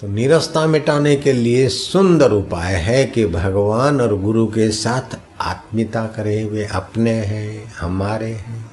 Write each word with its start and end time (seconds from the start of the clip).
तो 0.00 0.08
निरस्ता 0.08 0.66
मिटाने 0.66 1.16
के 1.16 1.32
लिए 1.32 1.68
सुंदर 1.68 2.32
उपाय 2.32 2.74
है 2.74 3.04
कि 3.04 3.26
भगवान 3.26 4.00
और 4.00 4.20
गुरु 4.20 4.46
के 4.46 4.70
साथ 4.70 5.18
आत्मीयता 5.40 6.06
करें, 6.06 6.44
वे 6.44 6.64
अपने 6.66 7.10
हैं, 7.10 7.74
हमारे 7.74 8.32
हैं। 8.32 8.70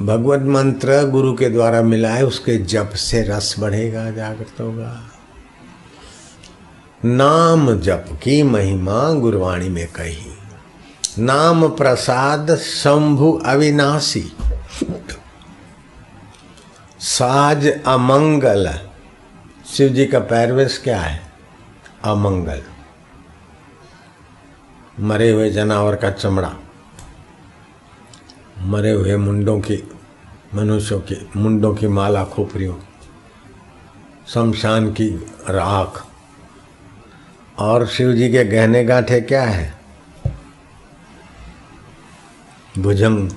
भगवत 0.00 0.42
मंत्र 0.42 1.08
गुरु 1.08 1.34
के 1.34 1.48
द्वारा 1.48 1.82
मिलाए 1.82 2.22
उसके 2.22 2.58
जप 2.58 2.90
से 2.94 3.22
रस 3.22 3.54
बढ़ेगा, 3.58 4.10
जागृत 4.10 4.60
होगा। 4.60 5.02
नाम 7.04 7.80
जप 7.80 8.04
की 8.12 8.42
महिमा 8.42 9.12
गुरवाणी 9.12 9.68
में 9.68 9.86
कही। 9.86 10.26
नाम 11.18 11.68
प्रसाद 11.68 12.56
शंभु 12.56 13.42
अविनाशी। 13.46 14.32
साज 17.00 17.66
अमंगल 17.86 18.78
शिव 19.72 19.88
जी 19.88 20.06
का 20.06 20.18
पैरवेश 20.18 20.80
क्या 20.84 21.00
है? 21.00 21.32
अमंगल। 22.04 22.62
मरे 25.00 25.30
हुए 25.30 25.50
जनावर 25.50 25.96
का 25.96 26.10
चमड़ा। 26.10 26.56
मरे 28.58 28.90
हुए 28.90 29.16
मुंडों 29.16 29.60
की, 29.60 29.90
मनुष्यों 30.54 31.00
की, 31.00 31.30
मुंडों 31.36 31.74
की 31.74 31.88
माला 31.88 32.24
खोपरियों। 32.24 32.76
शमशान 34.28 34.92
की 34.92 35.08
राख। 35.50 36.06
और 37.58 37.86
शिव 37.86 38.12
जी 38.12 38.32
के 38.32 38.44
गहने 38.44 38.84
गांठे 38.84 39.20
क्या 39.20 39.42
है? 39.42 39.78
भुजंग 42.78 43.30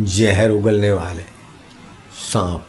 जहर 0.00 0.50
उगलने 0.50 0.92
वाले 0.92 1.24
सांप। 2.32 2.68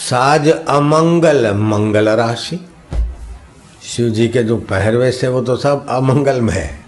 साज 0.00 0.48
अमंगल, 0.48 1.54
मंगल 1.54 2.08
राशि। 2.08 2.68
शिव 3.82 4.08
जी 4.08 4.28
के 4.28 4.42
जो 4.42 4.56
पहरवे 4.56 5.12
से 5.12 5.28
वो 5.28 5.40
तो 5.40 5.56
सब 5.56 5.86
अमंगल 5.88 6.40
में 6.40 6.54
है। 6.54 6.80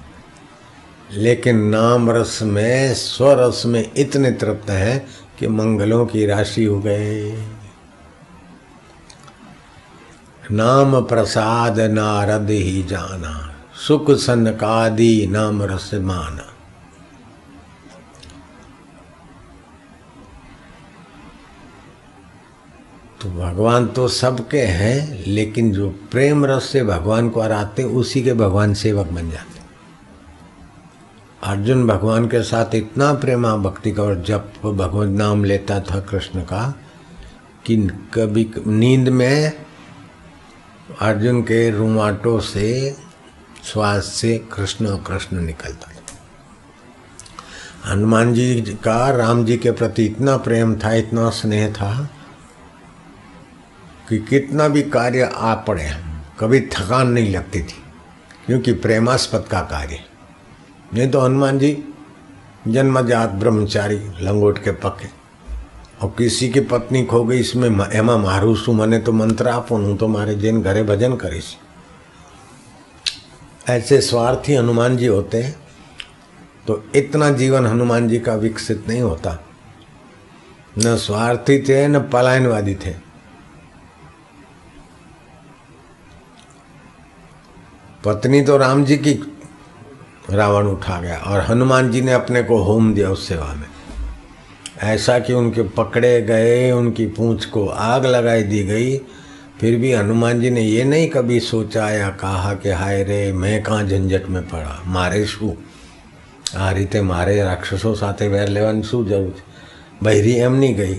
लेकिन 1.13 1.59
नाम 1.59 2.11
रस 2.11 2.39
में 2.43 2.95
स्वरस 2.95 3.63
में 3.67 3.91
इतने 3.97 4.31
तृप्त 4.31 4.71
हैं 4.71 5.07
कि 5.39 5.49
मंगलों 5.49 6.07
की 6.07 6.27
राशि 6.27 6.65
हो 6.65 6.79
गए। 6.81 7.33
नाम 10.51 11.01
प्रसाद 11.03 11.81
नारद 11.81 12.51
ही 12.51 12.83
जाना, 12.83 13.55
सुख 13.89 14.11
सनकादि 14.11 15.27
नाम 15.31 15.63
रस 15.63 15.91
माना। 15.95 16.52
तो 23.23 23.29
भगवान 23.31 23.87
तो 23.87 24.07
सबके 24.09 24.61
हैं, 24.61 25.25
लेकिन 25.27 25.73
जो 25.73 25.89
प्रेम 26.11 26.45
रस 26.47 26.65
से 26.65 26.83
भगवान 26.85 27.29
को 27.29 27.41
हराते 27.43 27.83
उसी 27.83 28.23
के 28.23 28.33
भगवान 28.35 28.75
सेवक 28.75 29.07
बन 29.07 29.31
जाते 29.31 29.61
अर्जुन 31.43 31.87
भगवान 31.87 32.27
के 32.27 32.43
साथ 32.43 32.75
इतना 32.75 33.13
प्रेमा 33.15 33.57
भक्ति 33.57 33.93
का, 33.93 34.03
और 34.03 34.23
जब 34.23 34.53
भगवान 34.65 35.13
नाम 35.13 35.45
लेता 35.45 35.79
था 35.81 36.01
कृष्ण 36.01 36.41
का, 36.43 36.63
कि 37.67 37.77
कभी 38.15 38.51
नींद 38.67 39.09
में 39.09 39.53
अर्जुन 41.01 41.43
के 41.43 41.71
रुमाटों 41.71 42.39
से 42.41 42.97
श्वास 43.65 44.05
से 44.05 44.37
कृष्ण 44.53 44.87
और 44.87 45.03
कृष्ण 45.07 45.41
निकलता 45.41 45.91
हनुमान 47.87 48.35
जी 48.35 48.61
का, 48.85 49.11
राम 49.11 49.45
जी 49.45 49.57
के 49.57 49.71
प्रति 49.71 50.05
इतना 50.07 50.37
प्रेम 50.37 50.75
था, 50.75 50.93
इतना 50.95 51.29
स्नेह 51.31 51.73
था 51.73 52.09
कि 54.13 54.19
कितना 54.21 54.67
भी 54.69 54.83
कार्य 54.85 55.29
आ 55.35 55.55
पड़े 55.67 55.89
कभी 56.41 56.61
थकान 56.69 57.09
नहीं 57.09 57.33
लगती 57.33 57.61
थी, 57.61 57.75
क्योंकि 58.47 58.73
प्रेमास्पद 58.77 59.45
का 59.51 59.61
कार्य 59.63 59.99
नहीं 60.95 61.09
तो 61.11 61.21
हनुमान 61.21 61.59
जी, 61.59 61.71
जन्मजात 62.69 63.31
ब्रह्मचारी 63.33 63.97
लंगोट 64.21 64.59
के 64.59 64.71
पके 64.83 65.07
और 66.03 66.13
किसी 66.19 66.49
की 66.49 66.61
पत्नी 66.63 67.05
खो 67.05 67.23
गई, 67.25 67.39
इसमें 67.39 67.87
एमा 67.91 68.17
मारू 68.17 68.55
सु 68.55 68.73
मने 68.73 68.99
तो 68.99 69.13
मंत्र 69.13 69.49
आपो 69.49 69.77
हूँ 69.77 69.97
तो 69.97 70.09
मारे 70.09 70.35
जिन 70.35 70.61
घरे 70.63 70.83
भजन 70.83 71.17
करीश 71.17 71.57
ऐसे 73.67 74.01
स्वार्थी 74.01 74.55
हनुमान 74.55 74.97
जी 74.97 75.07
होते 75.07 75.43
हैं 75.43 75.55
तो 76.67 76.83
इतना 76.95 77.31
जीवन 77.33 77.67
हनुमान 77.67 78.09
जी 78.09 78.19
का 78.19 78.35
विकसित 78.35 78.85
नहीं 78.89 79.01
होता। 79.03 79.39
न 80.79 80.97
स्वार्थी 80.97 81.59
थे, 81.59 81.87
न 81.89 81.99
पलायनवादी 82.09 82.75
थे। 82.75 82.95
पत्नी 88.04 88.42
तो 88.42 88.58
राम 88.58 88.84
जी 88.86 88.98
की 88.98 89.14
रावण 90.32 90.68
उठा 90.68 91.00
गया 91.02 91.18
और 91.18 91.42
हनुमान 91.42 91.92
जी 91.92 92.02
ने 92.02 92.14
अपने 92.14 92.44
को 92.44 92.58
होम 92.64 92.94
दिया 92.94 93.10
उस 93.10 93.28
सेवा 93.28 93.54
में 93.54 93.68
ऐसा 94.86 95.20
कि 95.20 95.34
उनके 95.34 95.64
पकड़े 95.78 96.22
गए 96.22 96.72
उनकी 96.72 97.06
पूंछ 97.18 97.46
को 97.46 97.68
आग 97.68 98.06
लगाई 98.06 98.44
दी 98.44 98.64
गई 98.64 98.98
फिर 99.62 99.78
भी 99.80 99.94
हनुमान 99.94 100.42
जी 100.42 100.50
ने 100.50 100.62
ये 100.62 100.84
नहीं 100.84 101.10
कभी 101.10 101.40
सोचा 101.44 101.90
या 101.90 102.10
कहा 102.18 102.54
कि 102.54 102.70
हाय 102.72 103.04
रे 103.04 103.32
मैं 103.36 103.62
कहाँ 103.64 103.84
झंझट 103.84 104.30
में 104.30 104.44
पड़ा 104.48 104.82
मारे 104.88 105.26
शू 105.26 105.56
આ 106.56 106.72
રીતે 106.72 107.00
મારે 107.02 107.44
રાક્ષસો 107.44 107.94
સાથે 107.96 108.28
વેર 108.28 108.48
લેવાની 108.48 108.84
શું 108.84 109.06
જરૂર 109.06 109.32
છે 109.32 109.44
બૈરી 110.04 110.40
એમ 110.40 110.56
નહીં 110.56 110.76
ગઈ 110.76 110.98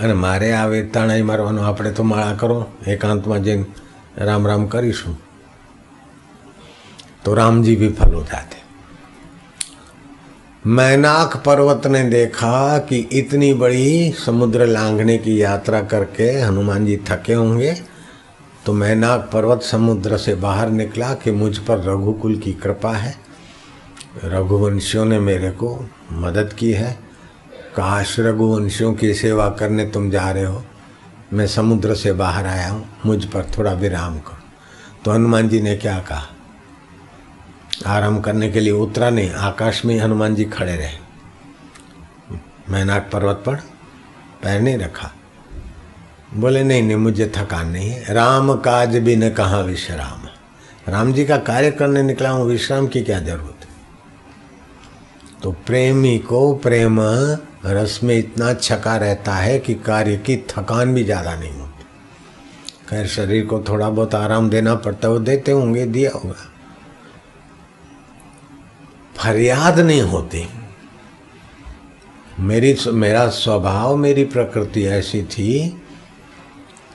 અને 0.00 0.14
મારે 0.14 0.48
આ 0.52 0.66
વેતાણાઈ 0.66 1.22
મારવાનો 1.22 1.62
આપણે 1.62 1.90
તો 1.90 2.02
માળા 2.02 2.34
કરો 2.34 2.58
એકાંતમાં 2.86 3.42
જઈને 3.42 3.66
રામ 4.20 4.46
રામ 4.46 4.66
કરીશું 4.66 5.16
तो 7.25 7.33
राम 7.33 7.63
जी 7.63 7.75
विफल 7.75 8.13
हो 8.13 8.23
जाते 8.23 8.55
मैनाक 10.65 11.35
पर्वत 11.37 11.87
ने 11.87 12.03
देखा 12.03 12.77
कि 12.79 12.97
इतनी 13.11 13.53
बड़ी 13.53 14.11
समुद्र 14.11 14.65
लांघने 14.65 15.17
की 15.17 15.41
यात्रा 15.41 15.81
करके 15.81 16.29
हनुमान 16.31 16.85
जी 16.85 16.97
थके 17.07 17.33
होंगे 17.33 17.73
तो 18.65 18.73
मैनाक 18.73 19.29
पर्वत 19.33 19.61
समुद्र 19.61 20.17
से 20.17 20.35
बाहर 20.35 20.69
निकला 20.69 21.13
कि 21.13 21.31
मुझ 21.31 21.57
पर 21.57 21.83
रघुकुल 21.83 22.35
की 22.35 22.53
कृपा 22.53 22.91
है। 22.91 23.15
रघुवंशियों 24.23 25.05
ने 25.05 25.19
मेरे 25.19 25.51
को 25.51 25.69
मदद 26.11 26.53
की 26.53 26.71
है। 26.71 26.91
काश 27.75 28.15
रघुवंशियों 28.19 28.93
की 28.93 29.13
सेवा 29.13 29.49
करने 29.49 29.85
तुम 29.85 30.09
जा 30.11 30.29
रहे 30.31 30.45
हो, 30.45 30.63
मैं 31.33 31.47
समुद्र 31.47 31.95
से 31.95 32.13
बाहर 32.13 32.45
आया 32.45 32.69
हूँ, 32.69 32.87
मुझ 33.05 33.23
पर 33.25 33.51
थोड़ा 33.57 33.73
विराम 33.73 34.19
करो। 34.19 34.41
तो 35.05 35.11
हनुमान 35.11 35.49
जी 35.49 35.61
ने 35.61 35.75
क्या 35.75 35.99
कहा? 35.99 36.27
आराम 37.85 38.19
करने 38.21 38.49
के 38.49 38.59
लिए 38.59 38.71
उतरा 38.71 39.09
नहीं 39.09 39.31
आकाश 39.31 39.85
में 39.85 39.99
हनुमान 39.99 40.35
जी 40.35 40.45
खड़े 40.45 40.75
रहे। 40.75 40.97
मैनाक 42.69 43.09
पर्वत 43.13 43.43
पर 43.45 43.55
पैर 44.43 44.61
नहीं 44.61 44.77
रखा। 44.77 45.11
बोले, 46.33 46.63
नहीं 46.63 46.83
नहीं, 46.83 46.97
मुझे 46.97 47.31
थकान 47.35 47.67
नहीं 47.67 47.89
है। 47.89 48.13
राम 48.13 48.53
काज 48.55 48.95
भी 48.97 49.15
न 49.15 49.29
कहा 49.29 49.59
विश्राम। 49.59 50.27
राम 50.91 51.13
जी 51.13 51.25
का 51.25 51.37
कार्य 51.37 51.71
करने 51.71 52.03
निकला 52.03 52.29
हूँ, 52.29 52.45
विश्राम 52.45 52.87
की 52.87 53.01
क्या 53.01 53.19
ज़रूरत 53.19 53.59
है? 53.61 53.69
तो 55.43 55.51
प्रेमी 55.51 56.17
को 56.19 56.53
प्रेम 56.53 56.99
रस 57.65 57.99
में 58.03 58.17
इतना 58.17 58.53
छका 58.53 58.97
रहता 58.97 59.35
है 59.35 59.59
कि 59.59 59.73
कार्य 59.73 60.17
की 60.17 60.37
थकान 60.37 60.93
भी 60.93 61.03
ज़्यादा 61.03 61.35
नहीं 61.35 61.53
होती। 61.53 61.85
खैर, 62.89 63.07
शरीर 63.07 63.45
को 63.45 63.59
थोड़ा 63.59 63.89
बहुत 63.89 64.15
आराम 64.15 64.49
देना 64.49 64.75
पड़ता 64.75 65.07
है, 65.07 65.13
वो 65.13 65.19
देते 65.19 65.51
होंगे, 65.51 65.85
दिया 65.85 66.11
होगा। 66.11 66.46
फरियाद 69.17 69.79
नहीं 69.79 70.01
होती। 70.03 70.47
मेरी 72.39 72.75
मेरा 72.93 73.27
स्वभाव 73.29 73.95
मेरी 73.97 74.23
प्रकृति 74.25 74.83
ऐसी 74.87 75.21
थी 75.25 75.67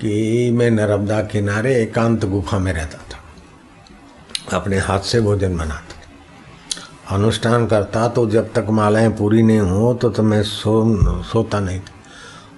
कि 0.01 0.51
मैं 0.51 0.71
नर्मदा 0.71 1.21
किनारे 1.23 1.75
एकांत 1.77 2.25
गुफा 2.25 2.59
में 2.59 2.73
रहता 2.73 2.99
था। 3.09 4.57
अपने 4.57 4.79
हाथ 4.81 5.01
से 5.03 5.21
भोजन 5.21 5.57
बनाता। 5.57 5.95
था 5.95 7.15
अनुष्ठान 7.17 7.67
करता 7.67 8.07
तो 8.09 8.27
जब 8.31 8.53
तक 8.53 8.67
मालाएँ 8.71 9.11
पूरी 9.11 9.43
नहीं 9.43 9.61
हो 9.61 9.93
तो, 9.95 10.11
तो 10.11 10.23
मैं 10.23 10.43
सो 10.43 11.23
सोता 11.25 11.61
नहीं 11.61 11.81
था। 11.81 11.91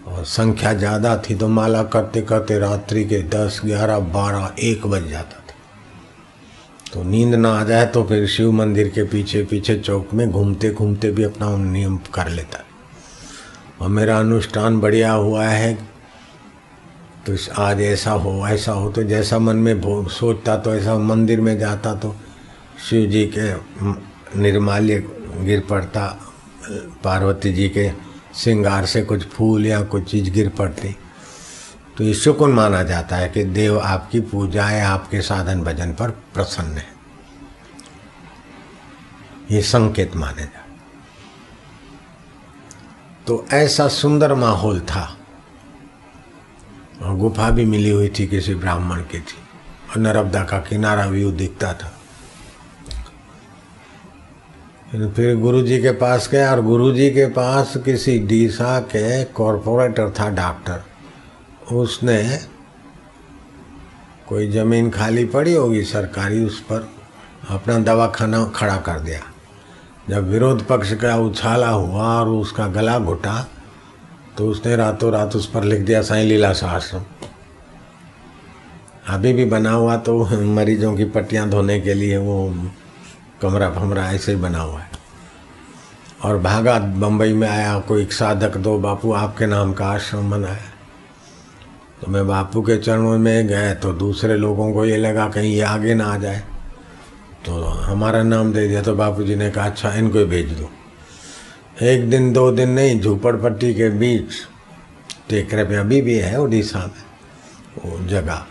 और 0.06 0.24
संख्या 0.24 0.72
ज़्यादा 0.74 1.16
थी 1.18 1.34
तो 1.34 1.48
माला 1.48 1.82
करते 1.88 2.22
करते 2.22 2.58
रात्रि 2.58 3.04
के 3.04 3.22
दस 3.30 3.60
ग्यारह 3.64 3.98
बारह 4.12 4.54
एक 4.62 4.86
बज 4.86 5.08
जाता 5.10 5.42
तो 6.94 7.02
नींद 7.02 7.34
ना 7.34 7.50
आ 7.50 7.64
जाए 7.64 7.86
तो 7.86 8.02
फिर 8.04 8.26
शिव 8.26 8.52
मंदिर 8.52 8.88
के 8.88 9.02
पीछे 9.04 9.42
पीछे 9.44 9.78
चौक 9.78 10.12
में 10.14 10.30
घूमते 10.30 10.70
घूमते 10.70 11.10
भी 11.10 11.22
अपना 11.22 11.56
नियम 11.56 11.96
कर 12.14 12.28
लेता 12.28 12.64
और 13.80 13.88
मेरा 13.88 14.18
अनुष्ठान 14.18 14.80
बढ़िया 14.80 15.12
हुआ 15.12 15.46
है 15.46 15.74
तो 17.26 17.36
आज 17.58 17.80
ऐसा 17.80 18.12
हो 18.12 18.46
ऐसा 18.48 18.72
हो 18.72 18.90
तो 18.90 19.02
जैसा 19.02 19.38
मन 19.38 19.56
में 19.56 20.08
सोचता 20.08 20.56
तो 20.56 20.74
ऐसा 20.74 20.98
मंदिर 20.98 21.40
में 21.40 21.58
जाता 21.58 21.94
तो 21.94 22.14
शिव 22.90 23.10
जी 23.10 23.32
के 23.38 23.52
निर्माल्य 24.40 24.98
गिर 25.40 25.60
पड़ता, 25.60 26.06
पार्वती 27.04 27.52
जी 27.52 27.68
के 27.68 27.90
श्रृंगार 28.34 28.86
से 28.86 29.02
कुछ 29.02 29.26
फूल 29.26 29.66
या 29.66 29.82
कुछ 29.82 30.10
चीज़ 30.10 30.30
गिर 30.30 30.48
पड़ती। 30.48 30.96
तो 31.98 32.04
ये 32.04 32.14
शुकुन 32.14 32.52
माना 32.52 32.82
जाता 32.82 33.16
है 33.16 33.28
कि 33.28 33.44
देव 33.44 33.80
आपकी 33.80 34.20
पूजा 34.20 34.70
या 34.70 34.88
आपके 34.88 35.20
साधन 35.20 35.60
भजन 35.60 35.92
पर 35.92 36.10
प्रसन्न 36.10 36.78
है? 36.78 36.86
ये 39.50 39.62
संकेत 39.62 40.16
माने 40.16 40.42
जा 40.42 40.60
तो 43.26 43.46
ऐसा 43.52 43.88
सुंदर 43.88 44.34
माहौल 44.34 44.80
था। 44.80 45.18
और 47.02 47.16
गुफा 47.16 47.50
भी 47.50 47.64
मिली 47.64 47.90
हुई 47.90 48.08
थी, 48.18 48.26
किसी 48.26 48.54
ब्राह्मण 48.54 49.00
की 49.00 49.18
थी। 49.18 49.38
और 49.90 49.98
नर्मदा 49.98 50.42
का 50.44 50.58
किनारा 50.58 51.06
व्यू 51.06 51.30
दिखता 51.30 51.72
था। 51.72 51.98
फिर 55.08 55.36
गुरुजी 55.36 55.82
के 55.82 55.90
पास 55.90 56.28
गया, 56.32 56.50
और 56.50 56.62
गुरुजी 56.62 57.10
के 57.10 57.26
पास 57.26 57.76
किसी 57.76 58.18
डीसा 58.18 58.80
के 58.80 59.24
कॉरपोरेटर 59.24 60.10
था, 60.10 60.30
डॉक्टर। 60.30 60.93
उसने 61.72 62.22
कोई 64.28 64.50
ज़मीन 64.50 64.90
खाली 64.90 65.24
पड़ी 65.24 65.54
होगी 65.54 65.82
सरकारी 65.84 66.44
उस 66.44 66.60
पर, 66.60 66.88
अपना 67.50 67.78
दवाखाना 67.80 68.44
खड़ा 68.54 68.76
कर 68.76 69.00
दिया। 69.00 69.20
जब 70.08 70.28
विरोध 70.30 70.66
पक्ष 70.66 70.92
का 70.94 71.16
उछाला 71.16 71.68
हुआ 71.68 72.06
और 72.20 72.28
उसका 72.28 72.66
गला 72.68 72.98
घुटा 72.98 73.46
तो 74.38 74.48
उसने 74.50 74.76
रातों 74.76 75.12
रात 75.12 75.36
उस 75.36 75.46
पर 75.46 75.64
लिख 75.64 75.80
दिया, 75.80 76.02
साई 76.02 76.24
लीला 76.24 76.48
आश्रम। 76.48 77.04
अभी 79.08 79.32
भी 79.32 79.44
बना 79.44 79.70
हुआ 79.70 79.96
तो 79.96 80.18
मरीजों 80.54 80.94
की 80.96 81.04
पट्टियाँ 81.06 81.48
धोने 81.50 81.80
के 81.80 81.94
लिए 81.94 82.16
वो 82.16 82.36
कमरा 83.42 83.70
फमरा 83.70 84.10
ऐसे 84.12 84.32
ही 84.32 84.38
बना 84.38 84.58
हुआ 84.58 84.80
है। 84.80 84.90
और 86.24 86.38
भागा 86.38 86.78
बम्बई 86.78 87.32
में 87.32 87.48
आया, 87.48 87.78
कोई 87.78 88.06
साधक, 88.06 88.56
दो 88.56 88.78
बापू, 88.78 89.12
आपके 89.12 89.46
नाम 89.46 89.72
का 89.72 89.86
आश्रम 89.86 90.30
बनाया 90.30 90.70
तो 92.02 92.10
मैं 92.10 92.26
बापू 92.26 92.62
के 92.62 92.76
चरणों 92.78 93.18
में 93.18 93.46
गए 93.48 93.74
तो 93.82 93.92
दूसरे 93.94 94.36
लोगों 94.36 94.72
को 94.72 94.84
ये 94.84 94.96
लगा 94.96 95.28
कहीं 95.28 95.52
ये 95.52 95.60
आगे 95.64 95.94
ना 95.94 96.04
आ 96.04 96.16
जाए। 96.18 96.42
तो 97.46 97.52
हमारा 97.60 98.22
नाम 98.22 98.52
दे 98.52 98.66
दिया 98.68 98.82
तो 98.82 98.94
बापू 98.94 99.22
जी 99.24 99.36
ने 99.36 99.50
कहा 99.50 99.66
अच्छा 99.66 99.92
इनको 99.94 100.18
ही 100.18 100.24
भेज 100.24 100.50
दो। 100.52 100.70
एक 101.82 102.08
दिन, 102.10 102.32
दो 102.32 102.50
दिन 102.52 102.70
नहीं, 102.70 103.00
झूपड़पट्टी 103.00 103.72
के 103.74 103.88
बीच, 103.90 104.32
टेकरे 105.28 105.64
पे 105.64 105.76
अभी 105.76 106.00
भी 106.02 106.14
है 106.16 106.40
उड़ीसा 106.40 106.78
में, 106.78 107.02
वो 107.80 107.98
जगह। 108.08 108.44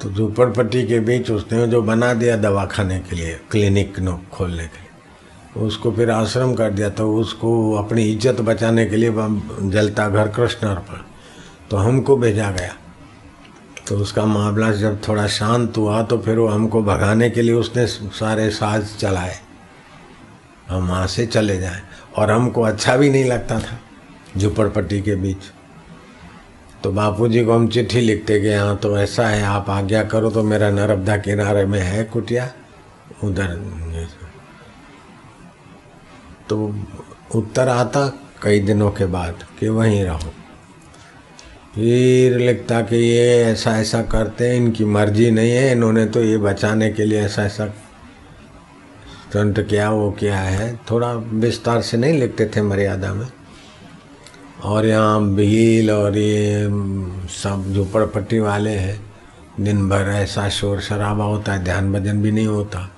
तो 0.00 0.10
झूपड़पट्टी 0.10 0.86
के 0.86 0.98
बीच 1.00 1.30
उसने 1.30 1.66
जो 1.66 1.82
बना 1.82 2.12
दिया 2.14 2.36
दवा 2.36 2.64
खाने 2.66 2.98
के 3.00 3.16
लिए, 3.16 3.38
क्लिनिक 3.50 3.98
नो 4.00 4.20
खोलने 4.32 4.64
के 4.64 4.78
लिए, 4.78 5.64
उसको 5.66 5.92
फिर 5.92 6.10
आश्रम 6.10 6.54
कर 6.54 6.70
दिया 6.70 6.88
तो 6.90 7.12
उसको 7.14 7.50
अपनी 7.76 8.04
इज़्ज़त 8.04 8.40
बचाने 8.42 8.86
के 8.86 8.96
लिए 8.96 9.12
जलता 9.70 10.08
घर 10.08 10.28
कृष्ण 10.30 10.66
अर्पण 10.66 11.12
तो 11.70 11.76
हमको 11.76 12.16
भेजा 12.16 12.50
गया। 12.50 12.74
तो 13.88 13.96
उसका 13.98 14.24
मामला 14.26 14.70
जब 14.72 15.00
थोड़ा 15.08 15.26
शांत 15.28 15.76
हुआ 15.76 16.02
तो 16.02 16.18
फिर 16.18 16.38
वो 16.38 16.46
हमको 16.48 16.82
भगाने 16.82 17.30
के 17.30 17.42
लिए 17.42 17.54
उसने 17.54 17.86
सारे 17.86 18.50
साज 18.50 18.96
चलाए। 18.98 19.38
हम 20.68 20.88
वहाँ 20.88 21.06
से 21.06 21.26
चले 21.26 21.58
जाएँ 21.60 21.82
और 22.16 22.30
हमको 22.30 22.62
अच्छा 22.62 22.96
भी 22.96 23.10
नहीं 23.10 23.24
लगता 23.24 23.58
था 23.60 23.78
झुपड़पट्टी 24.36 25.00
के 25.02 25.14
बीच। 25.16 25.50
तो 26.82 26.92
बापूजी 26.92 27.44
को 27.44 27.52
हम 27.52 27.68
चिट्ठी 27.68 28.00
लिखते 28.00 28.40
कि 28.40 28.52
हाँ 28.52 28.76
तो 28.76 28.96
ऐसा 28.98 29.26
है, 29.28 29.42
आप 29.42 29.70
आज्ञा 29.70 30.02
करो 30.04 30.30
तो 30.30 30.42
मेरा 30.42 30.70
नर्मदा 30.70 31.16
किनारे 31.16 31.64
में 31.66 31.80
है 31.80 32.04
कुटिया, 32.04 32.50
उधर 33.24 33.54
तो 36.48 36.74
उत्तर 37.34 37.68
आता 37.68 38.06
कई 38.42 38.60
दिनों 38.60 38.90
के 38.90 39.06
बाद 39.06 39.44
कि 39.60 39.68
वहीं 39.68 40.02
रहो। 40.04 40.32
फिर 41.74 42.38
लिखता 42.38 42.80
कि 42.80 42.96
ये 42.96 43.44
ऐसा 43.44 43.78
ऐसा 43.78 44.02
करते 44.02 44.48
हैं, 44.48 44.56
इनकी 44.56 44.84
मर्ज़ी 44.84 45.30
नहीं 45.30 45.50
है, 45.50 45.72
इन्होंने 45.72 46.06
तो 46.06 46.22
ये 46.22 46.38
बचाने 46.38 46.90
के 46.90 47.04
लिए 47.04 47.20
ऐसा 47.20 47.44
ऐसा 47.44 47.66
स्टंट 47.66 49.68
किया, 49.68 49.90
वो 49.90 50.16
क्या 50.18 50.38
है। 50.38 50.80
थोड़ा 50.90 51.12
विस्तार 51.12 51.82
से 51.82 51.96
नहीं 51.96 52.20
लिखते 52.20 52.46
थे 52.46 52.62
मर्यादा 52.62 53.14
में। 53.14 53.26
और 54.64 54.86
यहाँ 54.86 55.34
भील 55.34 55.90
और 55.90 56.18
ये 56.18 56.68
सब 57.28 57.72
झोपड़पट्टी 57.74 58.38
वाले 58.38 58.70
हैं, 58.70 59.00
दिन 59.60 59.88
भर 59.88 60.00
ऐसा 60.00 60.48
शोर 60.48 60.80
शराबा 60.80 61.24
होता 61.24 61.52
है, 61.52 61.64
ध्यान 61.64 61.92
भजन 61.92 62.22
भी 62.22 62.32
नहीं 62.32 62.46
होता। 62.46 62.90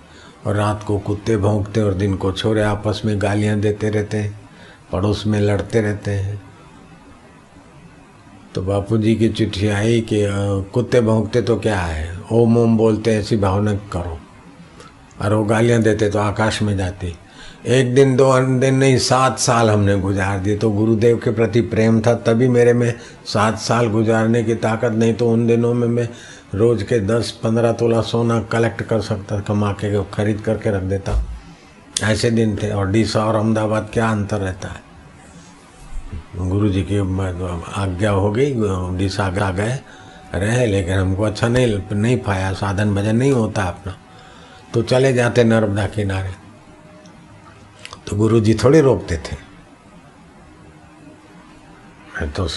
और 0.46 0.54
रात 0.54 0.84
को 0.86 0.98
कुत्ते 0.98 1.36
भोंकते 1.36 1.80
और 1.80 1.94
दिन 1.94 2.16
को 2.16 2.32
छोरे 2.32 2.62
आपस 2.62 3.02
में 3.04 3.22
गालियाँ 3.22 3.60
देते 3.60 3.90
रहते 3.90 4.16
हैं, 4.16 4.40
पड़ोस 4.92 5.26
में 5.26 5.40
लड़ते 5.40 5.80
रहते 5.80 6.10
हैं। 6.10 6.42
तो 8.56 8.62
बापू 8.62 8.98
जी 8.98 9.14
की 9.14 9.28
चिट्ठी 9.28 9.68
आई 9.68 10.00
कि 10.00 10.22
कुत्ते 10.72 11.00
भोंकते 11.00 11.42
तो 11.42 11.56
क्या 11.56 11.78
है? 11.78 12.20
ओम 12.32 12.56
ओम 12.58 12.76
बोलते 12.76 13.16
ऐसी 13.16 13.36
भावना 13.36 13.74
करो। 13.74 14.18
और 15.22 15.34
वो 15.34 15.44
गालियाँ 15.44 15.82
देते 15.82 16.08
तो 16.10 16.18
आकाश 16.18 16.62
में 16.62 16.76
जाती। 16.76 17.14
एक 17.66 17.94
दिन, 17.94 18.16
दो 18.16 18.38
दिन 18.40 18.74
नहीं, 18.74 18.98
सात 18.98 19.38
साल 19.38 19.70
हमने 19.70 19.98
गुजार 19.98 20.38
दिए। 20.38 20.56
तो 20.56 20.70
गुरुदेव 20.70 21.16
के 21.16 21.30
प्रति 21.30 21.60
प्रेम 21.60 22.00
था, 22.00 22.14
तभी 22.14 22.48
मेरे 22.48 22.72
में 22.72 22.94
सात 23.26 23.58
साल 23.58 23.88
गुजारने 23.88 24.42
की 24.44 24.54
ताकत, 24.54 24.92
नहीं 24.92 25.14
तो 25.14 25.30
उन 25.30 25.46
दिनों 25.46 25.74
में 25.74 25.88
मैं 25.88 26.08
रोज 26.54 26.82
के 26.82 27.00
दस, 27.00 27.30
पंद्रह 27.30 27.72
तोला 27.72 28.00
सोना 28.00 28.40
कलेक्ट 28.40 28.82
कर 28.82 29.00
सकता, 29.00 29.40
कमा 29.40 29.72
के, 29.72 30.04
खरीद 30.04 30.40
करके 30.40 30.70
रख 30.70 30.82
देता। 30.82 31.22
ऐसे 32.02 32.30
दिन 32.30 32.56
थे, 32.56 32.70
और 32.70 32.90
डीसा 32.90 33.24
और 33.24 33.34
अहमदाबाद 33.34 33.90
क्या 33.92 34.08
अंतर 34.08 34.36
रहता 34.36 34.68
है? 34.68 34.85
गुरु 36.38 36.68
जी 36.68 36.82
की 36.82 36.98
आज्ञा 37.74 38.10
हो 38.10 38.30
गई 38.30 38.54
दिशा 38.96 39.24
आ 39.24 39.50
गए, 39.50 39.78
रहे 40.34 40.66
लेकिन 40.66 40.94
हमको 40.94 41.22
अच्छा 41.22 41.48
नहीं 41.48 41.78
नहीं 41.92 42.16
पाया, 42.18 42.52
साधन 42.52 42.94
भजन 42.94 43.16
नहीं 43.16 43.32
होता 43.32 43.62
अपना। 43.62 43.96
तो 44.74 44.82
चले 44.82 45.12
जाते 45.12 45.44
नर्मदा 45.44 45.86
किनारे। 45.86 46.32
तो 48.06 48.16
गुरु 48.16 48.40
जी 48.40 48.54
थोड़े 48.54 48.80
रोकते 48.80 49.16
थे। 49.16 49.36
मैं 52.16 52.30
तो 52.32 52.48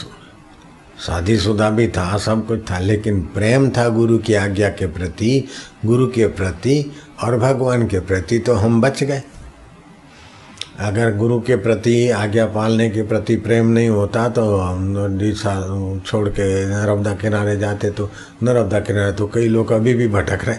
शादीशुदा 0.99 1.69
भी 1.69 1.87
था, 1.87 2.17
सब 2.17 2.45
कुछ 2.47 2.69
था, 2.71 2.79
लेकिन 2.79 3.21
प्रेम 3.25 3.69
था 3.69 3.87
गुरु 3.89 4.17
की 4.17 4.33
आज्ञा 4.33 4.69
के 4.69 4.87
प्रति, 4.87 5.47
गुरु 5.85 6.07
के 6.07 6.27
प्रति 6.27 6.91
और 7.23 7.37
भगवान 7.39 7.87
के 7.87 7.99
प्रति 7.99 8.39
तो 8.39 8.53
हम 8.53 8.81
बच 8.81 9.03
गए। 9.03 9.21
अगर 10.79 11.15
गुरु 11.17 11.39
के 11.41 11.55
प्रति, 11.55 12.09
आज्ञा 12.09 12.45
पालने 12.45 12.89
के 12.89 13.01
प्रति 13.03 13.35
प्रेम 13.35 13.67
नहीं 13.67 13.89
होता 13.89 14.27
तो 14.29 14.43
हम 14.57 16.01
छोड़ 16.05 16.27
के 16.29 16.65
नर्मदा 16.65 17.13
किनारे 17.13 17.57
जाते 17.57 17.89
तो 17.91 18.09
नर्मदा 18.43 18.79
किनारे 18.79 19.11
तो 19.11 19.27
कई 19.27 19.47
लोग 19.47 19.71
अभी 19.71 19.93
भी 19.93 20.07
भटक 20.07 20.45
रहे 20.45 20.57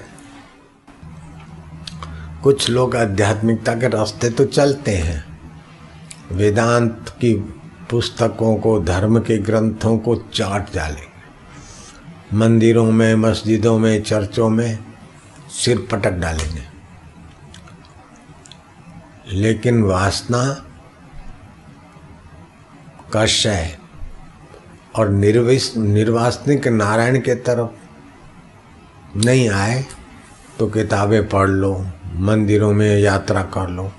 कुछ 2.43 2.69
लोग 2.71 2.97
आध्यात्मिकता 2.97 3.75
के 3.75 3.89
रास्ते 3.89 4.31
तो 4.31 4.45
चलते 4.45 4.91
हैं। 4.91 5.25
वेदांत 6.33 7.09
की 7.21 7.35
पुस्तकों 7.91 8.55
को, 8.57 8.79
धर्म 8.81 9.19
के 9.21 9.39
ग्रंथों 9.39 9.97
को 9.99 10.15
चाट 10.35 10.75
डालेंगे 10.75 12.37
मंदिरों 12.37 12.91
में, 12.93 13.15
मस्जिदों 13.15 13.79
में, 13.79 14.03
चर्चों 14.03 14.49
में 14.49 14.79
सिर 15.51 15.87
पटक 15.93 16.13
डालेंगे। 16.13 16.63
लेकिन 19.33 19.83
वासना 19.83 20.45
का 23.13 23.25
शय 23.27 23.77
और 24.97 25.09
निर्विस 25.09 25.77
निर्वासनिक 25.77 26.67
नारायण 26.69 27.21
के 27.21 27.35
तरफ़ 27.35 29.19
नहीं 29.19 29.49
आए 29.51 29.85
तो 30.59 30.67
किताबें 30.69 31.29
पढ़ 31.29 31.49
लो, 31.49 31.73
मंदिरों 32.17 32.73
में 32.73 32.99
यात्रा 32.99 33.43
कर 33.55 33.69
लो। 33.69 33.91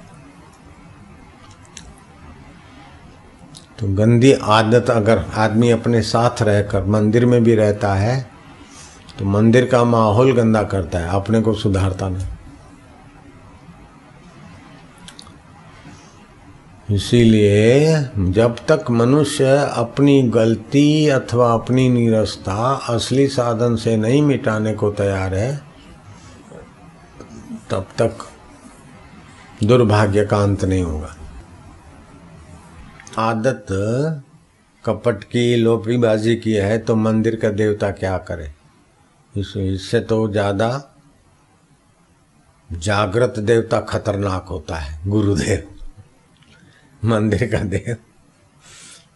तो 3.79 3.87
गंदी 3.95 4.31
आदत 4.33 4.89
अगर 4.89 5.23
आदमी 5.35 5.69
अपने 5.71 6.01
साथ 6.01 6.41
रहकर 6.41 6.83
मंदिर 6.85 7.25
में 7.25 7.43
भी 7.43 7.55
रहता 7.55 7.93
है 7.93 8.19
तो 9.19 9.25
मंदिर 9.25 9.65
का 9.65 9.83
माहौल 9.83 10.31
गंदा 10.33 10.63
करता 10.63 10.99
है, 10.99 11.09
अपने 11.09 11.41
को 11.41 11.53
सुधारता 11.53 12.09
नहीं। 12.09 12.27
इसीलिए 16.91 17.93
जब 18.31 18.55
तक 18.67 18.89
मनुष्य 18.91 19.45
अपनी 19.75 20.21
गलती 20.29 21.07
अथवा 21.09 21.51
अपनी 21.53 21.87
निरस्ता 21.89 22.55
असली 22.89 23.27
साधन 23.27 23.75
से 23.75 23.95
नहीं 23.97 24.21
मिटाने 24.21 24.73
को 24.73 24.89
तैयार 24.91 25.33
है, 25.35 25.55
तब 27.69 27.87
तक 27.97 28.27
दुर्भाग्य 29.63 30.25
का 30.25 30.41
अंत 30.43 30.65
नहीं 30.65 30.83
होगा। 30.83 31.15
आदत 33.19 33.65
कपट 34.83 35.23
की 35.23 35.55
लोपरीबाजी 35.55 36.35
की 36.35 36.53
है 36.53 36.77
तो 36.77 36.95
मंदिर 36.97 37.35
का 37.35 37.49
देवता 37.51 37.91
क्या 37.93 38.17
करे? 38.29 38.51
इससे 39.33 39.99
तो 40.01 40.27
ज़्यादा 40.29 40.69
जागृत 42.69 43.39
देवता 43.39 43.79
खतरनाक 43.81 44.45
होता 44.45 44.75
है, 44.75 44.99
गुरुदेव। 45.09 45.67
मंदिर 47.05 47.51
का 47.51 47.59
देव 47.59 47.95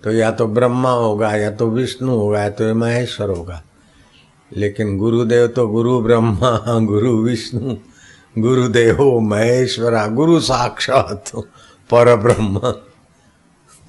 तो 0.03 0.11
या 0.11 0.31
तो 0.31 0.47
ब्रह्मा 0.47 0.91
होगा, 0.91 1.35
या 1.35 1.51
तो 1.51 1.67
विष्णु 1.67 2.11
होगा, 2.11 2.41
या 2.41 2.49
तो 2.49 2.75
महेश्वर 2.75 3.29
होगा। 3.29 3.63
लेकिन 4.57 4.97
गुरुदेव 4.97 5.47
तो 5.47 5.67
गुरु 5.67 6.01
ब्रह्मा, 6.01 6.79
गुरु 6.79 7.17
विष्णु, 7.17 7.75
गुरुदेव 8.37 9.19
महेश्वरा, 9.19 10.07
गुरु 10.07 10.39
साक्षात 10.39 11.31
पर 11.89 12.15
ब्रह्म। 12.15 12.59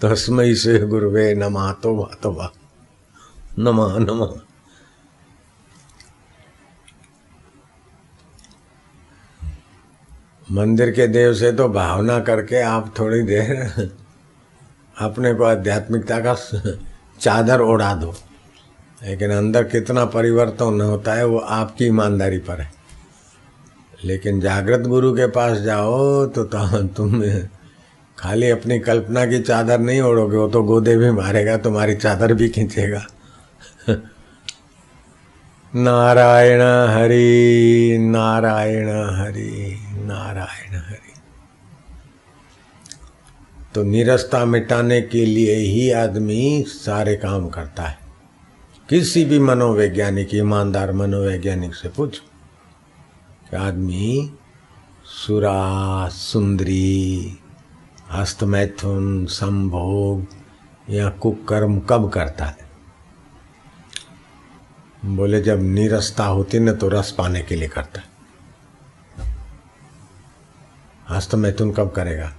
तस्मय 0.02 0.54
से 0.54 0.78
गुरुवे 0.78 1.34
नमा 1.34 1.72
तो 1.72 2.10
तो 2.22 2.48
नमा 3.58 3.98
नमा। 3.98 4.42
मंदिर 10.52 10.90
के 10.90 11.06
देव 11.06 11.34
से 11.34 11.52
तो 11.52 11.68
भावना 11.68 12.18
करके 12.20 12.60
आप 12.60 12.94
थोड़ी 12.98 13.22
देर 13.22 13.90
अपने 14.98 15.34
को 15.34 15.44
आध्यात्मिकता 15.44 16.18
का 16.20 16.34
चादर 17.20 17.60
ओढ़ा 17.60 17.94
दो। 17.94 18.14
लेकिन 19.02 19.30
अंदर 19.30 19.64
कितना 19.64 20.04
परिवर्तन 20.04 20.80
होता 20.80 21.14
है, 21.14 21.24
वो 21.26 21.38
आपकी 21.38 21.84
ईमानदारी 21.84 22.38
पर 22.38 22.60
है। 22.60 22.70
लेकिन 24.04 24.40
जागृत 24.40 24.80
गुरु 24.80 25.12
के 25.12 25.26
पास 25.26 25.58
जाओ 25.58 26.26
तो 26.26 26.44
तुम 26.86 27.22
खाली 28.18 28.50
अपनी 28.50 28.78
कल्पना 28.78 29.26
की 29.26 29.40
चादर 29.40 29.78
नहीं 29.78 30.00
ओढ़ोगे, 30.00 30.36
वो 30.36 30.48
तो 30.48 30.62
गोदे 30.62 30.96
भी 30.96 31.10
मारेगा, 31.10 31.56
तुम्हारी 31.56 31.96
चादर 31.96 32.34
भी 32.34 32.48
खींचेगा। 32.48 33.06
नारायण 35.74 36.60
हरि 36.88 37.98
नारायण 38.00 38.88
हरि। 38.88 39.85
नारायण 40.06 40.76
हरि। 40.76 41.12
तो 43.74 43.82
निरस्ता 43.82 44.44
मिटाने 44.44 45.02
के 45.02 45.26
लिए 45.26 45.54
ही 45.54 45.90
आदमी 45.90 46.64
सारे 46.68 47.16
काम 47.16 47.48
करता 47.48 47.82
है। 47.82 47.98
किसी 48.88 49.24
भी 49.24 49.38
मनोवैज्ञानिक, 49.38 50.34
ईमानदार 50.34 50.92
मनोवैज्ञानिक 50.92 51.74
से 51.74 51.88
पूछ 51.88 52.22
आदमी 53.56 54.34
सुरा, 55.04 56.08
सुंदरी, 56.08 57.38
हस्तमैथुन, 58.12 59.26
संभोग 59.26 60.26
या 60.90 61.08
कुकर्म 61.08 61.80
कब 61.80 62.10
करता 62.10 62.44
है? 62.44 62.58
बोले, 65.04 65.42
जब 65.42 65.62
निरस्ता 65.62 66.24
होती 66.24 66.58
न 66.58 66.72
तो 66.72 66.88
रस 66.88 67.14
पाने 67.18 67.42
के 67.42 67.54
लिए 67.54 67.68
करता 67.68 68.00
है। 68.00 68.15
हस्त 71.10 71.34
मैथुन 71.34 71.72
कब 71.72 71.90
करेगा? 71.90 72.32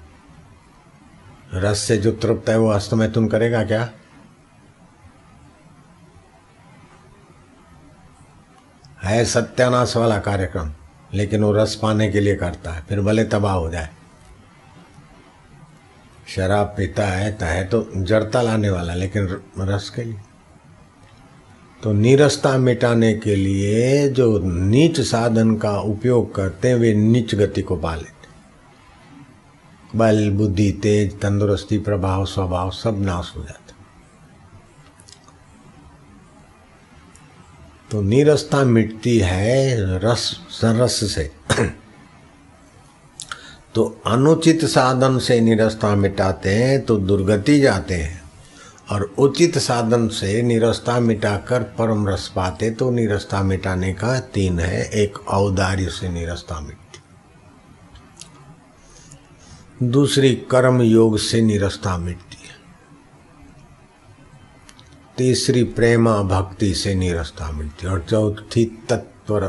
रस 1.54 1.80
से 1.80 1.98
जो 1.98 2.12
तृप्त 2.14 2.50
है 2.50 2.58
वो 2.60 2.72
हस्त 2.74 2.94
मैथुन 2.94 3.28
करेगा 3.28 3.64
क्या? 3.64 3.90
है 9.04 9.24
सत्यानाश 9.26 9.96
वाला 9.98 10.18
कार्यक्रम, 10.20 10.72
लेकिन 11.14 11.44
वो 11.44 11.52
रस 11.52 11.76
पाने 11.76 12.10
के 12.12 12.20
लिए 12.20 12.36
करता 12.36 12.72
है, 12.72 12.82
फिर 12.82 13.02
भले 13.02 13.24
तबाह 13.26 13.54
हो 13.54 13.70
जाए। 13.70 13.90
शराब 16.28 16.74
पीता 16.78 17.06
है 17.06 17.32
तो 17.32 17.46
है 17.46 17.64
तो 17.66 17.86
जड़ता 17.98 18.42
लाने 18.42 18.70
वाला, 18.70 18.94
लेकिन 18.94 19.28
रस 19.60 19.90
के 19.90 20.04
लिए। 20.04 20.20
तो 21.84 21.94
नीरसता 21.94 22.58
मिटाने 22.58 23.14
के 23.14 23.36
लिए 23.36 24.08
जो 24.10 24.38
नीच 24.44 25.00
साधन 25.02 25.56
का 25.56 25.78
उपयोग 25.80 26.34
करते 26.36 26.68
हैं, 26.68 26.76
वे 26.76 26.94
नीच 26.94 27.36
गति 27.36 27.62
को 27.62 27.76
पा 27.78 27.96
लेते 27.96 28.17
बल, 29.98 30.30
बुद्धि, 30.32 30.72
तेज, 30.72 31.20
तंदुरुस्ती, 31.20 31.78
प्रभाव, 31.78 32.26
स्वभाव 32.26 32.72
सब 32.72 33.02
नाश 33.02 33.34
हो 33.38 33.44
जाता 33.44 33.62
तो 37.92 38.02
नीरसता 38.02 38.64
मिटती 38.66 39.18
है 39.20 40.00
रस, 40.00 40.24
सरस 40.50 41.14
से। 41.16 41.32
तो 43.76 44.02
अनुचित 44.06 44.66
साधन 44.66 45.18
से 45.20 45.40
निरस्ता 45.42 45.96
मिटाते 45.96 46.54
हैं 46.54 46.82
तो 46.86 46.98
दुर्गति 46.98 47.60
जाते 47.60 47.96
हैं। 47.96 48.22
और 48.92 49.04
उचित 49.18 49.58
साधन 49.58 50.08
से 50.08 50.42
निरस्ता 50.42 51.00
मिटाकर 51.00 51.64
परम 51.78 52.08
रस 52.08 52.28
पाते 52.36 52.72
तो 52.72 52.90
निरस्ता 52.92 53.42
मिटाने 53.44 53.94
का 53.94 54.20
तीन 54.20 54.60
है। 54.60 54.84
एक 54.94 55.28
औदार्य 55.28 55.90
से 55.90 56.10
निरस्ता 56.10 56.60
मिट 56.60 56.87
दूसरी 59.84 60.36
कर्म 60.36 60.82
योग 60.82 61.18
से 61.18 61.42
निरस्ता 61.42 61.98
मिटती 61.98 62.38
है। 62.48 62.56
तीसरी 65.18 65.64
प्रेमा 65.64 66.22
भक्ति 66.22 66.74
से 66.76 66.96
निरस्ता 66.96 67.52
मिटती 67.52 67.86
है। 67.86 67.92
और 67.92 68.06
चौथी 68.10 68.66
तत्पर 68.90 69.46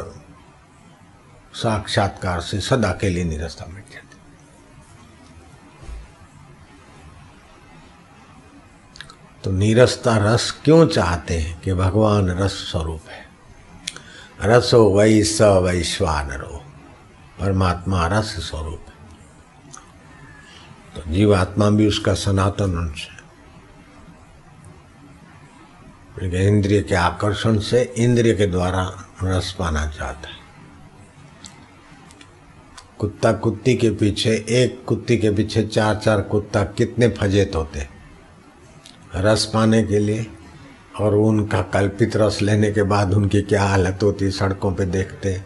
साक्षात्कार 1.55 2.41
से 2.41 2.61
सदा 2.61 2.91
के 2.93 3.09
लिए 3.09 3.25
निरस्ता 3.25 3.67
मिट 3.67 3.85
जाती 3.85 4.17
तो 9.45 9.51
निरस्ता 9.51 10.17
रस 10.17 10.51
क्यों 10.65 10.87
चाहते 10.87 11.39
हैं 11.39 11.61
कि 11.61 11.75
भगवान 11.75 12.31
रस 12.31 12.53
स्वरूप 12.53 13.09
है? 13.09 13.27
रसो 14.43 14.85
वै 14.91 15.23
स 15.23 15.43
वैश्वानरो, 15.43 16.65
परमात्मा 17.41 18.07
रस 18.07 18.37
स्वरूप 18.49 18.85
तो 20.99 21.11
जीवात्मा 21.13 21.71
भी 21.71 21.87
उसका 21.87 22.15
सनातन 22.15 22.73
अंश 22.79 23.09
है। 23.09 23.17
इंद्रिय 26.47 26.81
के 26.83 26.95
आकर्षण 26.95 27.59
से 27.59 27.83
इंद्रिय 27.97 28.35
के 28.35 28.47
द्वारा 28.47 28.83
रस 29.23 29.55
पाना 29.59 29.87
चाहता 29.87 30.29
है। 30.29 30.37
कुत्ता 32.99 33.33
कुत्ती 33.33 33.75
के 33.75 33.91
पीछे, 33.91 34.31
एक 34.31 34.83
कुत्ती 34.87 35.17
के 35.19 35.31
पीछे 35.31 35.63
चार 35.63 35.95
चार 35.95 36.21
कुत्ता 36.23 36.65
कितने 36.65 37.09
फजेत 37.09 37.55
होते 37.55 37.87
रस 39.15 39.45
पाने 39.55 39.83
के 39.83 39.99
लिए 39.99 40.27
और 41.01 41.15
उनका 41.15 41.63
कल्पित 41.63 42.17
रस 42.17 42.39
लेने 42.43 42.71
के 42.73 42.83
बाद 42.83 43.15
उनकी 43.15 43.43
क्या 43.43 43.63
हालत 43.63 43.99
होती 44.03 44.31
सड़कों 44.31 44.73
पे 44.75 44.85
देखते 44.87 45.43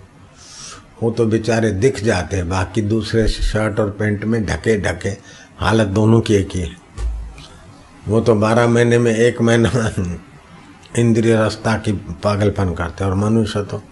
वो 1.03 1.11
तो 1.11 1.27
बेचारे 1.27 1.71
दिख 1.73 2.01
जाते 2.05 2.43
बाकी 2.43 2.83
दूसरे 2.83 3.29
शर्ट 3.29 3.81
और 3.81 3.91
पैंट 3.91 4.25
में 4.25 4.45
ढके 4.47 4.77
ढके 4.81 5.11
हालत 5.59 5.89
दोनों 5.89 6.21
की 6.21 6.35
एक 6.35 6.49
ही 6.55 6.61
है। 6.61 6.77
वो 8.09 8.21
तो 8.21 8.35
बारह 8.35 8.67
महीने 8.67 8.99
में, 8.99 9.15
एक 9.17 9.41
महीना 9.41 9.71
इंद्रिय 10.99 11.37
रस्ता 11.37 11.77
की 11.77 11.93
पागलपन 11.93 12.75
करते 12.75 13.05
हैं, 13.05 13.11
और 13.11 13.17
मनुष्य 13.17 13.63
तो। 13.63 13.83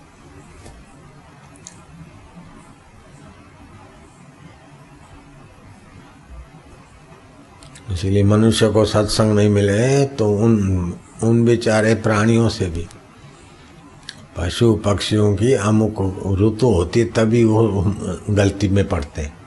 इसलिए 7.92 8.24
मनुष्य 8.24 8.68
को 8.68 8.84
सत्संग 8.84 9.34
नहीं 9.36 9.48
मिले 9.48 10.04
तो 10.06 10.32
उन 10.32 10.94
उन 11.22 11.44
बेचारे 11.44 11.94
प्राणियों 11.94 12.48
से 12.48 12.66
भी। 12.66 12.86
पशु 14.36 14.74
पक्षियों 14.74 15.36
की 15.36 15.52
अमुक 15.52 15.92
ऋतु 16.40 16.66
होती 16.66 17.04
तभी 17.04 17.44
वो 17.44 17.94
गलती 18.30 18.68
में 18.68 18.88
पड़ते 18.88 19.22
हैं। 19.22 19.39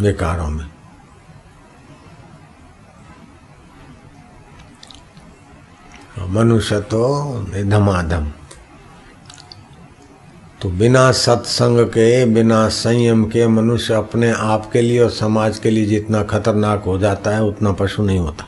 विकारों 0.00 0.48
में। 0.50 0.64
मनुष्य 6.28 6.80
तो 6.82 7.02
धमाधम 7.64 8.26
तो 10.62 10.68
बिना 10.70 11.10
सत्संग 11.12 11.80
के, 11.86 12.24
बिना 12.24 12.68
संयम 12.68 13.24
के 13.24 13.46
मनुष्य 13.46 13.94
अपने 13.94 14.30
आप 14.30 14.70
के 14.72 14.80
लिए 14.80 15.00
और 15.00 15.10
समाज 15.10 15.58
के 15.58 15.70
लिए 15.70 15.86
जितना 15.86 16.22
खतरनाक 16.22 16.84
हो 16.84 16.98
जाता 16.98 17.30
है, 17.30 17.42
उतना 17.42 17.72
पशु 17.72 18.02
नहीं 18.02 18.18
होता। 18.18 18.46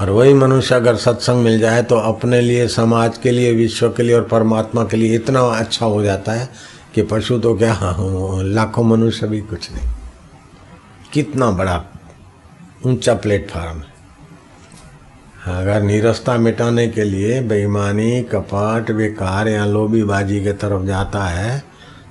और 0.00 0.10
वही 0.10 0.34
मनुष्य 0.34 0.74
अगर 0.74 0.96
सत्संग 0.96 1.42
मिल 1.44 1.58
जाए 1.60 1.82
तो 1.82 1.96
अपने 1.96 2.40
लिए, 2.40 2.66
समाज 2.68 3.18
के 3.18 3.30
लिए, 3.30 3.52
विश्व 3.52 3.88
के 3.90 4.02
लिए 4.02 4.14
और 4.14 4.24
परमात्मा 4.28 4.84
के 4.84 4.96
लिए 4.96 5.14
इतना 5.14 5.40
अच्छा 5.40 5.86
हो 5.86 6.02
जाता 6.02 6.32
है 6.32 6.48
कि 6.98 7.02
पशु 7.04 7.38
तो 7.38 7.54
क्या 7.54 7.74
लाखों 8.44 8.82
मनुष्य 8.84 9.26
भी 9.26 9.40
कुछ 9.40 9.70
नहीं। 9.72 9.88
कितना 11.12 11.50
बड़ा 11.50 11.82
ऊँचा 12.86 13.14
प्लेटफार्म 13.14 13.78
है। 13.78 13.96
अगर 15.52 15.82
निरस्ता 15.82 16.36
मिटाने 16.38 16.86
के 16.88 17.04
लिए 17.04 17.40
बेईमानी, 17.42 18.22
कपाट, 18.24 18.90
बेकार 18.90 19.48
या 19.48 19.64
लोबीबाजी 19.66 20.42
के 20.44 20.52
तरफ़ 20.54 20.84
जाता 20.86 21.24
है 21.24 21.62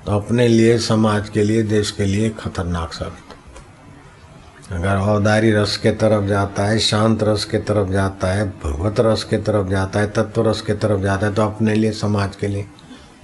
तो 0.06 0.12
अपने 0.12 0.46
लिए, 0.48 0.78
समाज 0.78 1.28
के 1.28 1.42
लिए, 1.42 1.62
देश 1.64 1.90
के 1.90 2.04
लिए 2.04 2.30
खतरनाक 2.30 2.92
साबित। 2.92 4.72
अगर 4.72 4.96
औदारी 4.96 5.50
रस 5.52 5.76
के 5.76 5.90
तरफ़ 5.92 6.24
जाता 6.26 6.64
है, 6.64 6.78
शांत 6.78 7.22
रस 7.22 7.44
के 7.44 7.58
तरफ़ 7.60 7.90
जाता 7.90 8.32
है, 8.32 8.48
भगवत 8.64 9.00
रस 9.00 9.24
के 9.24 9.38
तरफ़ 9.38 9.68
जाता 9.68 10.00
है, 10.00 10.10
तत्व 10.10 10.48
रस 10.48 10.60
के 10.60 10.74
तरफ़ 10.74 11.02
जाता 11.02 11.26
है 11.26 11.34
तो 11.34 11.42
अपने 11.42 11.74
लिए, 11.74 11.92
समाज 11.92 12.36
के 12.36 12.46
लिए 12.46 12.66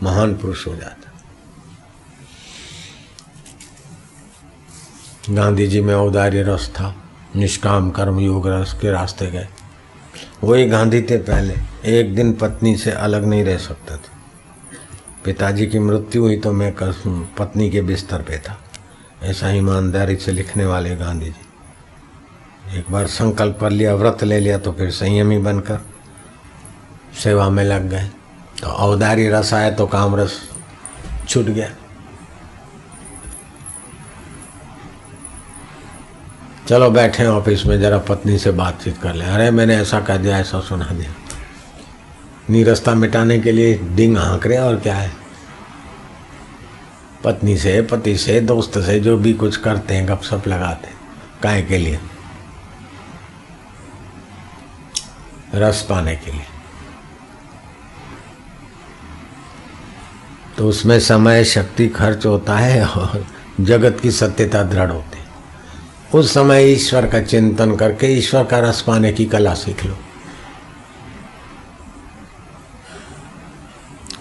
महान 0.02 0.34
पुरुष 0.34 0.66
हो 0.66 0.74
जाता 0.74 1.08
है। 1.08 1.13
गांधी 5.30 5.66
जी 5.66 5.80
में 5.80 5.94
औदार्य 5.94 6.42
रस 6.42 6.68
था, 6.68 6.94
निष्काम 7.36 7.90
कर्म 7.90 8.18
योग 8.20 8.48
रस 8.48 8.72
के 8.72 8.90
रास्ते 8.90 9.26
गए। 9.26 9.46
वही 10.44 10.66
गांधी 10.68 11.00
थे 11.02 11.16
पहले, 11.18 11.54
एक 11.90 12.14
दिन 12.14 12.32
पत्नी 12.32 12.76
से 12.76 12.90
अलग 12.90 13.24
नहीं 13.24 13.44
रह 13.44 13.56
सकते 13.58 13.96
थे। 13.96 14.12
पिताजी 15.24 15.66
की 15.66 15.78
मृत्यु 15.78 16.22
हुई 16.22 16.36
तो 16.36 16.52
मैं 16.52 16.72
पत्नी 17.38 17.70
के 17.70 17.82
बिस्तर 17.82 18.22
पे 18.22 18.38
था। 18.38 18.58
ऐसा 19.22 19.50
ईमानदारी 19.50 20.16
से 20.16 20.32
लिखने 20.32 20.66
वाले 20.66 20.96
गांधी 20.96 21.26
जी। 21.26 22.78
एक 22.78 22.90
बार 22.90 23.06
संकल्प 23.06 23.58
कर 23.60 23.70
लिया, 23.70 23.94
व्रत 23.94 24.24
ले 24.24 24.40
लिया 24.40 24.58
तो 24.58 24.72
फिर 24.72 24.90
संयमी 24.90 25.38
बनकर 25.38 25.80
सेवा 27.22 27.48
में 27.48 27.64
लग 27.64 27.88
गए। 27.90 28.08
तो 28.60 28.66
औदारी 28.66 29.28
रस 29.28 29.54
आया 29.54 29.70
तो 29.70 29.86
काम 29.86 30.16
रस 30.16 30.40
छूट 31.28 31.44
गया। 31.44 31.70
चलो 36.68 36.90
बैठे 36.90 37.26
ऑफ़िस 37.26 37.66
में, 37.66 37.80
जरा 37.80 37.98
पत्नी 37.98 38.38
से 38.38 38.50
बातचीत 38.50 38.98
कर 38.98 39.14
ले। 39.14 39.24
अरे, 39.24 39.50
मैंने 39.50 39.76
ऐसा 39.76 40.00
कह 40.00 40.16
दिया, 40.16 40.38
ऐसा 40.38 40.60
सुना 40.60 40.84
दिया। 40.84 41.10
नीरसता 42.50 42.94
मिटाने 42.94 43.38
के 43.38 43.52
लिए 43.52 43.74
डिंग 43.74 44.18
हाँक 44.18 44.46
रहे 44.46 44.58
और 44.58 44.76
क्या 44.76 44.96
है? 44.96 45.12
पत्नी 47.24 47.56
से, 47.56 47.82
पति 47.82 48.18
से, 48.18 48.40
दोस्त 48.40 48.78
से 48.78 49.00
जो 49.00 49.16
भी 49.16 49.32
कुछ 49.32 49.56
करते 49.56 49.94
हैं, 49.94 50.08
गपशप 50.08 50.42
लगाते 50.46 50.88
हैं 50.88 50.96
काय 51.42 51.62
के 51.62 51.78
लिए? 51.78 52.00
रस 55.54 55.86
पाने 55.90 56.16
के 56.16 56.32
लिए। 56.32 56.44
तो 60.58 60.68
उसमें 60.68 61.00
समय, 61.00 61.44
शक्ति, 61.44 61.88
खर्च 61.88 62.26
होता 62.26 62.56
है, 62.56 62.86
और 62.86 63.26
जगत 63.60 63.98
की 64.02 64.10
सत्यता 64.10 64.62
दृढ़ 64.62 64.90
होती 64.90 65.18
है। 65.18 65.23
उस 66.14 66.34
समय 66.34 66.72
ईश्वर 66.72 67.06
का 67.06 67.20
चिंतन 67.20 67.76
करके 67.76 68.06
ईश्वर 68.06 68.44
का 68.44 68.58
रस 68.58 68.80
पाने 68.80 69.12
की 69.12 69.24
कला 69.24 69.54
सीख 69.54 69.84
लो। 69.84 69.94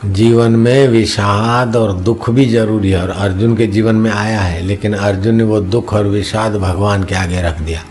जीवन 0.05 0.51
में 0.51 0.87
विषाद 0.87 1.75
और 1.75 1.93
दुख 1.93 2.29
भी 2.29 2.45
ज़रूरी 2.45 2.91
है 2.91 3.01
और 3.01 3.09
अर्जुन 3.09 3.57
के 3.57 3.67
जीवन 3.67 3.95
में 3.95 4.11
आया 4.11 4.41
है, 4.41 4.61
लेकिन 4.61 4.93
अर्जुन 4.93 5.35
ने 5.35 5.43
वो 5.43 5.61
दुख 5.61 5.93
और 5.93 6.05
विषाद 6.05 6.55
भगवान 6.55 7.03
के 7.03 7.15
आगे 7.15 7.41
रख 7.41 7.61
दिया। 7.61 7.83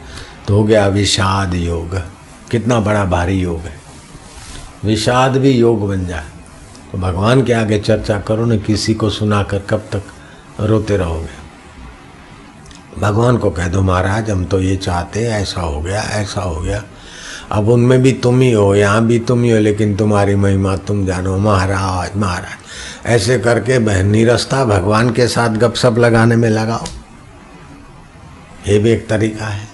तो 0.48 0.56
हो 0.56 0.64
गया 0.64 0.86
विषाद 0.86 1.54
योग। 1.54 1.94
कितना 2.50 2.80
बड़ा 2.80 3.04
भारी 3.04 3.40
योग 3.40 3.60
है। 3.60 3.80
विषाद 4.84 5.36
भी 5.36 5.50
योग 5.50 5.88
बन 5.88 6.06
जाए। 6.06 6.24
तो 6.92 6.98
भगवान 6.98 7.44
के 7.44 7.52
आगे 7.52 7.78
चर्चा 7.78 8.20
करो, 8.20 8.44
ना 8.44 8.56
किसी 8.56 8.94
को 8.94 9.10
सुनाकर 9.10 9.58
कब 9.58 9.78
तक 9.78 10.02
रोते 10.60 10.96
रहोगे। 10.96 11.41
भगवान 12.98 13.36
को 13.36 13.50
कह 13.50 13.68
दो, 13.68 13.82
महाराज, 13.82 14.30
हम 14.30 14.44
तो 14.44 14.60
ये 14.60 14.76
चाहते 14.76 15.20
ऐसा 15.20 15.60
हो 15.60 15.80
गया, 15.80 16.02
ऐसा 16.02 16.40
हो 16.40 16.60
गया। 16.60 16.84
अब 17.52 17.68
उनमें 17.68 18.02
भी 18.02 18.12
तुम 18.12 18.40
ही 18.40 18.52
हो, 18.52 18.74
यहाँ 18.74 19.06
भी 19.06 19.18
तुम 19.18 19.42
ही 19.42 19.50
हो, 19.50 19.58
लेकिन 19.58 19.96
तुम्हारी 19.96 20.34
महिमा 20.34 20.76
तुम 20.76 21.06
जानो, 21.06 21.36
महाराज 21.38 22.16
महाराज। 22.16 23.06
ऐसे 23.06 23.38
करके 23.38 23.78
बहनी 23.78 24.24
रस्ता 24.24 24.64
भगवान 24.64 25.10
के 25.10 25.28
साथ 25.28 25.48
गपशप 25.48 25.94
लगाने 25.98 26.36
में 26.36 26.50
लगाओ। 26.50 26.84
ये 28.66 28.78
भी 28.78 28.90
एक 28.90 29.08
तरीका 29.08 29.44
है। 29.44 29.68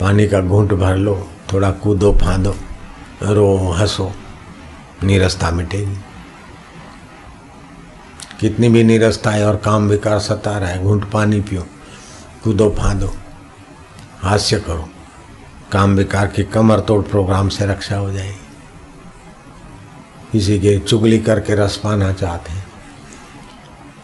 पानी 0.00 0.28
का 0.28 0.40
घूंट 0.40 0.72
भर 0.72 0.96
लो, 0.96 1.28
थोड़ा 1.52 1.70
कूदो, 1.70 2.12
फांदो, 2.12 2.54
रो, 3.22 3.72
हंसो। 3.72 4.12
नीरसता 5.02 5.50
मिटेगी 5.50 5.96
कितनी 8.40 8.68
भी 8.68 8.84
नीरसता 8.84 9.30
है 9.30 9.46
और 9.46 9.56
काम 9.56 9.88
विकार 9.88 10.18
सता 10.18 10.58
रहा 10.58 10.70
है, 10.70 10.82
घूंट 10.84 11.10
पानी 11.10 11.40
पियो, 11.40 11.66
कूदो 12.44 12.70
फादो, 12.70 13.14
हास्य 14.18 14.60
करो। 14.60 14.88
काम 15.72 15.96
विकार 15.96 16.26
की 16.26 16.44
कमर 16.44 16.80
तोड़ 16.80 17.02
प्रोग्राम 17.02 17.48
से 17.48 17.66
रक्षा 17.66 17.96
हो 17.96 18.12
जाएगी। 18.12 18.48
किसी 20.32 20.58
के 20.58 20.78
चुगली 20.78 21.18
करके 21.18 21.54
रस 21.54 21.76
पाना 21.76 22.12
चाहते 22.12 22.52
हैं। 22.52 22.66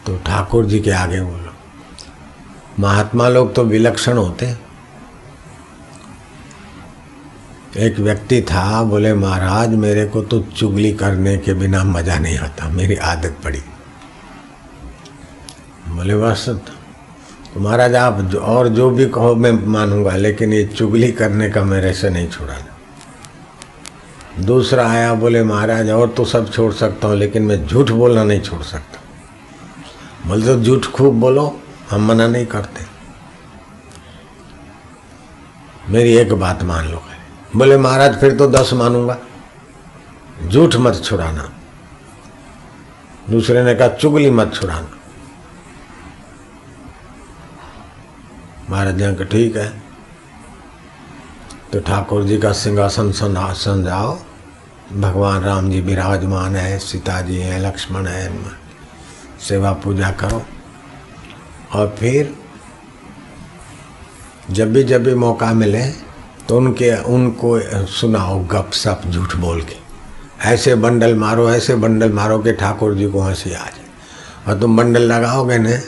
तो 0.07 0.19
ठाकुर 0.19 0.66
जी 0.66 0.81
के 0.81 0.90
आगे 0.90 1.21
बोलो। 1.21 1.55
महात्मा 2.81 3.29
लोग 3.29 3.55
तो 3.55 3.64
विलक्षण 3.64 4.16
होते 4.16 4.47
हैं। 4.47 4.63
एक 7.77 7.99
व्यक्ति 7.99 8.43
था, 8.43 8.83
बोले, 8.83 9.15
महाराज, 9.15 9.71
मेरे 9.75 10.07
को 10.07 10.23
तो 10.23 10.41
चुगली 10.41 10.93
करने 10.93 11.37
के 11.37 11.55
बिना 11.55 11.85
मज़ा 11.85 12.19
नहीं 12.19 12.39
आता, 12.39 12.69
मेरी 12.69 12.97
आदत 12.97 13.37
पड़ी। 13.45 13.63
बोले, 15.89 16.17
बस 16.17 16.49
तो 16.49 17.61
महाराज, 17.61 17.95
आप 17.95 18.21
जो, 18.21 18.39
और 18.39 18.69
जो 18.69 18.91
भी 18.91 19.07
कहो, 19.07 19.35
मैं 19.35 19.53
मानूँगा, 19.53 20.17
लेकिन 20.17 20.53
ये 20.53 20.65
चुगली 20.65 21.13
करने 21.13 21.51
का 21.51 21.65
मेरे 21.65 21.93
से 21.93 22.11
नहीं 22.11 22.29
छोड़ा 22.29 22.57
दूसरा 24.41 24.91
आया, 24.91 25.15
बोले, 25.15 25.43
महाराज, 25.43 25.91
और 25.91 26.09
तो 26.09 26.25
सब 26.25 26.53
छोड़ 26.53 26.73
सकता 26.73 27.09
हूँ, 27.09 27.17
लेकिन 27.17 27.43
मैं 27.43 27.67
झूठ 27.67 27.91
बोलना 27.91 28.25
नहीं 28.25 28.41
छोड़ 28.41 28.63
सकता। 28.63 29.01
बोले 30.29 30.47
तो 30.47 30.63
झूठ 30.63 30.87
खूब 30.87 31.21
बोलो, 31.21 31.61
हम 31.91 32.09
मना 32.09 32.27
नहीं 32.27 32.47
करते। 32.47 32.85
मेरी 35.93 36.17
एक 36.17 36.33
बात 36.33 36.63
मान 36.63 36.89
लो। 36.89 37.03
बोले, 37.57 37.77
महाराज, 37.77 38.21
फिर 38.21 38.37
तो 38.37 38.47
दस 38.47 38.73
मानूँगा। 38.73 39.19
झूठ 40.49 40.77
मत 40.77 41.03
छुड़ाना। 41.05 41.53
दूसरे 43.31 43.64
ने 43.64 43.75
कहा, 43.75 43.88
चुगली 43.88 44.31
मत 44.31 44.55
छुड़ाना। 44.55 44.88
महाराज 48.71 48.95
जी 48.95 49.14
का 49.14 49.25
ठीक 49.25 49.57
है। 49.57 49.83
तो 51.73 51.81
ठाकुर 51.81 52.25
जी 52.25 52.38
का 52.38 52.53
सिंहासन 52.53 53.12
सनासन 53.12 53.85
जाओ। 53.85 54.19
भगवान 54.93 55.43
राम 55.43 55.71
जी 55.71 55.81
विराजमान 55.81 56.57
है 56.57 56.79
सीता 56.79 57.21
जी 57.21 57.37
हैं, 57.37 57.61
लक्ष्मण 57.61 58.07
है, 58.07 58.38
सेवा 59.49 59.73
पूजा 59.73 60.11
करो। 60.11 60.47
और 61.73 61.97
फिर 61.99 62.35
जब 64.51 64.73
भी 64.73 64.83
जब 64.83 65.05
भी 65.05 65.14
मौका 65.14 65.53
मिले 65.53 66.04
तो 66.49 66.57
उनके 66.57 66.91
उनको 67.05 67.59
सुनाओ 67.87 68.39
गप 68.45 68.71
सप 68.73 69.03
झूठ 69.11 69.37
बोल 69.37 69.61
के। 69.63 69.77
ऐसे 70.45 70.75
बंडल 70.75 71.15
मारो 71.15 71.51
ऐसे 71.51 71.75
बंडल 71.77 72.13
मारो 72.13 72.39
कि 72.39 72.53
ठाकुर 72.53 72.95
जी 72.95 73.07
को 73.07 73.21
हँसी 73.21 73.51
आ 73.51 73.59
जाए। 73.59 73.85
और 74.49 74.61
तुम 74.61 74.77
बंडल 74.77 75.03
लगाओगे 75.03 75.59
न 75.59 75.81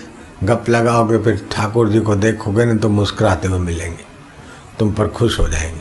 गप 0.45 0.69
लगाओगे 0.69 1.19
फिर 1.19 1.47
ठाकुर 1.53 1.89
जी 1.89 2.01
को 2.01 2.15
देखोगे 2.17 2.65
ना 2.65 2.75
तो 2.75 2.89
मुस्कुराते 2.89 3.49
हुए 3.49 3.59
मिलेंगे। 3.59 4.05
तुम 4.79 4.93
पर 4.93 5.09
खुश 5.09 5.39
हो 5.41 5.49
जाएँगे। 5.49 5.81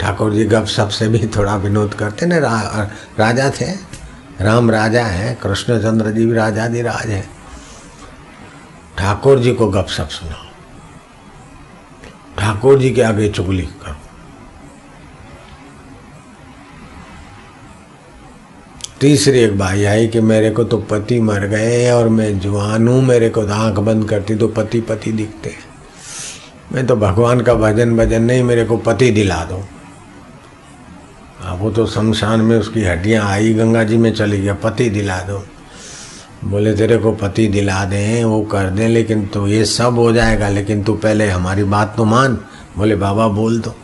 ठाकुर 0.00 0.32
जी 0.32 0.44
गप 0.44 0.64
सप 0.64 0.88
से 0.88 1.08
भी 1.08 1.26
थोड़ा 1.36 1.56
विनोद 1.56 1.94
करते 1.94 2.26
ना 2.26 2.38
रा, 2.38 2.90
राजा 3.18 3.50
थे। 3.50 3.72
राम 4.40 4.70
राजा 4.70 5.04
हैं 5.04 5.34
कृष्णचंद्र 5.36 6.10
जी 6.10 6.26
भी 6.26 6.34
राजा 6.34 6.66
दी 6.68 6.82
राज 6.82 7.10
हैं। 7.10 7.28
ठाकुर 8.98 9.38
जी 9.38 9.52
को 9.52 9.68
गप 9.68 9.86
सप 9.86 10.08
सुनाओ। 10.08 10.48
ठाकुर 12.38 12.78
जी 12.78 12.90
के 12.90 13.02
आगे 13.02 13.28
चुगली 13.28 13.62
करो। 13.62 13.99
तीसरी 19.00 19.38
एक 19.38 19.56
भाई 19.58 19.84
आई 19.84 20.06
कि 20.06 20.20
मेरे 20.20 20.50
को 20.50 20.64
तो 20.64 20.78
पति 20.78 21.20
मर 21.20 21.46
गए 21.46 21.90
और 21.90 22.08
मैं 22.08 22.38
जवान 22.40 22.88
हूँ, 22.88 23.02
मेरे 23.02 23.28
को 23.30 23.44
तो 23.44 23.52
आँख 23.52 23.78
बंद 23.78 24.08
करती 24.08 24.34
तो 24.34 24.48
पति 24.48 24.80
पति 24.80 25.12
दिखते 25.12 25.54
मैं 26.72 26.86
तो 26.86 26.96
भगवान 26.96 27.40
का 27.40 27.54
भजन 27.54 27.96
भजन 27.96 28.22
नहीं, 28.22 28.42
मेरे 28.42 28.64
को 28.64 28.76
पति 28.76 29.10
दिला 29.10 29.44
दो। 29.44 29.62
अब 31.44 31.58
वो 31.58 31.70
तो 31.70 31.86
शमशान 31.86 32.40
में 32.40 32.56
उसकी 32.58 32.82
हड्डियाँ 32.82 33.24
आई, 33.28 33.54
गंगा 33.54 33.84
जी 33.84 33.96
में 33.96 34.12
चली 34.14 34.40
गया, 34.40 34.54
पति 34.54 34.90
दिला 34.90 35.18
दो। 35.20 35.42
बोले, 36.44 36.74
तेरे 36.74 36.98
को 36.98 37.12
पति 37.12 37.46
दिला 37.48 37.84
दें, 37.84 38.24
वो 38.24 38.42
कर 38.42 38.70
दें, 38.70 38.88
लेकिन 38.88 39.26
तो 39.26 39.46
ये 39.48 39.64
सब 39.64 39.98
हो 39.98 40.12
जाएगा, 40.12 40.48
लेकिन 40.48 40.82
तू 40.82 40.94
पहले 40.94 41.28
हमारी 41.30 41.64
बात 41.64 41.94
तो 41.96 42.04
मान। 42.04 42.38
बोले, 42.76 42.96
बाबा, 42.96 43.28
बोल 43.28 43.60
दो। 43.60 43.74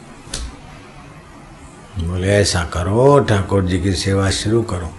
बोले, 2.01 2.29
ऐसा 2.29 2.65
करो, 2.65 3.19
ठाकुर 3.21 3.65
जी 3.65 3.81
की 3.81 3.93
सेवा 3.93 4.31
शुरू 4.31 4.63
करो। 4.63 4.93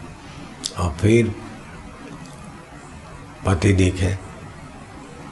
और 0.80 0.92
फिर 0.92 1.36
पति 3.46 3.74
दिखे। 3.74 4.16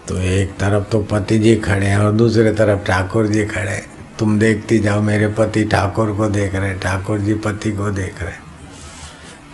तो 0.08 0.18
एक 0.18 0.58
तरफ़ 0.58 0.84
तो 0.84 1.04
पति 1.04 1.40
जी 1.40 1.56
खड़े 1.56 1.86
हैं 1.86 1.98
और 1.98 2.12
दूसरे 2.12 2.54
तरफ़ 2.54 2.80
ठाकुर 2.80 3.28
जी 3.28 3.46
खड़े 3.46 3.96
तुम 4.20 4.40
देखती 4.40 4.80
जाओ, 4.80 5.02
मेरे 5.02 5.28
पति 5.28 5.64
ठाकुर 5.64 6.12
को 6.12 6.30
देख 6.30 6.56
रहे 6.56 6.70
हैं, 6.70 6.80
ठाकुर 6.80 7.20
जी 7.20 7.34
पति 7.34 7.72
को 7.72 7.92
देख 7.92 8.22
रहे 8.24 8.32
हैं। 8.32 8.44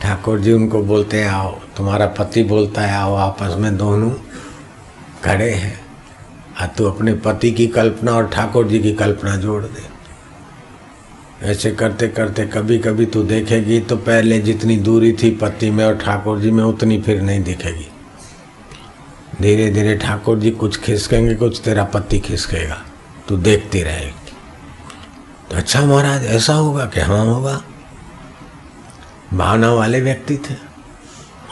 ठाकुर 0.02 0.40
जी 0.40 0.52
उनको 0.52 0.82
बोलते 0.84 1.22
हैं, 1.22 1.30
आओ, 1.30 1.60
तुम्हारा 1.78 2.06
पति 2.06 2.44
बोलता 2.44 2.82
है, 2.82 2.96
आओ, 2.96 3.16
आपस 3.16 3.56
में 3.58 3.78
दोनों 3.78 4.12
खड़े 5.24 5.52
हैं। 5.52 5.82
आ, 6.60 6.66
तू 6.66 6.86
अपने 6.86 7.14
पति 7.14 7.52
की 7.52 7.68
कल्पना 7.68 8.12
और 8.12 8.28
ठाकुर 8.28 8.68
जी 8.68 8.80
की 8.80 8.94
कल्पना 8.94 9.36
जोड़ 9.36 9.64
दे। 9.64 9.91
ऐसे 11.42 11.72
करते 11.72 12.08
करते 12.08 12.46
कभी 12.46 12.78
कभी 12.80 13.06
तू 13.06 13.24
देखेगी 13.24 13.80
तो 13.80 13.98
पहले 13.98 14.40
जितनी 14.40 14.78
दूरी 14.78 15.14
थी 15.14 15.32
पति 15.32 15.72
में 15.72 15.86
और 15.86 15.98
ठाकुर 15.98 16.40
जी 16.40 16.52
में, 16.52 16.64
उतनी 16.64 17.02
फिर 17.02 17.22
नहीं 17.22 17.44
दिखेगी। 17.44 17.88
धीरे 19.42 19.70
धीरे 19.70 19.96
ठाकुर 19.96 20.40
जी 20.40 20.52
कुछ 20.52 20.80
खिसकेंगे, 20.80 21.36
कुछ 21.36 21.62
तेरा 21.64 21.84
पति 21.84 22.20
खिसकेगा, 22.20 22.86
तू 23.28 23.38
देखती 23.38 23.84
रहेगी। 23.84 24.34
तो 25.52 25.58
अच्छा 25.58 25.86
महाराज, 25.86 26.26
ऐसा 26.26 26.54
होगा 26.54 26.86
कि 26.86 27.00
हाँ 27.00 27.26
होगा। 27.26 27.62
भावना 29.34 29.74
वाले 29.74 30.02
व्यक्ति 30.02 30.38
थे। 30.38 30.56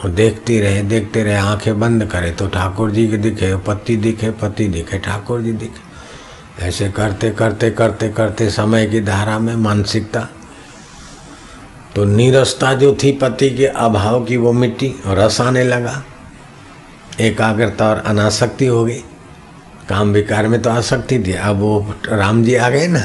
और 0.03 0.09
देखती 0.09 0.59
रहे, 0.59 0.81
देखते 0.83 1.23
रहे, 1.23 1.35
आँखें 1.35 1.79
बंद 1.79 2.05
करे 2.05 2.31
तो 2.31 2.47
ठाकुर 2.47 2.91
जी 2.91 3.07
के 3.07 3.17
दिखे 3.17 3.55
पति 3.57 3.95
दिखे 3.97 4.31
पति 4.31 4.67
दिखे, 4.67 4.97
ठाकुर 4.97 5.41
जी 5.41 5.51
दिखे। 5.51 5.88
ऐसे 6.59 6.89
करते 6.91 7.29
करते 7.31 7.69
करते 7.71 8.09
करते 8.09 8.49
समय 8.49 8.85
की 8.85 9.01
धारा 9.01 9.39
में 9.39 9.55
मानसिकता। 9.55 10.27
तो 11.95 12.03
नीरसता 12.05 12.73
जो 12.73 12.97
थी 13.03 13.11
पति 13.11 13.49
के 13.49 13.65
अभाव 13.65 14.23
की 14.25 14.37
वो 14.37 14.51
मिट्टी 14.51 14.93
और 15.05 15.17
रस 15.17 15.41
आने 15.41 15.63
लगा। 15.63 16.03
एकाग्रता 17.19 17.89
और 17.89 17.97
अनासक्ति 17.97 18.65
हो 18.65 18.85
गई। 18.85 19.03
काम 19.89 20.11
विकार 20.11 20.47
में 20.47 20.61
तो 20.61 20.69
आसक्ति 20.69 21.19
थी। 21.19 21.33
अब 21.33 21.55
वो 21.55 21.95
राम 22.05 22.43
जी 22.43 22.55
आ 22.55 22.69
गए 22.69 22.87
ना। 22.87 22.99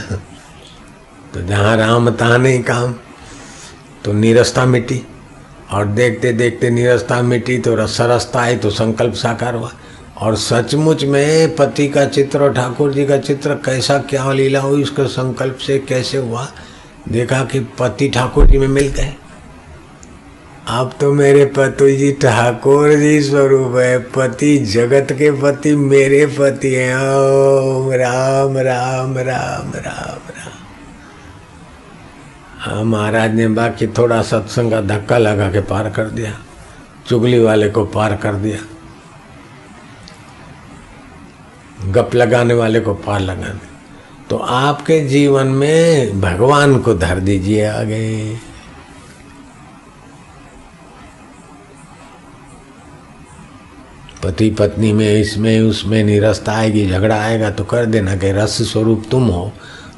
तो 1.34 1.42
जहाँ 1.42 1.76
राम, 1.76 2.10
तहाँ 2.10 2.38
नहीं 2.38 2.62
काम। 2.62 2.94
तो 4.04 4.12
नीरसता 4.12 4.64
मिट्टी 4.64 5.02
और 5.70 5.86
देखते 5.86 6.32
देखते 6.32 6.70
नीरसता 6.70 7.22
मिट्टी 7.22 7.58
तो 7.58 7.74
रसरसता 7.74 8.40
आई 8.40 8.56
तो 8.56 8.70
संकल्प 8.70 9.14
साकार 9.14 9.54
हुआ। 9.54 9.72
और 10.16 10.36
सचमुच 10.36 11.04
में 11.04 11.54
पति 11.56 11.88
का 11.88 12.04
चित्र 12.04 12.42
और 12.42 12.54
ठाकुर 12.54 12.92
जी 12.92 13.04
का 13.06 13.18
चित्र 13.18 13.54
कैसा, 13.54 13.98
क्या 13.98 14.32
लीला 14.32 14.60
हुई, 14.60 14.82
उसके 14.82 15.06
संकल्प 15.06 15.56
से 15.56 15.78
कैसे 15.78 16.18
हुआ, 16.18 16.48
देखा 17.08 17.44
कि 17.44 17.60
पति 17.60 18.08
ठाकुर 18.08 18.46
जी 18.46 18.58
में 18.58 18.68
मिल 18.68 18.88
गए। 18.88 19.14
आप 20.68 20.94
तो 21.00 21.12
मेरे 21.12 21.44
पति 21.44 21.96
जी, 21.96 22.12
ठाकुर 22.12 22.94
जी 22.94 23.20
स्वरूप 23.22 23.76
है। 23.76 23.98
पति 23.98 24.56
जगत 24.58 25.12
के 25.12 25.30
पति 25.30 25.76
मेरे 25.76 26.26
पति 26.26 26.74
हैं। 26.74 26.96
ओम 26.96 27.92
राम 27.92 28.58
राम 28.58 29.18
राम 29.18 29.72
राम 29.74 30.28
राम। 30.28 30.52
हाँ 32.58 32.84
महाराज 32.84 33.34
ने 33.34 33.48
बाकी 33.48 33.86
थोड़ा 33.86 34.22
सत्संग 34.22 34.70
का 34.70 34.80
धक्का 34.80 35.18
लगा 35.18 35.48
के 35.48 35.60
पार 35.60 35.90
कर 35.90 36.04
दिया। 36.04 36.32
चुगली 37.06 37.38
वाले 37.38 37.68
को 37.68 37.84
पार 37.84 38.16
कर 38.16 38.34
दिया। 38.34 38.58
गप 41.84 42.14
लगाने 42.14 42.54
वाले 42.54 42.80
को 42.80 42.94
पार 42.94 43.20
लगाने 43.20 43.72
तो 44.30 44.36
आपके 44.36 45.00
जीवन 45.00 45.46
में 45.46 46.20
भगवान 46.20 46.78
को 46.78 46.94
धर 46.94 47.18
दीजिए 47.20 47.64
आगे। 47.64 48.36
पति 54.22 54.48
पत्नी 54.50 54.92
में, 54.92 55.20
इसमें, 55.20 55.60
उसमें 55.60 56.02
निरस्ता 56.04 56.52
आएगी, 56.52 56.86
झगड़ा 56.90 57.20
आएगा 57.20 57.50
तो 57.50 57.64
कर 57.64 57.86
देना 57.86 58.16
कि 58.16 58.30
रस 58.32 58.56
स्वरूप 58.62 59.04
तुम 59.10 59.26
हो, 59.28 59.52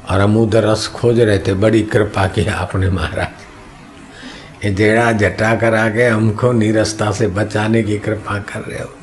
और 0.09 0.21
हम 0.21 0.37
उधर 0.37 0.63
रस 0.63 0.87
खोज 0.87 1.19
रहे 1.19 1.39
थे, 1.39 1.53
बड़ी 1.53 1.81
कृपा 1.83 2.27
की 2.27 2.45
आपने 2.45 2.89
महाराज। 2.89 4.65
ये 4.65 4.73
जेड़ा 4.73 5.11
जटा 5.11 5.55
करा 5.55 5.87
के 5.89 6.07
हमको 6.07 6.51
निरस्ता 6.51 7.11
से 7.11 7.27
बचाने 7.27 7.83
की 7.83 7.97
कृपा 7.99 8.39
कर 8.39 8.59
रहे 8.59 8.79
हो। 8.79 8.96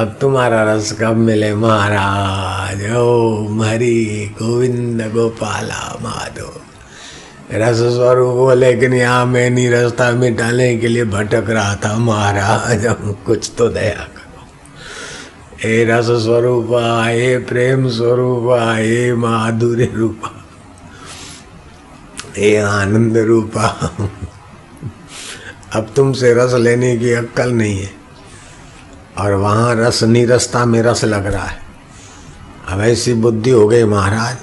अब 0.00 0.16
तुम्हारा 0.20 0.62
रस 0.64 0.90
कब 0.92 1.16
मिले 1.16 1.54
महाराज? 1.54 2.82
ओ 2.96 3.62
हरि 3.62 4.34
गोविंद 4.38 5.02
गोपाला 5.12 5.96
माधो 6.02 6.52
रस 7.52 7.76
स्वरूप 7.94 8.36
हो 8.36 8.54
लेकिन 8.54 8.94
यहाँ 8.94 9.24
मैं 9.26 9.48
निरस्ता 9.50 10.10
मिटाने 10.12 10.76
के 10.76 10.88
लिए 10.88 11.04
भटक 11.04 11.50
रहा 11.50 11.74
था 11.74 11.96
महाराज। 11.98 12.86
हम 12.86 13.16
कुछ 13.26 13.50
तो 13.58 13.68
दया 13.68 14.06
करो। 14.16 14.46
हे 15.64 15.84
रस 15.84 16.10
स्वरूप, 16.24 16.68
हे 17.08 17.38
प्रेम 17.38 17.88
स्वरूप, 17.88 18.48
हे 18.52 19.14
माधुर्य 19.14 19.92
रूपा, 19.94 20.32
हे 22.36 22.56
आनंद 22.56 23.16
रूपा। 23.16 23.68
अब 25.72 25.92
तुमसे 25.96 26.34
रस 26.34 26.54
लेने 26.54 26.96
की 26.96 27.12
अक्कल 27.12 27.52
नहीं 27.52 27.78
है। 27.78 28.05
और 29.18 29.32
वहाँ 29.32 29.74
रस 29.74 30.02
निरस्ता 30.02 30.64
में 30.64 30.82
रस 30.82 31.04
लग 31.04 31.26
रहा 31.26 31.44
है। 31.44 31.58
अब 32.68 32.80
ऐसी 32.80 33.14
बुद्धि 33.14 33.50
हो 33.50 33.66
गई 33.68 33.84
महाराज। 33.84 34.36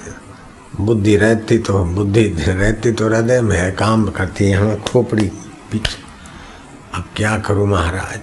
बुद्धि 0.80 1.16
रहती 1.16 1.58
तो 1.58 1.84
बुद्धि 1.84 2.22
रहती 2.48 2.92
तो 2.92 3.08
हृदय 3.08 3.40
में 3.40 3.56
है, 3.56 3.70
काम 3.72 4.06
करती 4.06 4.44
है, 4.44 4.56
हमें 4.56 4.80
खोपड़ी 4.82 5.26
पीछे। 5.72 6.02
अब 6.94 7.04
क्या 7.16 7.38
करूँ 7.38 7.66
महाराज? 7.66 8.20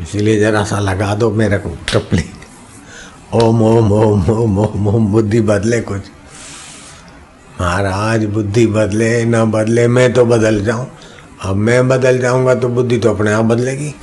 इसीलिए 0.00 0.40
जरा 0.40 0.64
सा 0.64 0.78
लगा 0.78 1.14
दो 1.14 1.30
मेरे 1.30 1.58
को 1.58 1.68
टपली। 1.92 2.24
ओम 3.34 3.62
ओम 3.62 3.92
ओम 3.92 4.30
ओम 4.30 4.58
ओम 4.58 4.88
ओम, 4.88 5.06
बुद्धि 5.06 5.40
बदले 5.40 5.80
कुछ। 5.80 6.00
महाराज, 7.60 8.24
बुद्धि 8.24 8.66
बदले, 8.66 9.24
ना 9.24 9.44
बदले, 9.44 9.88
मैं 9.88 10.12
तो 10.12 10.24
बदल 10.24 10.64
जाऊँ। 10.64 10.86
अब 11.42 11.56
मैं 11.56 11.88
बदल 11.88 12.18
जाऊँगा 12.18 12.54
तो 12.54 12.68
बुद्धि 12.68 12.98
तो 12.98 13.10
अपने 13.10 13.32
आप 13.32 13.44
बदलेगी। 13.44 13.94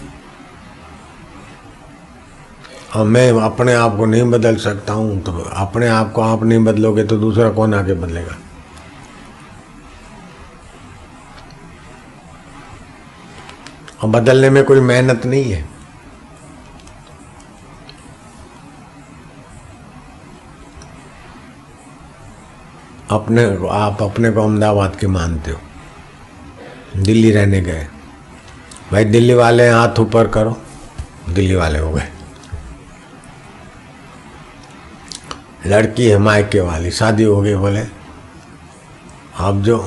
और 2.96 3.06
मैं 3.06 3.32
अपने 3.42 3.74
आप 3.74 3.96
को 3.98 4.06
नहीं 4.06 4.24
बदल 4.32 4.56
सकता 4.56 4.94
हूँ 4.94 5.22
तो 5.22 5.32
अपने 5.58 5.88
आप 5.88 6.12
को 6.12 6.22
आप 6.22 6.44
नहीं 6.44 6.64
बदलोगे 6.64 7.04
तो 7.04 7.18
दूसरा 7.18 7.50
कौन 7.50 7.74
आके 7.74 7.94
बदलेगा? 7.94 8.38
और 14.04 14.10
बदलने 14.10 14.50
में 14.50 14.64
कोई 14.64 14.80
मेहनत 14.82 15.26
नहीं 15.26 15.52
है। 15.52 15.66
अपने 23.12 23.44
आप 23.72 24.02
अपने 24.04 24.32
को 24.32 24.42
अहमदाबाद 24.42 24.96
के 24.96 25.08
मानते 25.08 25.52
हो। 25.52 25.60
दिल्ली 26.98 27.32
रहने 27.32 27.62
गए। 27.62 27.88
भाई 28.92 29.06
दिल्ली 29.06 29.34
वाले 29.34 29.70
हाथ 29.70 30.00
ऊपर 30.00 30.28
करो, 30.28 30.58
दिल्ली 31.30 31.56
वाले 31.56 31.80
हो 31.80 31.92
गए। 31.92 32.08
लड़की 35.66 36.06
है 36.06 36.18
मायके 36.18 36.60
वाली। 36.60 36.92
शादी 36.92 37.24
हो 37.24 37.42
गई 37.42 37.56
बोले। 37.56 37.84
आप 39.40 39.56
जो 39.56 39.78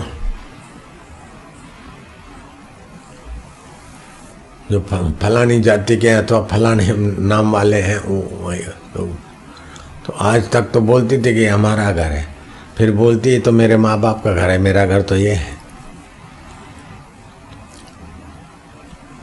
जो 4.71 4.81
फलानी 5.23 5.61
जाति 5.61 5.97
के 5.97 6.11
हैं 6.11 6.17
अथवा 6.17 6.43
फलाने 6.43 6.87
नाम 7.19 7.53
वाले 7.53 7.81
हैं 7.83 7.99
वो 7.99 8.53
तो, 8.95 9.07
तो 10.07 10.13
आज 10.13 10.51
तक 10.51 10.63
तो 10.63 10.81
बोलती 10.81 11.19
थी 11.19 11.35
कि 11.35 11.47
हमारा 11.47 11.91
घर 11.93 12.13
है। 12.13 12.35
फिर 12.79 12.93
बोलती 12.93 13.33
है 13.33 13.41
तो 13.41 13.53
मेरे 13.53 13.77
माँ 13.77 13.99
बाप 14.01 14.23
का 14.25 14.33
घर 14.33 14.51
है 14.51 14.59
मेरा 14.59 14.87
घर 14.87 15.03
तो 15.03 15.17
ये 15.17 15.35
है। 15.35 15.55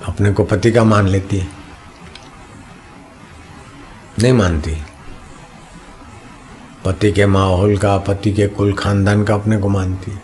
अपने 0.06 0.32
को 0.34 0.44
पति 0.44 0.72
का 0.72 0.84
मान 0.84 1.08
लेती 1.08 1.38
है। 1.38 1.48
नहीं 4.20 4.34
मानती। 4.34 4.78
पति 6.86 7.12
के 7.12 7.26
माहौल 7.26 7.78
का, 7.78 7.98
पति 7.98 8.32
के 8.32 8.48
कुल 8.48 8.74
खानदान 8.74 9.24
का 9.24 9.34
अपने 9.34 9.58
को 9.58 9.70
मानती 9.70 10.12
है। 10.12 10.22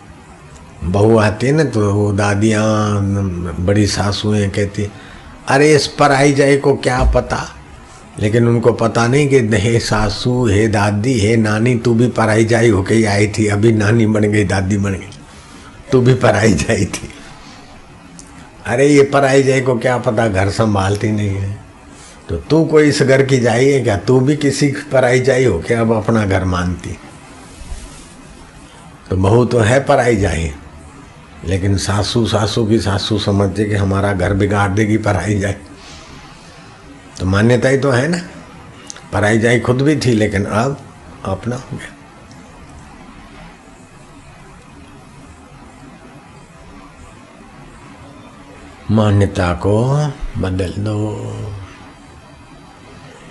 बहू 0.84 1.18
आती 1.18 1.46
है 1.46 1.52
ना 1.52 1.64
तो 1.64 1.94
वो 1.94 2.12
दादियाँ 2.12 3.00
बड़ी 3.60 3.86
सासुएँ 3.86 4.48
कहती 4.48 4.88
अरे, 5.48 5.74
इस 5.74 5.86
पर 5.86 6.12
आई 6.12 6.32
जाए 6.32 6.56
को 6.56 6.76
क्या 6.76 7.04
पता? 7.04 7.56
लेकिन 8.20 8.48
उनको 8.48 8.72
पता 8.72 9.06
नहीं 9.06 9.28
कि 9.28 9.38
हे 9.38 9.78
सासू, 9.78 10.48
हे 10.48 10.68
दादी, 10.68 11.20
हे 11.20 11.36
नानी, 11.36 11.74
तू 11.74 11.94
भी 11.94 12.08
पराई 12.08 12.44
जाई 12.44 12.68
होके 12.68 12.94
ही 12.94 13.04
आई 13.04 13.26
थी। 13.26 13.46
अभी 13.46 13.72
नानी 13.72 14.06
बन 14.06 14.20
गई, 14.20 14.44
दादी 14.44 14.76
बन 14.76 14.92
गई। 14.92 15.10
तू 15.92 16.00
भी 16.00 16.14
पराई 16.14 16.52
जाई 16.52 16.84
थी। 16.84 17.10
अरे, 18.66 18.86
ये 18.86 19.02
पराई 19.02 19.42
जाई 19.42 19.60
को 19.60 19.78
क्या 19.78 19.98
पता, 19.98 20.28
घर 20.28 20.50
संभालती 20.50 21.12
नहीं 21.12 21.28
है। 21.28 21.59
तो 22.30 22.36
तू 22.36 22.64
कोई 22.64 22.88
इस 22.88 23.02
घर 23.02 23.22
की 23.26 23.38
जाई 23.38 23.68
है 23.68 23.80
क्या? 23.80 23.96
तू 23.96 24.20
भी 24.20 24.36
किसी 24.36 24.66
पराई 24.92 25.20
जाई 25.20 25.44
हो 25.44 25.58
क्या? 25.60 25.80
अब 25.80 25.92
अपना 25.92 26.24
घर 26.26 26.44
मानती। 26.44 26.96
तो 29.10 29.16
बहू 29.16 29.44
तो 29.44 29.58
है 29.58 29.82
पराई 29.84 30.16
जाई। 30.16 30.50
लेकिन 31.44 31.76
सासू 31.76 32.26
सासू 32.26 32.64
की 32.66 32.78
सासू 32.78 33.18
समझते 33.18 33.64
कि 33.64 33.74
हमारा 33.74 34.12
घर 34.12 34.34
बिगाड़ 34.34 34.70
देगी 34.70 34.96
पराई 34.98 35.38
जाए 35.38 35.56
तो 37.18 37.26
मान्यता 37.26 37.68
ही 37.68 37.78
तो 37.78 37.90
है 37.90 38.08
ना? 38.08 38.18
पराई 39.12 39.38
जाई 39.38 39.60
खुद 39.60 39.82
भी 39.82 39.96
थी, 39.96 40.12
लेकिन 40.14 40.44
अब 40.44 40.80
अपना 41.24 41.56
हो 41.56 41.76
गया। 41.76 41.96
मान्यता 48.90 49.52
को 49.54 49.74
बदल 50.38 50.72
दो। 50.78 51.59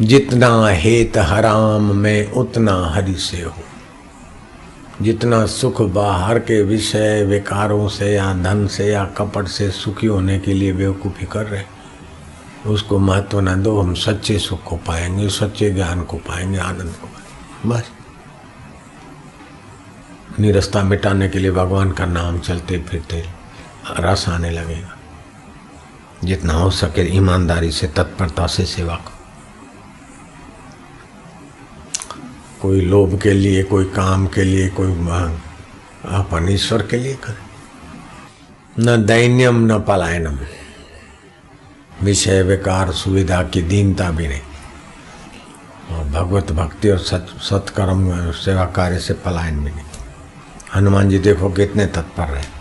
जितना 0.02 0.68
हेत 0.68 1.18
हराम 1.18 1.96
में, 1.96 2.32
उतना 2.32 2.92
हरि 2.96 3.14
से 3.14 3.42
हो। 3.42 3.54
जितना 5.02 5.46
सुख 5.46 5.82
बाहर 5.82 6.40
के 6.40 6.64
विषय 6.64 7.24
विकारों 7.24 7.90
से 7.90 8.14
या 8.14 8.34
धन 8.34 8.68
से 8.68 8.86
या 8.86 9.06
कपट 9.06 9.48
से 9.48 9.72
सुखी 9.72 10.08
होने 10.08 10.40
के 10.40 10.54
लिए 10.54 10.74
बेवकूफ़ी 10.74 11.26
कर 11.26 11.46
रहे 11.46 11.64
उसको 12.66 13.00
महत्व 13.00 13.40
न 13.40 13.64
दो, 13.64 13.82
हम 13.82 13.94
सच्चे 13.94 14.40
सुख 14.40 14.64
को 14.64 14.76
पाएँगे, 14.76 15.30
सच्चे 15.30 15.70
ज्ञान 15.70 16.04
को 16.04 16.18
पाएँगे, 16.18 16.60
आनंद 16.60 16.96
को 17.02 17.08
पाएँगे। 17.08 17.70
बस। 17.70 17.90
निरस्ता 20.40 20.84
मिटाने 20.84 21.30
के 21.30 21.40
लिए 21.40 21.52
भगवान 21.52 21.92
का 21.92 22.06
नाम 22.06 22.40
चलते 22.40 22.80
फिरते 22.80 23.26
रस 24.00 24.30
आने 24.30 24.50
लगेगा। 24.50 24.98
जितना 26.24 26.54
हो 26.54 26.70
सके 26.70 27.16
ईमानदारी 27.16 27.72
से, 27.72 27.88
तत्परता 27.88 28.48
से 28.48 28.66
सेवा 28.66 28.96
करो। 28.96 29.19
कोई 32.62 32.82
लोभ 32.82 33.22
के 33.22 33.32
लिए, 33.32 33.64
कोई 33.64 33.86
काम 33.86 34.28
के 34.28 34.44
लिए, 34.44 34.70
कोई 34.70 34.88
मांग। 34.88 35.40
अपन 36.06 36.48
ईश्वर 36.50 36.82
के 36.82 36.98
लिए 36.98 37.16
करें। 37.16 37.50
न 38.80 39.06
दैन्यम, 39.06 39.76
न 39.76 39.80
पलायनम। 39.80 40.40
विषय, 42.04 42.44
विकार, 42.44 42.92
सुविधा 42.92 43.44
की 43.44 43.62
दीनता 43.62 44.12
भी 44.12 44.28
नहीं। 44.28 44.42
और 45.92 46.04
भगवत 46.04 46.52
भक्ति 46.52 46.90
और 46.90 46.98
सत, 46.98 47.28
सत्कर्म 47.42 48.32
सेवा 48.32 48.66
कार्य 48.66 49.00
से 49.00 49.14
पलायन 49.14 49.60
भी 49.60 49.72
नहीं। 49.72 49.86
हनुमान 50.76 51.10
जी 51.10 51.20
देखो 51.20 51.50
कितने 51.50 51.86
तत्पर 51.86 52.24
रहे 52.24 52.60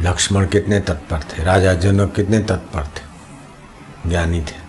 लक्ष्मण 0.00 0.46
कितने 0.46 0.80
तत्पर 0.80 1.18
थे। 1.18 1.44
राजा 1.44 1.74
जनक 1.74 2.14
कितने 2.14 2.38
तत्पर 2.38 2.84
थे। 2.84 3.10
ज्ञानी 4.08 4.40
थे। 4.40 4.59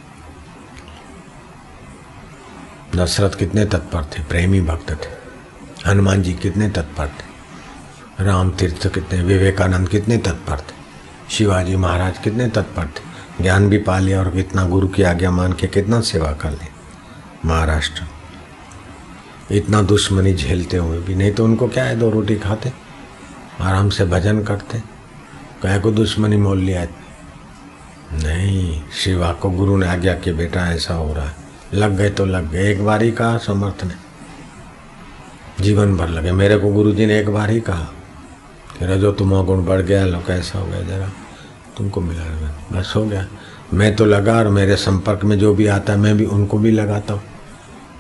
दशरथ 2.95 3.29
कितने 3.29 3.65
तत्पर 3.65 4.03
थे, 4.03 4.23
प्रेमी 4.23 4.61
भक्त 4.61 4.91
थे। 4.91 5.09
हनुमान 5.89 6.21
जी 6.21 6.33
कितने 6.33 6.69
तत्पर 6.69 7.07
थे। 7.07 8.23
राम 8.23 8.51
तीर्थ 8.51 8.93
कितने, 8.93 9.21
विवेकानंद 9.21 9.89
कितने 9.89 10.17
तत्पर 10.17 10.57
थे। 10.57 10.81
शिवाजी 11.29 11.75
महाराज 11.75 12.17
कितने 12.17 12.47
तत्पर 12.49 12.85
थे। 12.85 13.43
ज्ञान 13.43 13.69
भी 13.69 13.77
पा 13.77 13.99
लिया 13.99 14.19
और 14.19 14.29
कितना 14.31 14.65
गुरु 14.65 14.87
की 14.87 15.03
आज्ञा 15.03 15.31
मान 15.31 15.53
के 15.53 15.67
कितना 15.67 16.01
सेवा 16.01 16.31
कर 16.31 16.51
ली। 16.51 16.67
महाराष्ट्र, 17.45 18.03
इतना 19.55 19.81
दुश्मनी 19.81 20.33
झेलते 20.33 20.77
हुए 20.77 20.99
भी, 20.99 21.15
नहीं 21.15 21.31
तो 21.31 21.43
उनको 21.43 21.67
क्या 21.67 21.83
है, 21.83 21.99
दो 21.99 22.09
रोटी 22.09 22.35
खाते, 22.35 22.73
आराम 23.61 23.89
से 23.89 24.05
भजन 24.05 24.43
करते। 24.43 24.79
कह 25.63 25.79
को 25.79 25.91
दुश्मनी 25.91 26.37
मोल 26.37 26.59
लिया 26.59 26.87
नहीं, 28.13 28.81
शिवा 28.91 29.33
को 29.33 29.49
गुरु 29.49 29.77
ने 29.77 29.87
आज्ञा 29.87 30.13
कि 30.13 30.31
बेटा 30.33 30.71
ऐसा 30.71 30.93
हो 30.93 31.13
रहा 31.13 31.25
है। 31.25 31.40
लग 31.73 31.95
गए 31.97 32.09
तो 32.09 32.25
लग 32.25 32.51
गए, 32.51 32.71
एक 32.71 32.83
बार 32.85 33.03
ही 33.03 33.11
कहा 33.11 33.37
समर्थ 33.37 33.83
ने। 33.83 33.93
जीवन 35.63 35.95
भर 35.97 36.09
लगे, 36.09 36.31
मेरे 36.31 36.57
को 36.57 36.71
गुरु 36.73 36.91
जी 36.91 37.05
ने 37.05 37.19
एक 37.19 37.29
बार 37.29 37.49
ही 37.49 37.59
कहा 37.59 37.87
कि 38.79 38.85
रजो, 38.85 39.11
तुम 39.11 39.43
गुण 39.45 39.65
बढ़ 39.65 39.81
गया 39.81 40.05
लो 40.05 40.19
कैसा 40.19 40.59
हो 40.59 40.65
गया, 40.65 40.81
जरा 40.81 41.09
तुमको 41.77 42.01
मिला 42.01 42.23
रहा 42.23 42.79
बस 42.79 42.93
हो 42.95 43.05
गया। 43.05 43.25
मैं 43.73 43.95
तो 43.95 44.05
लगा 44.05 44.37
और 44.37 44.47
मेरे 44.47 44.75
संपर्क 44.75 45.23
में 45.23 45.37
जो 45.39 45.53
भी 45.55 45.67
आता 45.67 45.93
है, 45.93 45.99
मैं 45.99 46.17
भी 46.17 46.25
उनको 46.25 46.57
भी 46.57 46.71
लगाता 46.71 47.13
हूँ। 47.13 47.21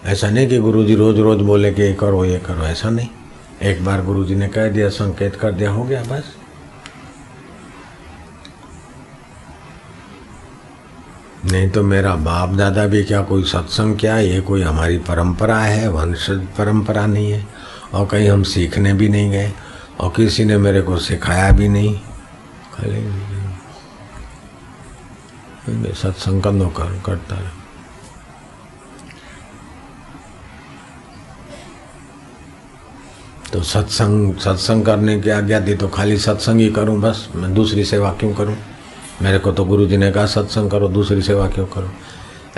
ऐसा 0.05 0.29
नहीं 0.29 0.47
कि 0.47 0.57
गुरु 0.57 0.83
जी 0.83 0.95
रोज 0.95 1.19
रोज 1.19 1.41
बोले 1.41 1.71
कि 1.71 1.81
ये 1.81 1.93
करो 1.93 2.25
ये 2.25 2.39
करो, 2.39 2.63
ऐसा 2.63 2.89
नहीं। 2.89 3.07
एक 3.63 3.83
बार 3.85 4.03
गुरु 4.03 4.23
जी 4.25 4.35
ने 4.35 4.47
कह 4.47 4.67
दिया, 4.67 4.89
संकेत 4.89 5.35
कर 5.35 5.51
दिया, 5.51 5.71
हो 5.71 5.83
गया, 5.83 6.03
बस। 6.03 6.35
नहीं 11.45 11.69
तो 11.69 11.83
मेरा 11.83 12.15
बाप 12.15 12.49
दादा 12.49 12.85
भी 12.87 13.03
क्या 13.03 13.21
कोई 13.21 13.43
सत्संग 13.43 13.97
क्या? 13.99 14.17
ये 14.17 14.41
कोई 14.41 14.61
हमारी 14.61 14.97
परंपरा 14.97 15.59
है 15.59 15.87
वंश 15.89 16.29
परंपरा 16.29 17.05
नहीं 17.05 17.31
है। 17.31 17.47
और 17.93 18.05
कहीं 18.05 18.29
हम 18.29 18.43
सीखने 18.43 18.93
भी 18.93 19.09
नहीं 19.09 19.31
गए 19.31 19.53
और 19.99 20.09
किसी 20.09 20.45
ने 20.45 20.57
मेरे 20.57 20.81
को 20.81 20.97
सिखाया 20.97 21.51
भी 21.51 21.69
नहीं। 21.69 21.99
खाली 22.73 23.01
सत्संग 25.93 26.43
कर 26.43 26.51
कर, 26.51 27.01
करता 27.05 27.35
है। 27.35 27.51
तो 33.53 33.61
सत्संग 33.63 34.35
सत्संग 34.35 34.85
करने 34.85 35.19
की 35.21 35.29
आज्ञा 35.29 35.59
दी 35.59 35.75
तो 35.75 35.87
खाली 35.87 36.17
सत्संग 36.17 36.59
ही 36.59 36.69
करूँ 36.71 37.01
बस 37.01 37.29
मैं 37.35 37.53
दूसरी 37.53 37.85
सेवा 37.85 38.11
क्यों 38.11 38.33
करूँ? 38.33 38.57
मेरे 39.21 39.39
को 39.39 39.51
तो 39.51 39.65
गुरु 39.65 39.85
जी 39.85 39.97
ने 39.97 40.11
कहा, 40.11 40.25
सत्संग 40.25 40.71
करो, 40.71 40.87
दूसरी 40.87 41.21
सेवा 41.21 41.47
क्यों 41.47 41.65
करो? 41.65 41.91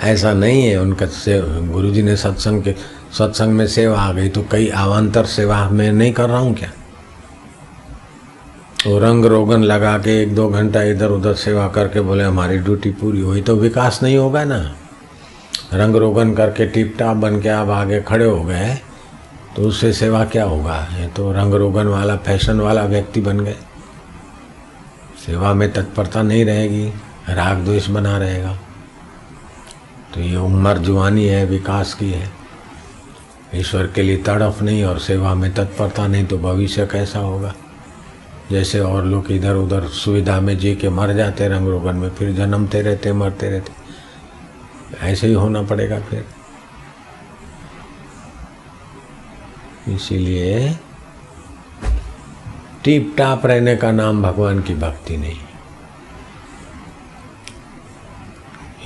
ऐसा 0.00 0.32
नहीं 0.32 0.62
है, 0.62 0.76
उनका 0.76 1.06
से 1.06 1.40
गुरु 1.68 1.90
जी 1.90 2.02
ने 2.02 2.16
सत्संग 2.16 2.62
के, 2.62 2.74
सत्संग 3.18 3.52
में 3.52 3.66
सेवा 3.66 3.98
आ 4.00 4.12
गई 4.12 4.28
तो 4.28 4.44
कई 4.50 4.68
अवान्तर 4.68 5.26
सेवा 5.26 5.68
मैं 5.70 5.92
नहीं 5.92 6.12
कर 6.12 6.28
रहा 6.28 6.38
हूँ 6.38 6.54
क्या? 6.54 6.70
तो 8.84 8.98
रंग 8.98 9.24
रोगन 9.24 9.62
लगा 9.62 9.96
के 9.98 10.20
एक 10.22 10.34
दो 10.34 10.48
घंटा 10.48 10.82
इधर 10.82 11.10
उधर 11.10 11.34
सेवा 11.34 11.68
करके 11.68 12.00
बोले, 12.00 12.24
हमारी 12.24 12.58
ड्यूटी 12.58 12.90
पूरी 12.92 13.20
हुई 13.20 13.42
तो 13.42 13.54
विकास 13.56 14.00
नहीं 14.02 14.16
होगा 14.16 14.44
ना? 14.44 14.58
रंग 15.74 15.96
रोगन 15.96 16.32
करके 16.34 16.66
टिप 16.66 16.94
टाप 16.98 17.16
बन 17.16 17.40
के 17.40 17.48
आप 17.48 17.68
आगे 17.68 18.00
खड़े 18.00 18.24
हो 18.24 18.42
गए 18.44 18.74
तो 19.56 19.62
उससे 19.62 19.92
सेवा 19.92 20.24
क्या 20.24 20.44
होगा? 20.44 20.76
ये 20.92 21.06
तो 21.08 21.30
रंग 21.32 21.54
रोगन 21.54 21.86
वाला, 21.86 22.16
फ़ैशन 22.16 22.60
वाला 22.60 22.84
व्यक्ति 22.84 23.20
बन 23.20 23.40
गए। 23.40 23.56
सेवा 25.26 25.54
में 25.54 25.72
तत्परता 25.72 26.22
नहीं 26.22 26.44
रहेगी, 26.44 26.92
राग 27.28 27.56
द्वेष 27.56 27.88
बना 27.88 28.18
रहेगा। 28.18 28.58
तो 30.14 30.20
ये 30.20 30.36
उम्र 30.36 30.78
जुआनी 30.78 31.26
है, 31.26 31.44
विकास 31.44 31.94
की 31.94 32.10
है। 32.10 32.30
ईश्वर 33.54 33.86
के 33.86 34.02
लिए 34.02 34.16
तड़फ 34.16 34.62
नहीं 34.62 34.84
और 34.84 34.98
सेवा 34.98 35.34
में 35.34 35.54
तत्परता 35.54 36.06
नहीं 36.06 36.24
तो 36.24 36.38
भविष्य 36.38 36.86
कैसा 36.86 37.18
होगा? 37.18 37.54
जैसे 38.50 38.80
और 38.80 39.04
लोग 39.04 39.32
इधर 39.32 39.54
उधर 39.54 39.88
सुविधा 39.88 40.40
में 40.40 40.58
जी 40.58 40.74
के 40.74 40.88
मर 40.88 41.12
जाते 41.12 41.48
रंग 41.48 41.68
रोगन 41.68 41.96
में 41.96 42.10
फिर 42.10 42.32
जन्मते 42.32 42.82
रहते, 42.82 43.12
मरते 43.12 43.50
रहते। 43.50 43.72
ऐसे 45.06 45.26
ही 45.26 45.32
होना 45.32 45.62
पड़ेगा 45.62 46.00
फिर। 46.00 46.24
इसीलिए 49.88 50.78
टीप 52.84 53.14
टाप 53.18 53.44
रहने 53.46 53.74
का 53.76 53.90
नाम 53.92 54.22
भगवान 54.22 54.60
की 54.62 54.74
भक्ति 54.74 55.16
नहीं। 55.16 55.38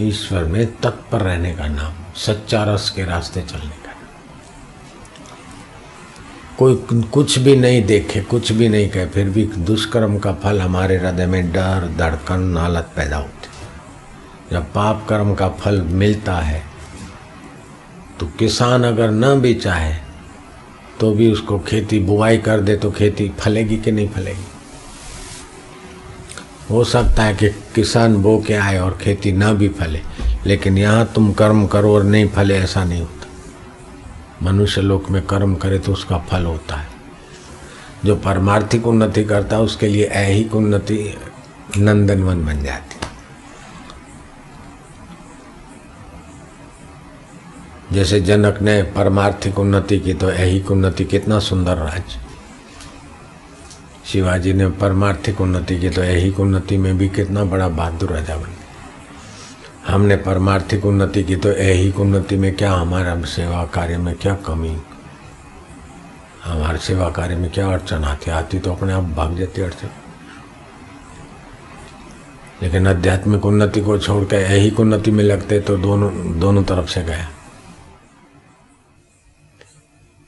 ईश्वर 0.01 0.45
में 0.45 0.67
तत्पर 0.75 1.21
रहने 1.21 1.53
का 1.55 1.67
नाम, 1.67 1.95
सच्चा 2.17 2.63
रस 2.65 2.91
के 2.91 3.05
रास्ते 3.05 3.41
चलने 3.43 3.77
का 3.77 3.93
नाम। 3.93 4.07
कोई 6.59 7.03
कुछ 7.11 7.39
भी 7.39 7.57
नहीं 7.57 7.83
देखे, 7.83 8.21
कुछ 8.21 8.53
भी 8.53 8.69
नहीं 8.69 8.89
कहे, 8.89 9.07
फिर 9.07 9.29
भी 9.29 9.45
दुष्कर्म 9.45 10.19
का 10.19 10.33
फल 10.35 10.61
हमारे 10.61 10.97
हृदय 10.97 11.27
में 11.27 11.53
डर, 11.53 11.89
धड़कन 11.99 12.57
हालत 12.59 12.91
पैदा 12.97 13.17
होती। 13.17 13.49
जब 14.53 14.73
पाप 14.73 15.07
कर्म 15.09 15.35
का 15.35 15.49
फल 15.49 15.83
मिलता 15.83 16.35
है 16.35 16.63
तो 18.21 18.27
किसान 18.39 18.85
अगर 18.85 19.11
न 19.11 19.35
भी 19.41 19.55
चाहे 19.55 20.08
तो 21.01 21.11
भी 21.13 21.31
उसको 21.33 21.59
खेती, 21.59 21.99
बुआई 21.99 22.39
कर 22.39 22.61
दे 22.61 22.77
तो 22.77 22.91
खेती 22.91 23.29
फलेगी 23.29 23.77
कि 23.77 23.93
नहीं 23.93 24.09
फलेगी? 24.09 24.47
हो 26.71 26.85
सकता 26.85 27.23
है 27.23 27.35
कि 27.35 27.49
किसान 27.49 28.17
बो 28.17 28.39
के 28.47 28.55
आए 28.55 28.79
और 28.79 28.99
खेती 29.03 29.33
ना 29.33 29.53
भी 29.53 29.69
फले, 29.69 30.01
लेकिन 30.47 30.79
यहाँ 30.79 31.07
तुम 31.15 31.33
कर्म 31.33 31.67
करो 31.67 31.95
और 31.95 32.05
नहीं 32.05 32.29
फले, 32.29 32.55
ऐसा 32.55 32.85
नहीं 32.85 33.01
होता। 33.01 33.27
मनुष्य 34.43 34.81
लोक 34.81 35.11
में 35.11 35.23
कर्म 35.23 35.55
करे 35.55 35.79
तो 35.79 35.93
उसका 35.93 36.19
फल 36.19 36.45
होता 36.45 36.77
है। 36.77 36.89
जो 38.05 38.17
परमार्थिक 38.17 38.87
उन्नति 38.87 39.25
करता 39.25 39.57
है, 39.57 39.63
उसके 39.63 39.89
लिए 39.89 40.05
ऐहिक 40.05 40.55
उन्नति 40.55 41.15
नंदनवन 41.79 42.45
बन 42.47 42.63
जाती 42.63 42.98
जैसे 47.92 48.20
जनक 48.20 48.62
ने 48.62 48.83
परमार्थिक 48.83 49.59
उन्नति 49.59 49.98
की 50.01 50.14
तो 50.14 50.31
ऐहिक 50.31 50.70
उन्नति 50.70 51.05
कितना 51.05 51.38
सुंदर 51.38 51.77
राज्य 51.77 52.20
शिवाजी 54.05 54.53
ने 54.53 54.68
परमार्थिक 54.68 55.40
उन्नति 55.40 55.81
की 55.81 55.90
तो 55.90 56.03
ऐहिक 56.03 56.40
उन्नति 56.40 56.77
में 56.77 56.98
भी 56.98 57.09
कितना 57.09 57.44
बड़ा 57.44 57.68
बहादुर 57.68 58.12
राजा 58.12 58.37
बन 58.37 58.51
हमने 59.88 60.16
परमार्थिक 60.16 60.87
उन्नति 60.87 61.24
की 61.24 61.37
तो 61.37 61.53
ऐहिक 61.53 62.01
उन्नति 62.01 62.37
में 62.37 62.57
क्या 62.57 62.72
हमारा 62.72 63.20
सेवा 63.20 63.64
कार्य 63.64 63.98
में 63.98 64.14
क्या 64.14 64.35
कमी? 64.35 64.79
हमारे 66.44 66.79
सेवा 66.79 67.11
कार्य 67.11 67.37
में 67.37 67.51
क्या 67.51 67.68
अड़चन 67.68 68.05
आती? 68.05 68.31
आती 68.31 68.59
तो 68.59 68.72
अपने 68.72 68.92
आप 68.92 69.05
भाग 69.05 69.37
जाती 69.38 69.62
अड़चन। 69.62 69.88
लेकिन 72.62 72.87
आध्यात्मिक 72.87 73.44
उन्नति 73.44 73.81
को 73.81 73.98
छोड़कर 73.98 74.37
ऐहिक 74.37 74.81
उन्नति 74.81 75.11
में 75.11 75.24
लगते 75.24 75.61
तो 75.61 75.77
दोनों 75.77 76.38
दोनों 76.40 76.64
तरफ़ 76.64 76.87
से 76.87 77.03
गया। 77.03 77.29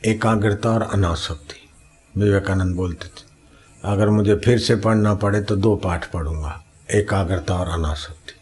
एकाग्रता 0.02 0.70
और 0.70 0.82
अनासक्ति। 0.82 1.56
विवेकानंद 2.14 2.74
बोलते 2.76 3.08
थे, 3.08 3.24
अगर 3.82 4.08
मुझे 4.08 4.34
फिर 4.34 4.58
से 4.58 4.76
पढ़ना 4.76 5.14
पड़े 5.14 5.40
तो 5.42 5.56
दो 5.56 5.74
पाठ 5.76 6.10
पढ़ूँगा, 6.12 6.62
एकाग्रता 6.90 7.54
और 7.54 7.68
अनासक्ति। 7.70 8.34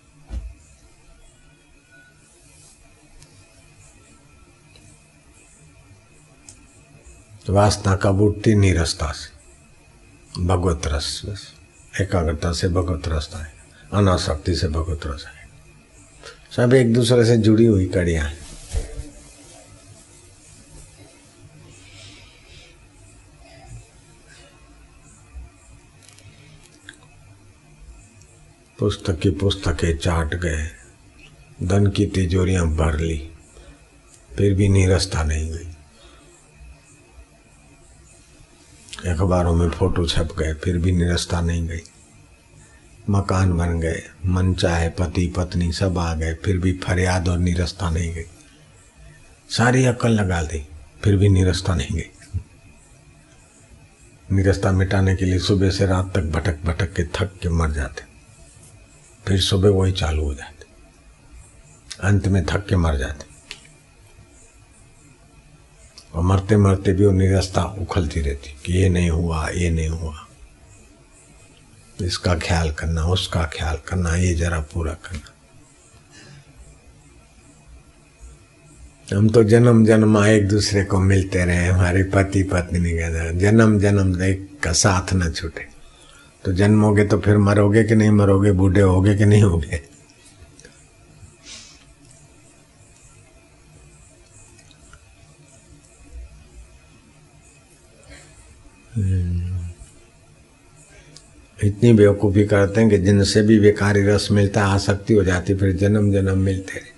वासना 7.48 7.94
कब 7.96 8.20
उठती 8.20 8.54
निरस्ता 8.54 9.10
से, 9.12 9.36
भगवत 10.44 10.86
रस 10.86 11.22
एकाग्रता 12.00 12.52
से 12.52 12.68
भगवत 12.68 13.08
रस 13.08 13.30
है 13.34 13.52
अनाशक्ति 13.92 14.54
से 14.54 14.68
भगवत 14.68 15.06
रस 15.06 15.24
है 15.26 15.46
सब 16.56 16.74
एक 16.74 16.92
दूसरे 16.94 17.24
से 17.24 17.36
जुड़ी 17.38 17.66
हुई 17.66 17.86
कड़ियाँ 17.88 18.24
हैं। 18.24 18.47
पुस्तक 28.78 29.18
की 29.18 29.30
पुस्तकें 29.30 29.98
चाट 29.98 30.34
गए। 30.34 30.70
धन 31.62 31.86
की 31.86 32.06
तिजोरियाँ 32.06 32.66
भर 32.66 32.98
ली। 32.98 33.30
फिर 34.36 34.54
भी 34.54 34.68
निरस्ता 34.68 35.22
नहीं 35.22 35.50
गई 35.50 35.68
अखबारों 39.12 39.54
में 39.54 39.70
फ़ोटो 39.70 40.06
छप 40.06 40.28
गए, 40.38 40.54
फिर 40.54 40.78
भी 40.78 40.92
निरस्ता 40.92 41.40
नहीं 41.40 41.68
गई। 41.68 41.80
मकान 43.10 43.56
बन 43.56 43.80
गए, 43.80 44.02
मन 44.26 44.54
चाहे 44.54 44.88
पति 44.88 45.34
पत्नी 45.36 45.72
सब 45.72 45.98
आ 45.98 46.14
गए, 46.14 46.34
फिर 46.34 46.58
भी 46.58 46.72
फरियाद 46.72 47.28
और 47.28 47.38
निरस्ता 47.38 47.90
नहीं 47.90 48.14
गई। 48.14 48.24
सारी 49.48 49.84
अक्ल 49.84 50.08
लगा 50.08 50.42
दी, 50.42 50.68
फिर 51.04 51.16
भी 51.16 51.28
निरस्ता 51.28 51.74
नहीं 51.74 51.96
गई। 51.96 52.40
निरस्ता 54.32 54.72
मिटाने 54.72 55.16
के 55.16 55.24
लिए 55.24 55.38
सुबह 55.38 55.70
से 55.70 55.86
रात 55.86 56.14
तक 56.14 56.22
भटक 56.22 56.62
भटक 56.64 56.92
के 56.92 57.04
थक 57.04 57.38
के 57.42 57.48
मर 57.48 57.70
जाते। 57.70 58.17
फिर 59.28 59.40
सुबह 59.40 59.68
वही 59.68 59.92
चालू 59.92 60.24
हो 60.24 60.34
जाते। 60.34 60.66
अंत 62.08 62.28
में 62.28 62.46
थक 62.46 62.66
के 62.66 62.76
मर 62.76 62.96
जाते। 62.96 63.26
और 66.14 66.22
मरते 66.22 66.56
मरते 66.56 66.92
भी 66.92 67.06
वो 67.06 67.12
निरस्ता 67.12 67.64
उखलती 67.64 68.20
रहती 68.20 68.56
कि 68.66 68.72
ये 68.72 68.88
नहीं 68.88 69.10
हुआ, 69.10 69.48
ये 69.48 69.70
नहीं 69.70 69.88
हुआ। 69.88 70.26
इसका 72.02 72.34
ख्याल 72.34 72.72
करना, 72.72 73.04
उसका 73.04 73.44
ख्याल 73.44 73.76
करना, 73.76 74.16
ये 74.16 74.34
जरा 74.34 74.60
पूरा 74.60 74.92
करना। 74.92 75.32
हम 79.16 79.28
तो 79.28 79.44
जन्म 79.44 79.86
जन्म 79.86 80.24
एक 80.24 80.48
दूसरे 80.48 80.84
को 80.84 81.00
मिलते 81.00 81.44
रहे, 81.44 81.66
हमारे 81.66 82.02
पति 82.02 82.42
पत्नी 82.42 82.92
का 82.92 83.32
जन्म 83.32 83.80
जन्म 83.80 84.22
एक 84.22 84.60
का 84.62 84.72
साथ 84.72 85.14
न 85.14 85.32
छूटे। 85.32 85.77
तो 86.48 86.52
जन्मोगे 86.52 87.04
तो 87.04 87.18
फिर 87.20 87.36
मरोगे 87.38 87.82
कि 87.84 87.94
नहीं 87.94 88.10
मरोगे? 88.10 88.50
बूढ़े 88.52 88.80
होगे 88.80 89.14
कि 89.14 89.24
नहीं 89.24 89.42
होगे? 89.42 89.80
इतनी 101.58 101.92
बेवकूफ़ी 101.92 102.44
करते 102.44 102.80
हैं 102.80 102.90
कि 102.90 102.98
जिनसे 102.98 103.42
भी 103.42 103.58
बेकारी 103.60 104.02
रस 104.02 104.28
मिलता 104.32 104.60
है, 104.60 104.74
आसक्ति 104.74 105.14
हो 105.14 105.24
जाती 105.24 105.54
फिर 105.54 105.76
जन्म 105.76 106.10
जन्म 106.12 106.38
मिलते 106.38 106.78
रहे 106.78 106.97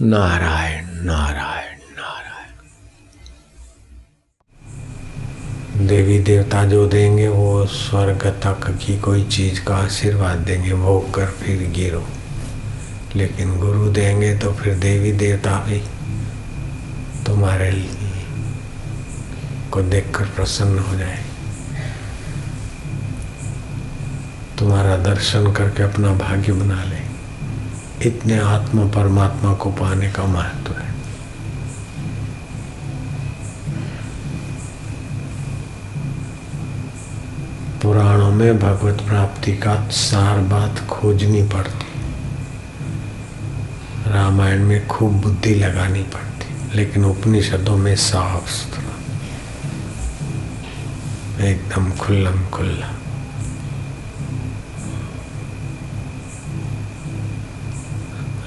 नारायण 0.00 0.84
नारायण 0.84 1.78
नारायण। 1.78 2.66
देवी 5.86 6.18
देवता 6.18 6.64
जो 6.64 6.88
देंगे 6.88 7.28
वो 7.28 7.66
स्वर्ग 7.66 8.26
तक 8.26 8.78
की 8.86 8.98
कोई 8.98 9.24
चीज़ 9.24 9.64
का 9.64 9.76
आशीर्वाद 9.76 10.38
देंगे, 10.38 10.74
भोग 10.74 11.14
कर 11.14 11.26
फिर 11.26 11.70
गिरो। 11.70 12.06
लेकिन 13.16 13.56
गुरु 13.56 13.92
देंगे 13.92 14.38
तो 14.38 14.52
फिर 14.52 14.74
देवी 14.74 15.12
देवता 15.12 15.64
भी। 15.64 15.78
तुम्हारे 17.26 17.90
को 19.72 19.82
देखकर 19.82 20.24
प्रसन्न 20.24 20.78
हो 20.78 20.96
जाए। 20.96 21.24
तुम्हारा 24.58 24.96
दर्शन 24.96 25.52
करके 25.52 25.82
अपना 25.82 26.12
भाग्य 26.12 26.52
बना 26.52 26.84
ले। 26.84 27.01
इतने 28.02 28.38
आत्मा 28.38 28.84
परमात्मा 28.84 29.54
को 29.54 29.70
पाने 29.70 30.10
का 30.10 30.24
महत्व 30.24 30.72
है। 30.72 30.92
पुराणों 37.82 38.32
में 38.32 38.58
भगवत 38.58 39.00
प्राप्ति 39.00 39.52
का 39.56 39.88
सार 39.88 40.38
बात 40.38 40.86
खोजनी 40.88 41.42
पड़ती। 41.42 41.86
रामायण 44.10 44.64
में 44.64 44.86
खूब 44.86 45.12
बुद्धि 45.12 45.54
लगानी 45.54 46.02
पड़ती, 46.02 46.76
लेकिन 46.76 47.04
उपनिषदों 47.04 47.76
में 47.76 47.96
साफ़ 47.96 48.50
सुथरा। 48.50 48.92
एकदम 51.44 51.90
खुल्लम 51.90 52.46
खुल्ला। 52.46 53.01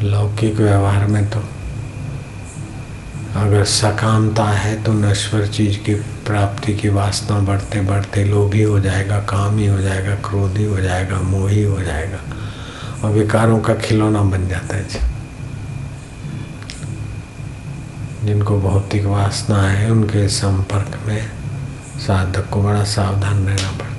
लौकिक 0.05 0.55
व्यवहार 0.55 1.05
में 1.07 1.29
तो 1.29 1.39
अगर 3.35 3.63
सकामता 3.65 4.43
है 4.45 4.83
तो 4.83 4.93
नश्वर 4.93 5.47
चीज़ 5.47 5.77
की 5.77 5.93
प्राप्ति 6.25 6.73
की 6.73 6.89
वासना 6.89 7.39
बढ़ते 7.39 7.81
बढ़ते 7.81 8.23
लोभी 8.23 8.61
हो 8.63 8.79
जाएगा, 8.79 9.19
काम 9.19 9.57
ही 9.57 9.67
हो 9.67 9.79
जाएगा, 9.81 10.15
क्रोधी 10.27 10.65
हो 10.65 10.79
जाएगा, 10.79 11.19
मोही 11.21 11.63
हो 11.63 11.81
जाएगा 11.81 12.19
और 13.03 13.11
विकारों 13.11 13.59
का 13.59 13.75
खिलौना 13.75 14.21
बन 14.21 14.47
जाता 14.47 14.77
है 14.77 15.13
जिनको 18.23 18.59
भौतिक 18.61 19.05
वासना 19.05 19.61
है, 19.61 19.89
उनके 19.91 20.27
संपर्क 20.29 20.99
में 21.07 21.21
साधक 21.99 22.49
को 22.49 22.63
बड़ा 22.63 22.83
सावधान 22.83 23.45
रहना 23.47 23.71
पड़ता 23.71 23.94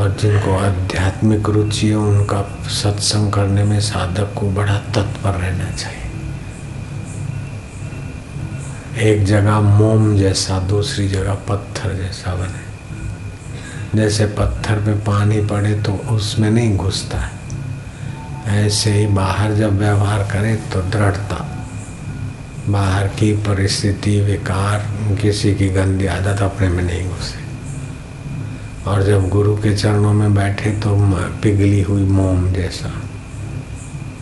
और 0.00 0.16
जिनको 0.20 0.58
आध्यात्मिक 0.58 1.48
रुचि 1.48 1.88
है, 1.88 1.94
उनका 1.94 2.42
सत्संग 2.68 3.32
करने 3.32 3.64
में 3.64 3.80
साधक 3.80 4.34
को 4.34 4.50
बड़ा 4.50 4.78
तत्पर 4.78 5.30
रहना 5.30 5.70
चाहिए। 5.70 6.00
एक 9.12 9.24
जगह 9.24 9.60
मोम 9.60 10.16
जैसा, 10.16 10.58
दूसरी 10.58 11.08
जगह 11.08 11.34
पत्थर 11.34 11.92
जैसा 11.92 12.34
बने। 12.34 12.70
जैसे 13.98 14.26
पत्थर 14.26 14.74
पे 14.74 14.94
पानी 14.94 15.40
पड़े 15.40 15.82
तो 15.82 15.92
उसमें 15.92 16.50
नहीं 16.50 16.76
घुसता 16.76 17.18
है। 17.18 17.32
ऐसे 18.66 18.92
ही 18.92 19.06
बाहर 19.06 19.54
जब 19.54 19.78
व्यवहार 19.78 20.22
करे 20.22 20.56
तो 20.56 20.82
दृढ़ता, 20.82 21.66
बाहर 22.68 23.08
की 23.08 23.32
परिस्थिति, 23.32 24.20
विकार, 24.20 24.88
किसी 25.22 25.54
की 25.54 25.68
गंदी 25.68 26.06
आदत 26.06 26.42
अपने 26.42 26.68
में 26.68 26.84
नहीं 26.84 27.08
घुसे। 27.08 27.49
और 28.86 29.02
जब 29.02 29.28
गुरु 29.28 29.56
के 29.56 29.76
चरणों 29.76 30.12
में 30.12 30.34
बैठे 30.34 30.70
तो 30.70 30.96
पिघली 31.42 31.82
हुई 31.82 32.02
मोम 32.02 32.52
जैसा। 32.52 32.92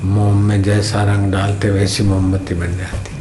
मोम 0.04 0.36
में 0.36 0.62
जैसा 0.62 1.04
रंग 1.04 1.32
डालते 1.32 1.70
वैसी 1.70 2.04
मोमबत्ती 2.04 2.54
बन 2.54 2.76
जाती। 2.76 3.16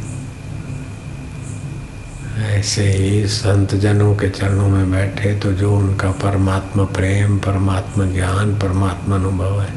ऐसे 2.42 2.92
ही 2.92 3.28
संत 3.28 3.74
जनों 3.74 4.16
के 4.16 4.28
चरणों 4.30 4.68
में 4.68 4.90
बैठे 4.90 5.38
तो 5.38 5.52
जो 5.52 5.76
उनका 5.76 6.10
परमात्मा 6.10 6.84
प्रेम, 6.84 7.38
परमात्मा 7.38 8.04
ज्ञान, 8.04 8.54
परमात्मा 8.54 9.16
अनुभव 9.16 9.60
है, 9.60 9.68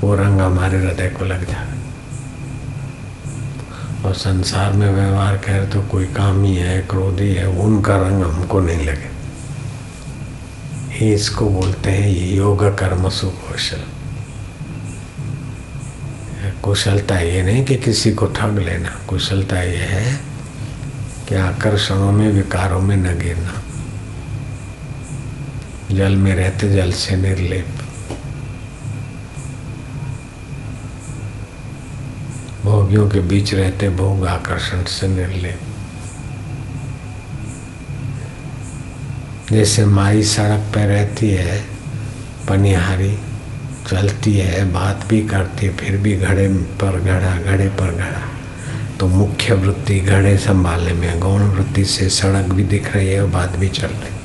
वो 0.00 0.14
रंग 0.14 0.40
हमारे 0.40 0.78
हृदय 0.78 1.08
को 1.08 1.24
लग 1.24 1.46
जाए। 1.46 1.74
और 4.04 4.14
संसार 4.14 4.72
में 4.72 4.94
व्यवहार 4.94 5.36
कर 5.36 5.64
तो 5.64 5.82
कोई 5.82 6.04
कामी 6.04 6.56
है, 6.56 6.80
क्रोधी 6.80 7.34
है, 7.34 7.48
उनका 7.48 7.96
रंग 7.96 8.22
हमको 8.22 8.60
नहीं 8.60 8.86
लगे। 8.86 9.15
ही 10.96 11.12
इसको 11.14 11.48
बोलते 11.50 11.90
हैं 11.90 12.08
योग 12.34 12.64
कर्म 12.78 13.08
सुकौशल। 13.08 13.82
कुशलता 16.62 17.18
ये 17.20 17.42
नहीं 17.42 17.64
कि 17.64 17.76
किसी 17.76 18.12
को 18.12 18.26
ठग 18.26 18.58
लेना, 18.58 18.96
कुशलता 19.08 19.62
ये 19.62 19.76
है 19.76 20.20
कि 21.28 21.34
आकर्षणों 21.34 22.12
में, 22.12 22.28
विकारों 22.32 22.80
में 22.80 22.96
न 22.96 23.18
गिरना। 23.18 23.62
जल 25.92 26.16
में 26.16 26.34
रहते, 26.34 26.68
जल 26.68 26.92
से 26.92 27.16
निर्लेप 27.16 27.66
भोगियों 32.64 33.08
के 33.10 33.20
बीच 33.20 33.54
रहते, 33.54 33.88
भोग 33.90 34.26
आकर्षण 34.26 34.84
से 34.84 35.08
निर्लेप 35.08 35.65
जैसे 39.52 39.84
माई 39.84 40.22
सड़क 40.22 40.60
पे 40.74 40.86
रहती 40.86 41.30
है, 41.30 41.64
पनिहारी 42.48 43.18
चलती 43.90 44.32
है, 44.34 44.72
बात 44.72 45.06
भी 45.06 45.20
करती 45.22 45.66
है, 45.66 45.76
फिर 45.76 45.96
भी 45.96 46.16
घड़े 46.16 46.48
पर 46.48 47.00
घड़ा, 47.00 47.36
घड़े 47.36 47.68
पर 47.68 47.94
घड़ा। 47.94 48.22
तो 49.00 49.08
मुख्य 49.08 49.54
वृत्ति 49.54 50.00
घड़े 50.00 50.36
संभालने 50.38 50.92
में 50.92 51.20
गौण 51.20 51.42
वृत्ति 51.42 51.84
से 51.84 52.08
सड़क 52.08 52.44
भी 52.44 52.64
दिख 52.64 52.96
रही 52.96 53.08
है 53.08 53.22
और 53.22 53.28
बात 53.28 53.56
भी 53.56 53.68
चल 53.68 53.86
रही 53.86 54.10
है। 54.10 54.16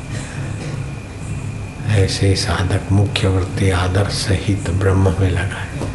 ऐसे 2.04 2.28
ही 2.28 2.36
साधक 2.36 2.92
मुख्य 2.92 3.28
वृत्ति 3.28 3.70
आदर 3.70 4.10
सहित 4.10 4.70
ब्रह्म 4.70 5.16
में 5.20 5.32
लगा 5.32 5.62
है। 5.62 5.90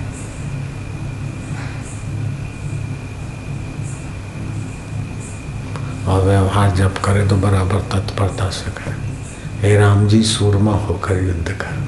और 6.06 6.24
व्यवहार 6.24 6.70
जब 6.70 6.98
करे 6.98 7.26
तो 7.26 7.36
बराबर 7.36 7.80
तत्परता 7.80 8.50
से 8.50 8.70
करे। 8.70 9.05
हे 9.60 9.76
राम 9.76 10.08
जी 10.08 10.22
सूरमा 10.22 10.72
होकर 10.72 11.22
युद्ध 11.22 11.48
कर। 11.48 11.86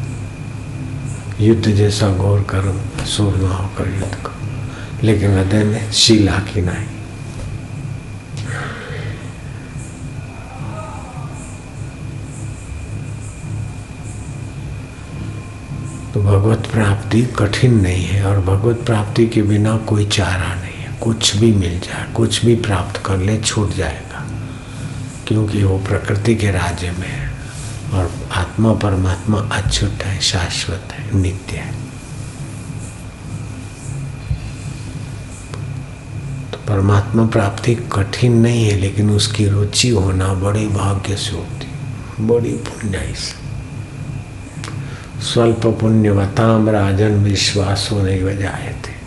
युद्ध 1.40 1.70
जैसा 1.70 2.08
गौर 2.08 2.40
कर, 2.40 2.84
सूरमा 3.04 3.54
होकर 3.54 3.88
युद्ध 3.88 4.14
कर। 4.14 4.38
लेकिन 5.02 5.30
हृदय 5.30 5.64
में 5.64 5.92
शीला 5.92 6.32
की 6.32 6.60
नहीं। 6.60 6.86
तो 16.14 16.22
भगवत 16.22 16.58
प्राप्ति 16.58 17.22
कठिन 17.22 17.80
नहीं 17.80 18.04
है 18.04 18.26
और 18.26 18.40
भगवत 18.40 18.76
प्राप्ति 18.76 19.26
के 19.26 19.42
बिना 19.42 19.76
कोई 19.76 20.06
चारा 20.06 20.54
नहीं 20.54 20.74
है। 20.74 20.98
कुछ 21.02 21.36
भी 21.36 21.52
मिल 21.52 21.80
जाए, 21.80 22.12
कुछ 22.12 22.44
भी 22.44 22.54
प्राप्त 22.54 23.02
कर 23.06 23.16
ले, 23.16 23.38
छूट 23.38 23.74
जाएगा। 23.74 24.26
क्योंकि 25.26 25.62
वो 25.62 25.78
प्रकृति 25.78 26.34
के 26.34 26.50
राज्य 26.50 26.90
में 26.90 27.08
है। 27.08 27.27
और 27.92 28.28
आत्मा 28.32 28.72
परमात्मा 28.72 29.38
अछूट 29.38 30.02
है, 30.02 30.20
शाश्वत 30.20 30.88
है, 30.92 31.16
नित्य 31.16 31.56
है। 31.56 31.72
तो 36.52 36.58
परमात्मा 36.68 37.26
प्राप्ति 37.26 37.74
कठिन 37.74 38.36
नहीं 38.36 38.64
है, 38.64 38.76
लेकिन 38.76 39.10
उसकी 39.10 39.48
रुचि 39.48 39.88
होना 39.88 40.34
बड़े 40.34 40.66
भाग्य 40.66 41.16
से 41.16 41.36
होती 41.36 41.68
बड़ी 42.20 42.52
पुण्य 42.52 43.14
से 43.16 43.48
स्वल्प 45.24 45.66
पुण्यवताम 45.66 46.68
राजन 46.68 47.10
विश्वास 47.10 47.88
होने 47.92 48.24
बजाए 48.24 48.76
थे। 48.84 48.98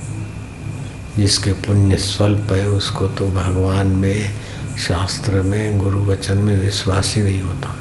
जिसके 1.21 1.53
पुण्य 1.53 1.97
स्वल्प 1.97 2.51
है, 2.51 2.69
उसको 2.69 3.07
तो 3.07 3.27
भगवान 3.27 3.87
में, 3.87 4.33
शास्त्र 4.77 5.41
में, 5.41 5.77
गुरु 5.77 6.05
वचन 6.05 6.37
में 6.37 6.59
विश्वास 6.59 7.13
ही 7.15 7.21
नहीं 7.21 7.41
होता। 7.41 7.75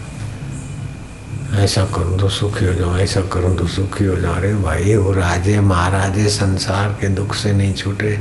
ऐसा 1.54 1.84
करूँ 1.84 2.18
तो 2.18 2.28
सुखी 2.28 2.64
हो 2.64 2.72
जाऊँ, 2.72 2.98
ऐसा 2.98 3.20
करूँ 3.20 3.56
तो 3.56 3.66
सुखी 3.66 4.04
हो 4.04 4.16
जाऊँ 4.16 4.36
अरे 4.36 4.54
भाई, 4.54 4.96
वो 4.96 5.12
राजे 5.12 5.60
महाराजे 5.60 6.28
संसार 6.28 6.88
के 6.88 7.08
दुख 7.08 7.34
से 7.34 7.52
नहीं 7.52 7.74
छूटे। 7.74 8.18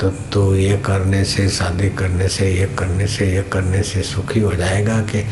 तो 0.00 0.10
तो 0.10 0.56
ये 0.56 0.76
करने 0.76 1.24
से, 1.24 1.48
शादी 1.48 1.90
करने 1.90 2.28
से, 2.28 2.54
ये 2.54 2.66
करने 2.78 3.06
से, 3.06 3.34
ये 3.34 3.42
करने 3.42 3.82
से 3.82 4.02
सुखी 4.02 4.40
हो 4.40 4.52
जाएगा 4.52 5.00
कि 5.00 5.24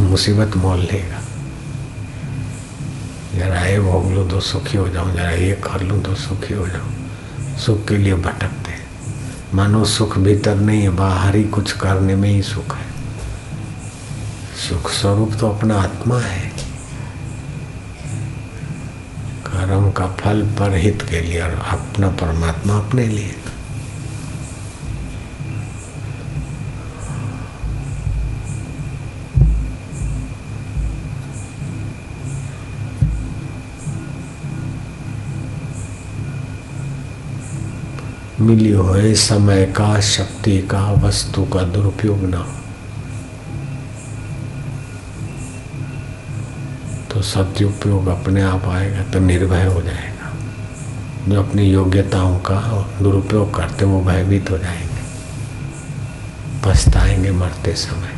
मुसीबत 0.00 0.56
मोल 0.56 0.78
लेगा? 0.78 1.20
जरा 3.38 3.60
ये 3.60 3.80
भोग 3.80 4.12
लूँ 4.12 4.30
तो 4.30 4.40
सुखी 4.40 4.78
हो 4.78 4.88
जाऊँ, 4.88 5.14
जरा 5.14 5.30
ये 5.30 5.52
कर 5.52 5.82
लूँ 5.82 6.02
तो 6.02 6.14
सुखी 6.14 6.54
हो 6.54 6.68
जाऊँ। 6.68 6.94
सुख 7.58 7.88
के 7.88 7.96
लिए 7.96 8.14
भटकते 8.14 8.70
हैं। 8.70 8.86
मानो 9.54 9.84
सुख 9.84 10.18
भीतर 10.18 10.56
नहीं 10.56 10.82
है, 10.82 10.88
बाहर 10.88 11.36
ही 11.36 11.44
कुछ 11.44 11.72
करने 11.72 12.16
में 12.16 12.28
ही 12.28 12.42
सुख 12.42 12.74
है। 12.74 12.86
सुख 14.68 14.90
स्वरूप 14.90 15.34
तो 15.40 15.48
अपना 15.48 15.76
आत्मा 15.76 16.20
है। 16.20 16.53
का 19.96 20.06
फल 20.06 20.42
पर 20.42 20.74
हित 20.74 21.02
के 21.02 21.20
लिए 21.20 21.40
और 21.40 21.50
अपना 21.50 22.08
परमात्मा 22.08 22.78
अपने 22.78 23.06
लिए। 23.06 23.34
मिली 38.40 38.70
हुए 38.70 39.14
समय 39.14 39.64
का, 39.66 40.00
शक्ति 40.00 40.58
का, 40.58 40.92
वस्तु 40.92 41.44
का 41.44 41.62
दुरुपयोग 41.62 42.22
ना 42.22 42.38
हो। 42.38 42.63
सदुपयोग 47.24 48.06
अपने 48.06 48.42
आप 48.42 48.64
आएगा 48.64 49.02
तो 49.02 49.18
निर्भय 49.20 49.64
हो 49.64 49.82
जाएगा। 49.82 50.32
जो 51.28 51.42
अपनी 51.42 51.70
योग्यताओं 51.70 52.38
का 52.38 52.88
दुरुपयोग 53.02 53.54
करते 53.54 53.84
वो 53.84 54.00
भयभीत 54.00 54.50
हो 54.50 54.58
जाएँगे। 54.58 55.02
पछताएँगे 56.64 57.30
मरते 57.30 57.74
समय। 57.74 58.12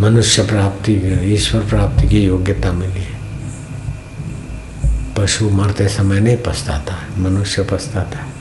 मनुष्य 0.00 0.42
प्राप्ति 0.42 0.92
ईश्वर 1.34 1.60
प्राप्ति 1.60 2.08
की 2.08 2.24
योग्यता 2.24 2.72
मिली 2.72 3.00
है। 3.00 3.18
पशु 5.16 5.50
मरते 5.50 5.88
समय 5.88 6.20
नहीं 6.20 6.36
पछताता 6.36 6.98
मनुष्य 7.18 7.62
पछताता 7.62 8.18
है। 8.18 8.32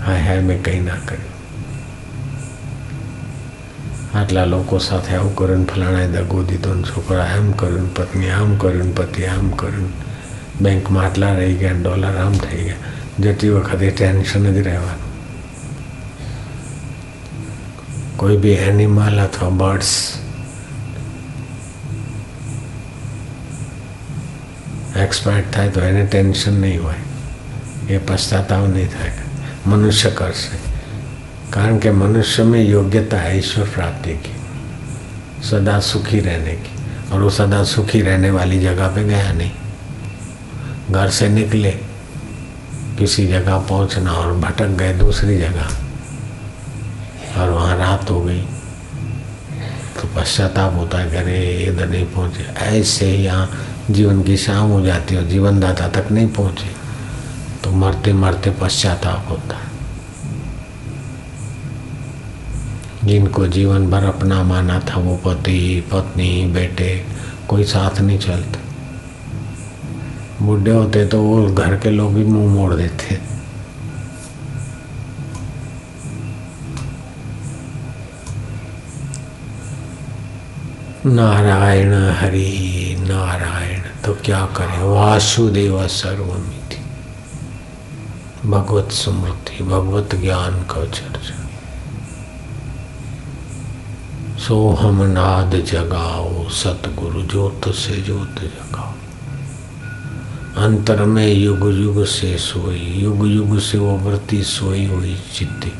हाय 0.00 0.22
हाय, 0.22 0.40
मैं 0.40 0.62
कहीं 0.62 0.80
ना 0.80 0.94
करूँ। 0.94 1.35
આટલા 4.16 4.46
લોકો 4.46 4.78
સાથે 4.80 5.14
આવું 5.14 5.34
કર્યું 5.34 5.64
ફલાણાએ 5.66 6.08
દગો 6.10 6.42
દીધો 6.44 6.74
ને 6.74 6.84
છોકરા 6.84 7.26
આમ 7.28 7.48
કર્યું 7.54 7.88
પત્ની 7.94 8.30
આમ 8.32 8.52
કર્યું 8.58 8.92
પતિ 8.92 9.26
આમ 9.28 9.48
કર્યું 9.54 9.90
બેંકમાં 10.60 11.06
આટલા 11.06 11.32
રહી 11.34 11.56
ગયા 11.56 11.80
ડોલર 11.80 12.18
આમ 12.18 12.38
થઈ 12.40 12.62
ગયા 12.62 12.94
જતી 13.22 13.50
વખતે 13.52 13.90
ટેન્શન 13.92 14.46
જ 14.50 14.62
રહેવાનું 14.62 15.06
કોઈ 18.16 18.38
બી 18.38 18.54
એનિમલ 18.64 19.18
અથવા 19.20 19.50
બર્ડ્સ 19.54 19.92
એક્સપર્ટ 24.98 25.50
થાય 25.50 25.70
તો 25.70 25.84
એને 25.84 26.06
ટેન્શન 26.06 26.56
નહીં 26.60 26.82
હોય 26.82 27.02
એ 27.90 27.98
પસ્તાતાવ 28.04 28.70
નહીં 28.70 28.88
થાય 28.90 29.12
મનુષ્ય 29.66 30.10
કરશે 30.12 30.65
कारण 31.56 31.78
के 31.78 31.90
मनुष्य 31.90 32.42
में 32.44 32.62
योग्यता 32.62 33.16
है 33.16 33.38
ईश्वर 33.38 33.68
प्राप्ति 33.74 34.12
की, 34.14 34.32
सदा 35.42 35.78
सुखी 35.80 36.18
रहने 36.20 36.52
की, 36.54 36.72
और 37.12 37.22
वो 37.22 37.30
सदा 37.30 37.62
सुखी 37.64 38.00
रहने 38.00 38.30
वाली 38.30 38.58
जगह 38.60 38.88
पे 38.94 39.04
गया 39.04 39.32
नहीं। 39.32 39.50
घर 40.90 41.10
से 41.10 41.28
निकले, 41.28 41.70
किसी 42.98 43.26
जगह 43.26 43.58
पहुँचना 43.68 44.12
और 44.12 44.32
भटक 44.38 44.76
गए 44.78 44.92
दूसरी 44.94 45.38
जगह, 45.38 45.68
और 47.40 47.50
वहाँ 47.50 47.76
रात 47.78 48.10
हो 48.10 48.20
गई 48.20 48.42
तो 49.96 50.08
पश्चाताप 50.16 50.74
होता 50.74 50.98
है 50.98 51.16
अरे, 51.16 51.40
इधर 51.64 51.88
नहीं 51.88 52.06
पहुँचे। 52.06 52.44
ऐसे 52.66 53.06
ही 53.06 53.24
यहाँ 53.24 53.48
जीवन 53.90 54.22
की 54.22 54.36
शाम 54.36 54.68
हो 54.70 54.80
जाती 54.80 55.14
है 55.14 55.20
और 55.20 55.26
जीवन 55.28 55.60
दाता 55.60 55.88
तक 55.90 56.12
नहीं 56.12 56.28
पहुँचे 56.34 56.74
तो 57.64 57.70
मरते 57.72 58.12
मरते 58.14 58.50
पश्चाताप 58.60 59.28
होता 59.30 59.56
है। 59.56 59.65
जिनको 63.06 63.46
जीवन 63.46 63.90
भर 63.90 64.04
अपना 64.04 64.42
माना 64.42 64.80
था 64.80 65.00
वो 65.00 65.16
पति, 65.16 65.84
पत्नी, 65.92 66.46
बेटे, 66.46 67.04
कोई 67.48 67.64
साथ 67.64 68.00
नहीं 68.00 68.18
चलता। 68.18 68.60
बुढ़े 70.46 70.70
होते 70.70 71.06
तो 71.06 71.22
वो 71.22 71.52
घर 71.52 71.76
के 71.76 71.90
लोग 71.90 72.14
भी 72.14 72.24
मुँह 72.24 72.54
मोड़ 72.54 72.74
देते। 72.74 73.36
नारायण 81.06 81.94
हरि, 81.94 82.96
नारायण 83.00 83.80
तो 84.04 84.14
क्या 84.24 84.46
करें? 84.46 84.82
वासुदेव 84.82 85.88
सर्वमिति। 85.88 86.76
भगवत 88.48 88.92
स्मृति 88.92 89.64
भगवत 89.64 90.14
ज्ञान 90.14 90.50
का 90.50 90.84
चर्चा। 90.84 91.45
सोहम 94.46 95.02
नाद 95.02 95.54
जगाओ, 95.66 96.48
सतगुरु 96.48 97.22
ज्योत 97.22 97.68
से 97.74 98.02
ज्योत 98.02 98.40
जगाओ। 98.42 98.92
अंतर 100.64 101.04
में 101.04 101.34
युग 101.34 101.64
युग 101.74 102.04
से 102.04 102.38
सोई, 102.38 102.78
युग 102.78 103.26
युग 103.26 103.58
से 103.58 103.78
वो 103.78 103.96
वृत्ति 103.96 104.42
सोई 104.42 104.84
हुई 104.86 105.16
चित्ती, 105.34 105.72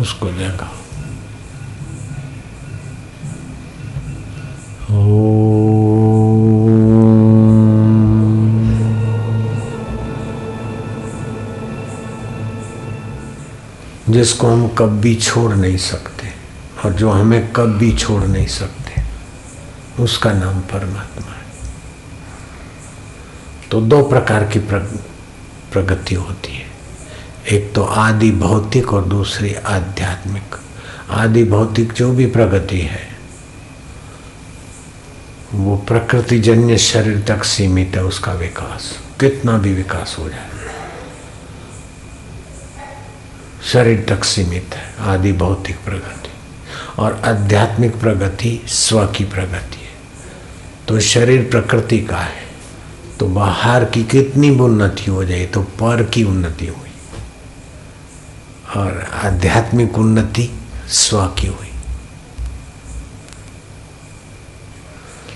उसको 0.00 0.30
जगाओ 0.32 0.76
जिसको 14.12 14.46
हम 14.46 14.68
कभी 14.68 15.14
छोड़ 15.14 15.52
नहीं 15.54 15.76
सकते। 15.76 16.17
और 16.84 16.92
जो 16.92 17.10
हमें 17.10 17.52
कभी 17.52 17.92
छोड़ 17.92 18.22
नहीं 18.22 18.46
सकते, 18.46 19.02
उसका 20.02 20.32
नाम 20.32 20.60
परमात्मा 20.62 21.32
है। 21.32 21.46
तो 23.70 23.80
दो 23.80 24.02
प्रकार 24.02 24.44
की 24.44 24.58
प्रगति 24.58 26.14
होती 26.14 26.56
है। 26.56 26.66
एक 27.48 27.72
तो 27.74 27.82
आदि 27.82 28.30
भौतिक 28.32 28.92
और 28.92 29.04
दूसरी 29.04 29.54
आध्यात्मिक। 29.54 30.56
आदि 31.10 31.44
भौतिक 31.44 31.92
जो 31.92 32.10
भी 32.12 32.26
प्रगति 32.26 32.80
है, 32.80 33.06
वो 35.54 35.76
प्रकृति 35.78 36.38
जन्य 36.38 36.78
शरीर 36.78 37.22
तक 37.28 37.44
सीमित 37.44 37.96
है, 37.96 38.04
उसका 38.04 38.32
विकास। 38.34 38.90
कितना 39.20 39.56
भी 39.58 39.72
विकास 39.74 40.16
हो 40.18 40.28
जाए, 40.28 40.50
शरीर 43.62 44.04
तक 44.08 44.24
सीमित 44.24 44.74
है, 44.74 44.94
आदि 45.06 45.32
भौतिक 45.34 45.76
प्रगति। 45.84 46.27
और 46.98 47.22
आध्यात्मिक 47.24 48.00
प्रगति, 48.00 48.64
स्व 48.68 49.06
की 49.06 49.24
प्रगति 49.24 49.76
है। 49.76 49.88
तो 50.88 51.00
शरीर 51.00 51.50
प्रकृति 51.50 51.98
का 51.98 52.16
है। 52.16 52.48
तो 53.20 53.26
बाहर 53.26 53.84
की 53.84 54.04
कितनी 54.04 54.50
भी 54.50 54.60
उन्नति 54.60 55.10
हो 55.10 55.24
जाए 55.24 55.46
तो 55.46 55.62
पर 55.62 56.02
की 56.02 56.24
उन्नति 56.24 56.66
हुई। 56.66 56.90
और 58.76 59.10
आध्यात्मिक 59.24 59.98
उन्नति, 59.98 60.50
स्व 60.88 61.26
की 61.26 61.46
हुई। 61.46 61.70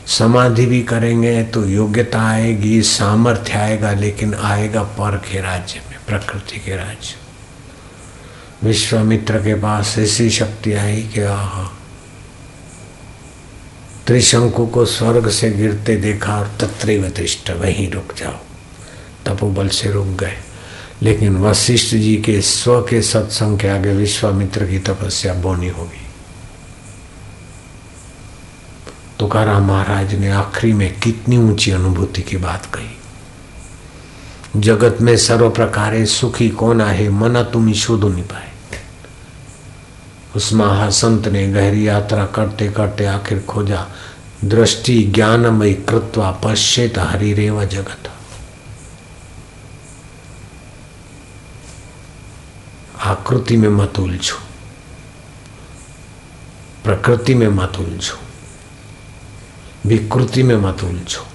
समाधि 0.07 0.67
भी 0.67 0.83
करेंगे 0.83 1.45
तो 1.45 1.65
योग्यता 1.65 2.29
आएगी, 2.29 2.83
सामर्थ्य 2.83 3.53
आएगा, 3.53 3.93
लेकिन 3.93 4.35
आएगा 4.35 4.83
पर 4.83 5.17
के 5.17 5.41
राज्य 5.41 5.83
में, 5.91 5.99
प्रकृति 6.07 6.59
के 6.59 6.77
राज्य 6.77 7.22
विश्वामित्र 8.65 9.39
के 9.39 9.55
पास 9.55 9.95
ऐसी 9.99 10.31
शक्ति 10.31 10.73
आई 10.73 11.03
कि 11.03 11.21
आह, 11.21 11.65
त्रिशंकु 14.07 14.67
को 14.67 14.85
स्वर्ग 14.85 15.31
से 15.31 15.51
गिरते 15.51 15.97
देखा 15.97 16.37
और 16.37 16.53
तत्व 16.61 17.09
तिष्ट 17.09 17.51
वहीं 17.51 17.91
रुक 17.91 18.15
जाओ। 18.17 18.39
तपोबल 19.27 19.69
से 19.69 19.91
रुक 19.91 20.07
गए। 20.07 20.37
लेकिन 21.03 21.37
वशिष्ठ 21.37 21.95
जी 21.95 22.17
के 22.17 22.43
स्व 22.43 22.81
के 22.81 23.03
सत्संग 23.03 23.59
के 23.59 23.69
आगे 23.69 23.93
विश्वामित्र 23.93 24.67
की 24.67 24.79
तपस्या 24.79 25.35
बोनी 25.35 25.69
होगी। 25.69 26.07
तुकाराम 29.19 29.69
महाराज 29.69 30.15
ने 30.15 30.31
आखिरी 30.31 30.73
में 30.73 31.01
कितनी 31.01 31.37
ऊँची 31.37 31.71
अनुभूति 31.71 32.23
की 32.23 32.37
बात 32.37 32.67
कही। 32.67 32.99
जगत 34.61 34.97
में 35.01 35.17
सर्व 35.17 35.51
प्रकारे 35.51 36.07
सुखी 36.07 36.49
कौन 36.49 36.81
आहे, 36.81 37.09
मना 37.09 37.43
तुम्हें 37.43 37.75
शोध 37.75 38.05
नहीं 38.05 38.25
पाए 38.25 38.52
उस 40.37 40.53
महासंत 40.53 41.29
ने 41.29 41.49
गहरी 41.49 41.89
यात्रा 41.89 42.27
करते 42.27 42.69
करते 42.69 43.07
आखिर 43.07 43.41
खोजा। 43.41 43.89
दृष्टि 44.45 45.03
ज्ञानमय 45.03 45.73
कृत्वा 45.73 46.31
पश्चेत 46.31 46.99
हरिरेव 46.99 47.65
जगत। 47.65 48.11
आकृति 53.01 53.57
में 53.57 53.69
मत 53.69 53.99
उलझो। 53.99 54.37
प्रकृति 56.85 57.35
में 57.35 57.49
मत 57.49 57.77
उलझो। 57.77 58.19
विकृति 59.87 60.43
में 60.43 60.57
मत 60.57 60.85
उलझो। 60.85 61.27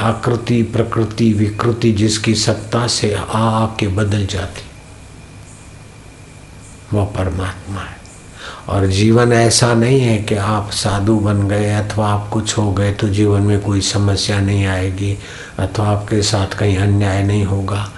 आकृति, 0.00 0.62
प्रकृति, 0.62 1.32
विकृति 1.32 1.92
जिसकी 1.92 2.34
सत्ता 2.34 2.86
से 2.86 3.14
आ 3.14 3.38
आके 3.38 3.88
बदल 3.88 4.26
जाती, 4.26 4.62
वह 6.96 7.04
परमात्मा 7.04 7.80
है। 7.80 8.05
और 8.68 8.86
जीवन 8.86 9.32
ऐसा 9.32 9.74
नहीं 9.74 10.00
है 10.00 10.18
कि 10.18 10.34
आप 10.34 10.70
साधु 10.70 11.16
बन 11.16 11.48
गए 11.48 11.70
अथवा 11.70 12.08
आप 12.08 12.28
कुछ 12.28 12.58
हो 12.58 12.72
गए 12.72 12.92
तो 12.92 13.08
जीवन 13.08 13.40
में 13.40 13.60
कोई 13.60 13.80
समस्या 13.80 14.40
नहीं 14.40 14.66
आएगी, 14.66 15.18
अथवा 15.58 15.88
आपके 15.88 16.22
साथ 16.22 16.46
कहीं 16.46 16.78
अन्याय 16.78 17.22
नहीं 17.22 17.44
होगा। 17.44 17.92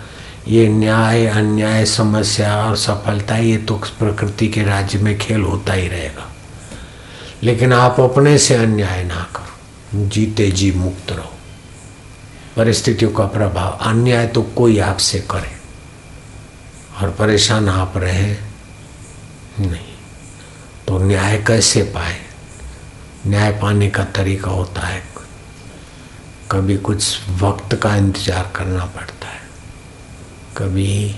ये 0.48 0.68
न्याय, 0.68 1.26
अन्याय, 1.26 1.84
समस्या 1.84 2.66
और 2.66 2.76
सफलता, 2.76 3.36
ये 3.36 3.56
तो 3.56 3.74
प्रकृति 3.74 4.48
के 4.48 4.62
राज्य 4.62 4.98
में 4.98 5.18
खेल 5.18 5.40
होता 5.40 5.72
ही 5.72 5.88
रहेगा। 5.88 6.32
लेकिन 7.42 7.72
आप 7.72 8.00
अपने 8.00 8.38
से 8.38 8.54
अन्याय 8.54 9.04
ना 9.04 9.26
करो, 9.36 10.08
जीते 10.08 10.50
जी 10.50 10.72
मुक्त 10.72 11.12
रहो। 11.12 11.32
परिस्थितियों 12.56 13.10
का 13.10 13.24
प्रभाव, 13.24 13.78
अन्याय 13.80 14.26
तो 14.26 14.42
कोई 14.42 14.78
आपसे 14.78 15.18
करे। 15.18 15.58
और 17.00 17.10
परेशान 17.10 17.68
आप 17.68 17.92
रहे 17.96 18.36
नहीं। 19.60 19.87
तो 20.88 20.98
न्याय 20.98 21.36
कैसे 21.38 21.82
पाए? 21.94 22.16
न्याय 23.26 23.50
पाने 23.52 23.88
का 23.90 24.04
तरीका 24.16 24.50
होता 24.50 24.80
है, 24.80 25.02
कभी 26.50 26.76
कुछ 26.78 27.28
वक्त 27.42 27.74
का 27.74 27.94
इंतज़ार 27.96 28.50
करना 28.56 28.84
पड़ता 28.86 29.28
है, 29.28 29.40
कभी 30.56 31.14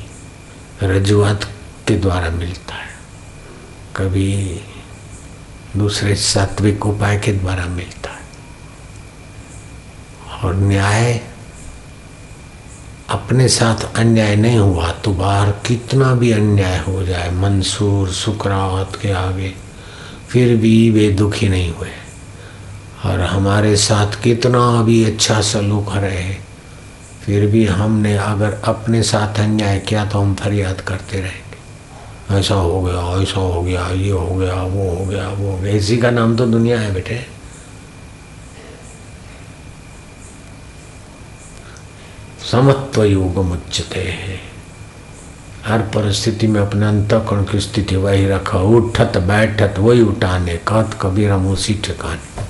रजुआत 0.83 1.45
के 1.89 1.97
द्वारा 1.97 2.31
मिलता 2.31 2.75
है, 2.75 2.89
कभी 3.97 4.61
दूसरे 5.77 6.15
सात्विक 6.17 6.87
उपाय 6.87 7.19
के 7.19 7.33
द्वारा 7.33 7.67
मिलता 7.69 8.11
है। 8.11 8.19
और 10.41 10.55
न्याय 10.57 11.21
अपने 13.11 13.47
साथ 13.49 13.85
अन्याय 13.97 14.35
नहीं 14.37 14.59
हुआ 14.59 14.91
तो 15.05 15.13
बाहर 15.13 15.51
कितना 15.67 16.13
भी 16.15 16.31
अन्याय 16.33 16.79
हो 16.79 17.03
जाए, 17.03 17.31
मंसूर 17.33 18.09
सुकरावत 18.11 18.99
के 19.03 19.11
आगे, 19.13 19.53
फिर 20.29 20.57
भी 20.57 20.91
वे 20.91 21.09
दुखी 21.11 21.49
नहीं 21.49 21.73
हुए। 21.73 21.89
और 23.05 23.21
हमारे 23.21 23.77
साथ 23.79 24.21
कितना 24.23 24.61
भी 24.83 25.03
अच्छा 25.05 25.41
सलूक 25.43 25.93
रहे, 25.97 26.33
फिर 27.25 27.47
भी 27.47 27.65
हमने 27.67 28.17
अगर 28.17 28.61
अपने 28.65 29.03
साथ 29.03 29.41
अन्याय 29.41 29.79
किया 29.79 30.05
तो 30.05 30.19
हम 30.19 30.35
फरियाद 30.35 30.81
करते 30.81 31.21
रहेंगे। 31.21 32.39
ऐसा 32.39 32.55
हो 32.55 32.81
गया, 32.83 33.23
ऐसा 33.23 33.41
हो 33.41 33.63
गया, 33.63 33.87
ये 33.89 34.11
हो 34.11 34.35
गया, 34.37 34.55
वो 34.55 34.89
हो 34.91 35.05
गया, 35.07 35.29
वो 35.29 35.51
हो 35.51 35.59
गया। 35.59 35.73
इसी 35.73 35.97
का 35.97 36.11
नाम 36.11 36.37
तो 36.37 36.47
दुनिया 36.47 36.81
है 36.81 36.93
बेटे। 36.95 37.21
समत्व 42.51 43.05
योग 43.05 43.39
मुच्चते 43.39 44.01
है। 44.01 44.41
हर 45.67 45.79
परिस्थिति 45.79 46.47
में 46.47 46.61
अपने 46.61 46.87
अंत 46.87 47.13
अंतकरण 47.13 47.45
की 47.45 47.61
स्थिति 47.61 47.97
वही 47.97 48.27
रखा। 48.27 48.59
उठत, 48.59 49.13
बैठत, 49.17 49.75
वही 49.79 50.01
उठाने। 50.01 50.61
कत 50.69 50.99
कबीर 51.01 51.31
हम 51.31 51.49
उसी 51.49 51.75
ठिकाने। 51.75 52.43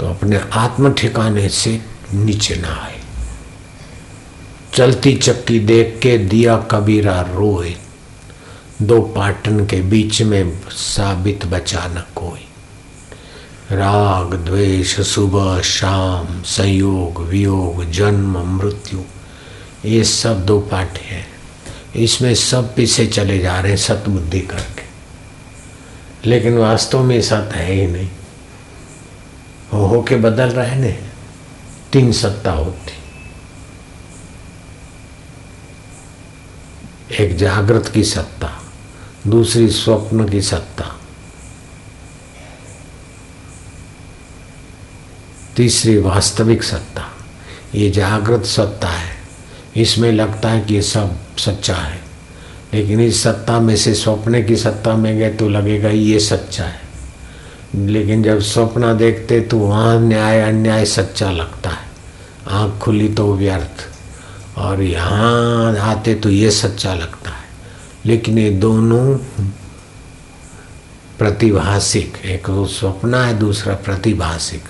तो 0.00 0.06
अपने 0.06 0.40
आत्म 0.52 0.92
ठिकाने 0.92 1.48
से 1.48 1.80
नीचे 2.14 2.56
ना 2.56 2.68
आए। 2.68 3.00
चलती 4.74 5.16
चक्की 5.16 5.60
देख 5.60 6.00
के 6.02 6.18
दिया 6.18 6.56
कबीरा 6.56 7.20
रोए। 7.20 7.74
दो 8.82 9.00
पाटन 9.00 9.66
के 9.66 9.80
बीच 9.80 10.22
में 10.22 10.60
साबित 10.70 11.46
बचा 11.46 11.86
न 11.86 12.04
कोई। 12.16 12.49
राग, 13.72 14.34
द्वेष 14.34 15.00
सुबह 15.00 15.60
शाम, 15.60 16.42
संयोग, 16.42 17.22
वियोग, 17.22 17.90
जन्म, 17.90 18.56
मृत्यु, 18.56 19.00
ये 19.84 20.04
सब 20.04 20.46
दो 20.46 20.60
पाठे 20.60 21.04
हैं। 21.04 21.26
इसमें 21.96 22.34
सब 22.34 22.74
पीछे 22.74 23.06
चले 23.06 23.38
जा 23.38 23.60
रहे 23.60 23.70
हैं 23.70 23.78
सतबुद्धि 23.78 24.40
करके। 24.40 24.82
लेकिन 26.30 26.58
वास्तव 26.58 27.02
में 27.02 27.22
सत 27.22 27.50
है 27.54 27.72
ही 27.72 27.86
नहीं। 27.86 28.10
हो 29.72 29.86
हो 29.86 30.02
के 30.02 30.16
बदल 30.16 30.48
रहे 30.48 30.76
ने 30.76 30.98
तीन 31.92 32.12
सत्ता 32.12 32.52
होती। 32.52 32.92
एक 37.24 37.36
जागृत 37.36 37.90
की 37.94 38.04
सत्ता, 38.04 38.62
दूसरी 39.26 39.68
स्वप्न 39.68 40.28
की 40.28 40.40
सत्ता। 40.40 40.99
तीसरी 45.60 45.98
वास्तविक 45.98 46.62
सत्ता। 46.62 47.04
ये 47.74 47.90
जागृत 47.90 48.44
सत्ता 48.44 48.88
है। 48.88 49.16
इसमें 49.76 50.12
लगता 50.12 50.48
है 50.48 50.60
कि 50.60 50.74
ये 50.74 50.82
सब 50.82 51.18
सच्चा 51.38 51.74
है। 51.74 52.00
लेकिन 52.74 53.00
इस 53.00 53.22
सत्ता 53.22 53.60
में 53.60 53.76
से 53.76 53.94
स्वप्न 53.94 54.46
की 54.46 54.56
सत्ता 54.56 54.94
में 54.94 55.18
गए 55.18 55.30
तो 55.30 55.48
लगेगा 55.48 55.88
ये 55.88 56.20
सच्चा 56.20 56.64
है। 56.64 56.80
लेकिन 57.74 58.22
जब 58.22 58.40
स्वप्न 58.40 58.96
देखते 58.96 59.40
तो 59.40 59.58
वहाँ 59.58 60.00
न्याय 60.00 60.40
अन्याय 60.40 60.86
सच्चा 60.86 61.30
लगता 61.30 61.70
है। 61.70 61.88
आँख 62.48 62.82
खुली 62.82 63.08
तो 63.08 63.34
व्यर्थ। 63.34 63.88
और 64.58 64.82
यहाँ 64.82 65.76
आते 65.76 66.14
तो 66.14 66.30
ये 66.30 66.50
सच्चा 66.50 66.94
लगता 66.94 67.30
है। 67.30 67.44
लेकिन 68.06 68.38
ये 68.38 68.50
दोनों 68.50 69.16
प्रतिभाषिक 71.18 72.16
एक 72.24 72.46
तो 72.46 72.66
स्वप्न 72.66 73.14
है, 73.14 73.38
दूसरा 73.38 73.74
प्रतिभाषिक 73.74 74.62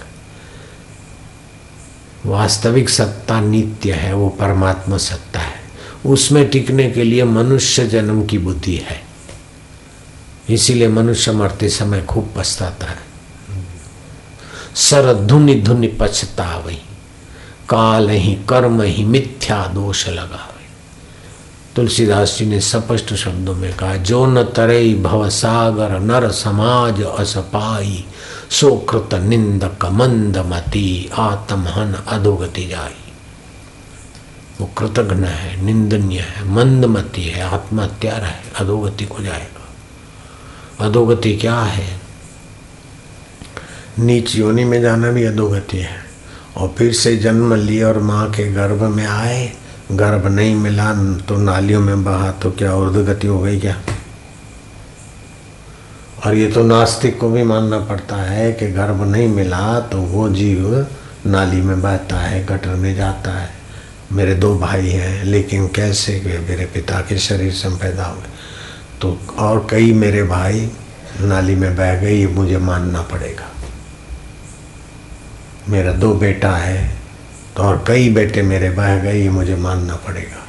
वास्तविक 2.27 2.89
सत्ता 2.89 3.41
नित्य 3.41 3.93
है, 3.93 4.15
वो 4.15 4.29
परमात्मा 4.29 4.97
सत्ता 4.97 5.41
है। 5.41 5.61
उसमें 6.07 6.49
टिकने 6.49 6.91
के 6.91 7.05
लिए 7.05 7.25
मनुष्य 7.25 7.87
जन्म 7.87 8.27
की 8.27 8.39
बुद्धि 8.39 8.77
है। 8.77 9.03
इसीलिए 10.51 10.89
मनुष्य 10.89 11.33
मरते 11.33 11.69
समय 11.69 12.03
खूब 12.03 12.35
पछताता 12.37 12.87
है। 12.87 13.11
सर 14.75 15.15
धुनि 15.15 15.55
धुनि 15.55 15.89
पछता 15.89 16.57
वही 16.57 16.79
काल 17.69 18.11
ही 18.11 18.35
कर्म 18.49 18.83
ही 18.83 19.05
मिथ्या 19.05 19.67
दोष 19.67 20.09
लगा 20.09 20.47
तुलसीदास 21.77 22.37
जी 22.39 22.47
ने 22.47 22.61
स्पष्ट 22.61 23.15
शब्दों 23.15 23.55
में 23.55 23.77
कहा, 23.77 23.97
जो 23.97 24.27
न 24.27 24.43
तरई 24.43 24.95
भव 24.95 25.29
सागर, 25.29 26.01
नर 26.01 26.31
समाज 26.31 27.03
असपाई 27.03 28.05
सोकृत 28.51 29.15
निंदक 29.15 29.85
मंदमती 29.85 31.11
आत्महन 31.15 31.93
अधोगति 31.93 32.67
जाई 32.67 32.95
वो 34.61 34.71
कृतघ्न 34.79 35.25
है, 35.25 35.65
निंदनीय 35.65 36.21
है, 36.21 36.45
मंदमती 36.49 37.23
है, 37.23 37.43
आत्महत्यार 37.43 38.25
है, 38.25 38.43
अधोगति 38.61 39.05
को 39.05 39.23
जाएगा। 39.23 39.61
अधोगति 40.87 41.37
क्या 41.37 41.61
है? 41.61 42.01
नीच 43.99 44.37
योनि 44.37 44.65
में 44.65 44.81
जाना 44.81 45.11
भी 45.11 45.25
अधोगति 45.25 45.79
है। 45.79 46.05
और 46.57 46.75
फिर 46.79 46.93
से 46.93 47.17
जन्म 47.17 47.55
लिए 47.55 47.83
और 47.83 47.99
माँ 47.99 48.31
के 48.31 48.53
गर्भ 48.53 48.83
में 48.83 49.07
आए, 49.07 49.53
गर्भ 49.93 50.27
नहीं 50.27 50.55
मिला 50.55 50.95
तो 51.19 51.37
नालियों 51.37 51.81
में 51.81 52.05
बहा 52.05 52.31
तो 52.33 52.51
क्या 52.51 52.75
उर्दगति 52.75 53.27
हो 53.27 53.41
गई 53.41 53.61
क्या? 53.61 53.81
और 56.27 56.35
ये 56.35 56.51
तो 56.53 56.63
नास्तिक 56.63 57.19
को 57.19 57.29
भी 57.31 57.43
मानना 57.43 57.79
पड़ता 57.81 58.17
है 58.17 58.53
कि 58.53 58.67
गर्भ 58.73 59.03
नहीं 59.03 59.29
मिला 59.29 59.79
तो 59.81 60.01
वो 60.01 60.29
जीव 60.29 60.87
नाली 61.27 61.61
में 61.61 61.81
बहता 61.83 62.19
है, 62.19 62.45
गटर 62.47 62.75
में 62.75 62.95
जाता 62.95 63.31
है। 63.31 63.49
मेरे 64.13 64.35
दो 64.35 64.55
भाई 64.59 64.89
हैं, 64.89 65.25
लेकिन 65.25 65.67
कैसे 65.69 66.19
वे 66.27 66.39
मेरे 66.49 66.65
पिता 66.67 67.01
के 67.01 67.19
शरीर 67.19 67.53
से 67.53 67.69
पैदा 67.77 68.05
हुए? 68.05 68.29
तो 69.01 69.19
और 69.39 69.67
कई 69.71 69.93
मेरे 69.93 70.23
भाई 70.23 70.71
नाली 71.21 71.55
में 71.55 71.75
बह 71.77 71.95
गए, 72.01 72.15
ये 72.15 72.27
मुझे 72.27 72.59
मानना 72.59 73.03
पड़ेगा। 73.03 73.49
मेरा 75.69 75.93
दो 75.95 76.15
बेटा 76.15 76.51
है 76.53 76.89
तो 77.57 77.63
और 77.63 77.85
कई 77.87 78.09
बेटे 78.15 78.43
मेरे 78.43 78.71
बह 78.71 78.97
गए, 78.97 79.21
ये 79.23 79.31
मुझे 79.31 79.57
मानना 79.57 79.97
पड़ेगा। 80.07 80.47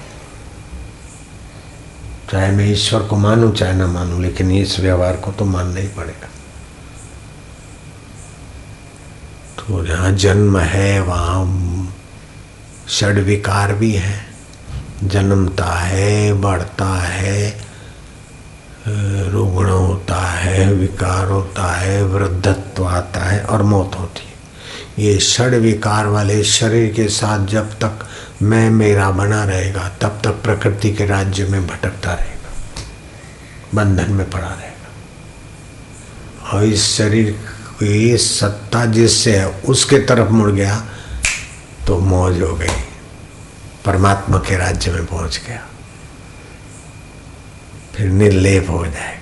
चाहे 2.32 2.52
मैं 2.52 2.72
ईश्वर 2.72 3.02
को 3.02 3.16
मानूं, 3.16 3.52
चाहे 3.52 3.74
ना 3.74 3.88
मानूं, 3.88 4.22
लेकिन 4.22 4.52
इस 4.52 4.80
व्यवहार 4.80 5.16
को 5.16 5.32
तो 5.32 5.46
मानना 5.46 5.80
ही 5.80 5.88
पड़ेगा। 5.88 6.28
तो 9.58 9.86
जहाँ 9.86 10.12
जन्म 10.12 10.58
है, 10.60 11.02
वहाँ 11.02 11.94
षड 12.90 13.20
विकार 13.20 13.74
भी 13.74 13.92
है। 13.92 14.26
जन्मता 15.04 15.74
है, 15.74 16.34
बढ़ता 16.34 17.00
है, 17.02 17.60
रुग्ण 19.32 19.70
होता 19.70 20.22
है, 20.22 20.74
विकार 20.74 21.28
होता 21.28 21.72
है, 21.72 22.04
वृद्धत्व 22.04 22.86
आता 22.86 23.20
है 23.20 23.44
और 23.44 23.64
मौत 23.64 23.92
होती 24.00 24.26
है। 24.26 24.32
ये 25.00 25.20
षड 25.20 25.54
विकार 25.54 26.08
वाले 26.08 26.44
शरीर 26.44 26.94
के 26.94 27.08
साथ 27.08 27.46
जब 27.46 27.74
तक 27.74 28.08
मैं, 28.42 28.70
मेरा 28.70 29.10
बना 29.12 29.44
रहेगा, 29.44 29.89
तब 30.02 30.22
तक 30.24 30.32
प्रकृति 30.44 30.92
के 30.94 31.06
राज्य 31.06 31.46
में 31.46 31.68
भटकता 31.68 32.14
रहेगा, 32.14 32.52
बंधन 33.76 34.12
में 34.12 34.30
पड़ा 34.30 34.48
रहेगा। 34.48 34.89
और 36.50 36.64
इस 36.64 36.86
शरीर 36.96 37.32
की 37.80 38.18
सत्ता 38.18 38.86
जिससे 38.86 39.38
है, 39.38 39.48
उसके 39.48 40.00
तरफ़ 40.00 40.30
मुड़ 40.30 40.52
गया 40.52 40.86
तो 41.88 42.00
मौज 42.00 42.42
हो 42.42 42.56
गई, 42.56 42.82
परमात्मा 43.86 44.38
के 44.38 44.58
राज्य 44.58 44.92
में 44.92 45.06
पहुँच 45.06 45.42
गया। 45.48 45.66
फिर 47.96 48.10
निर्लेप 48.10 48.70
हो 48.70 48.86
जाएगा। 48.86 49.20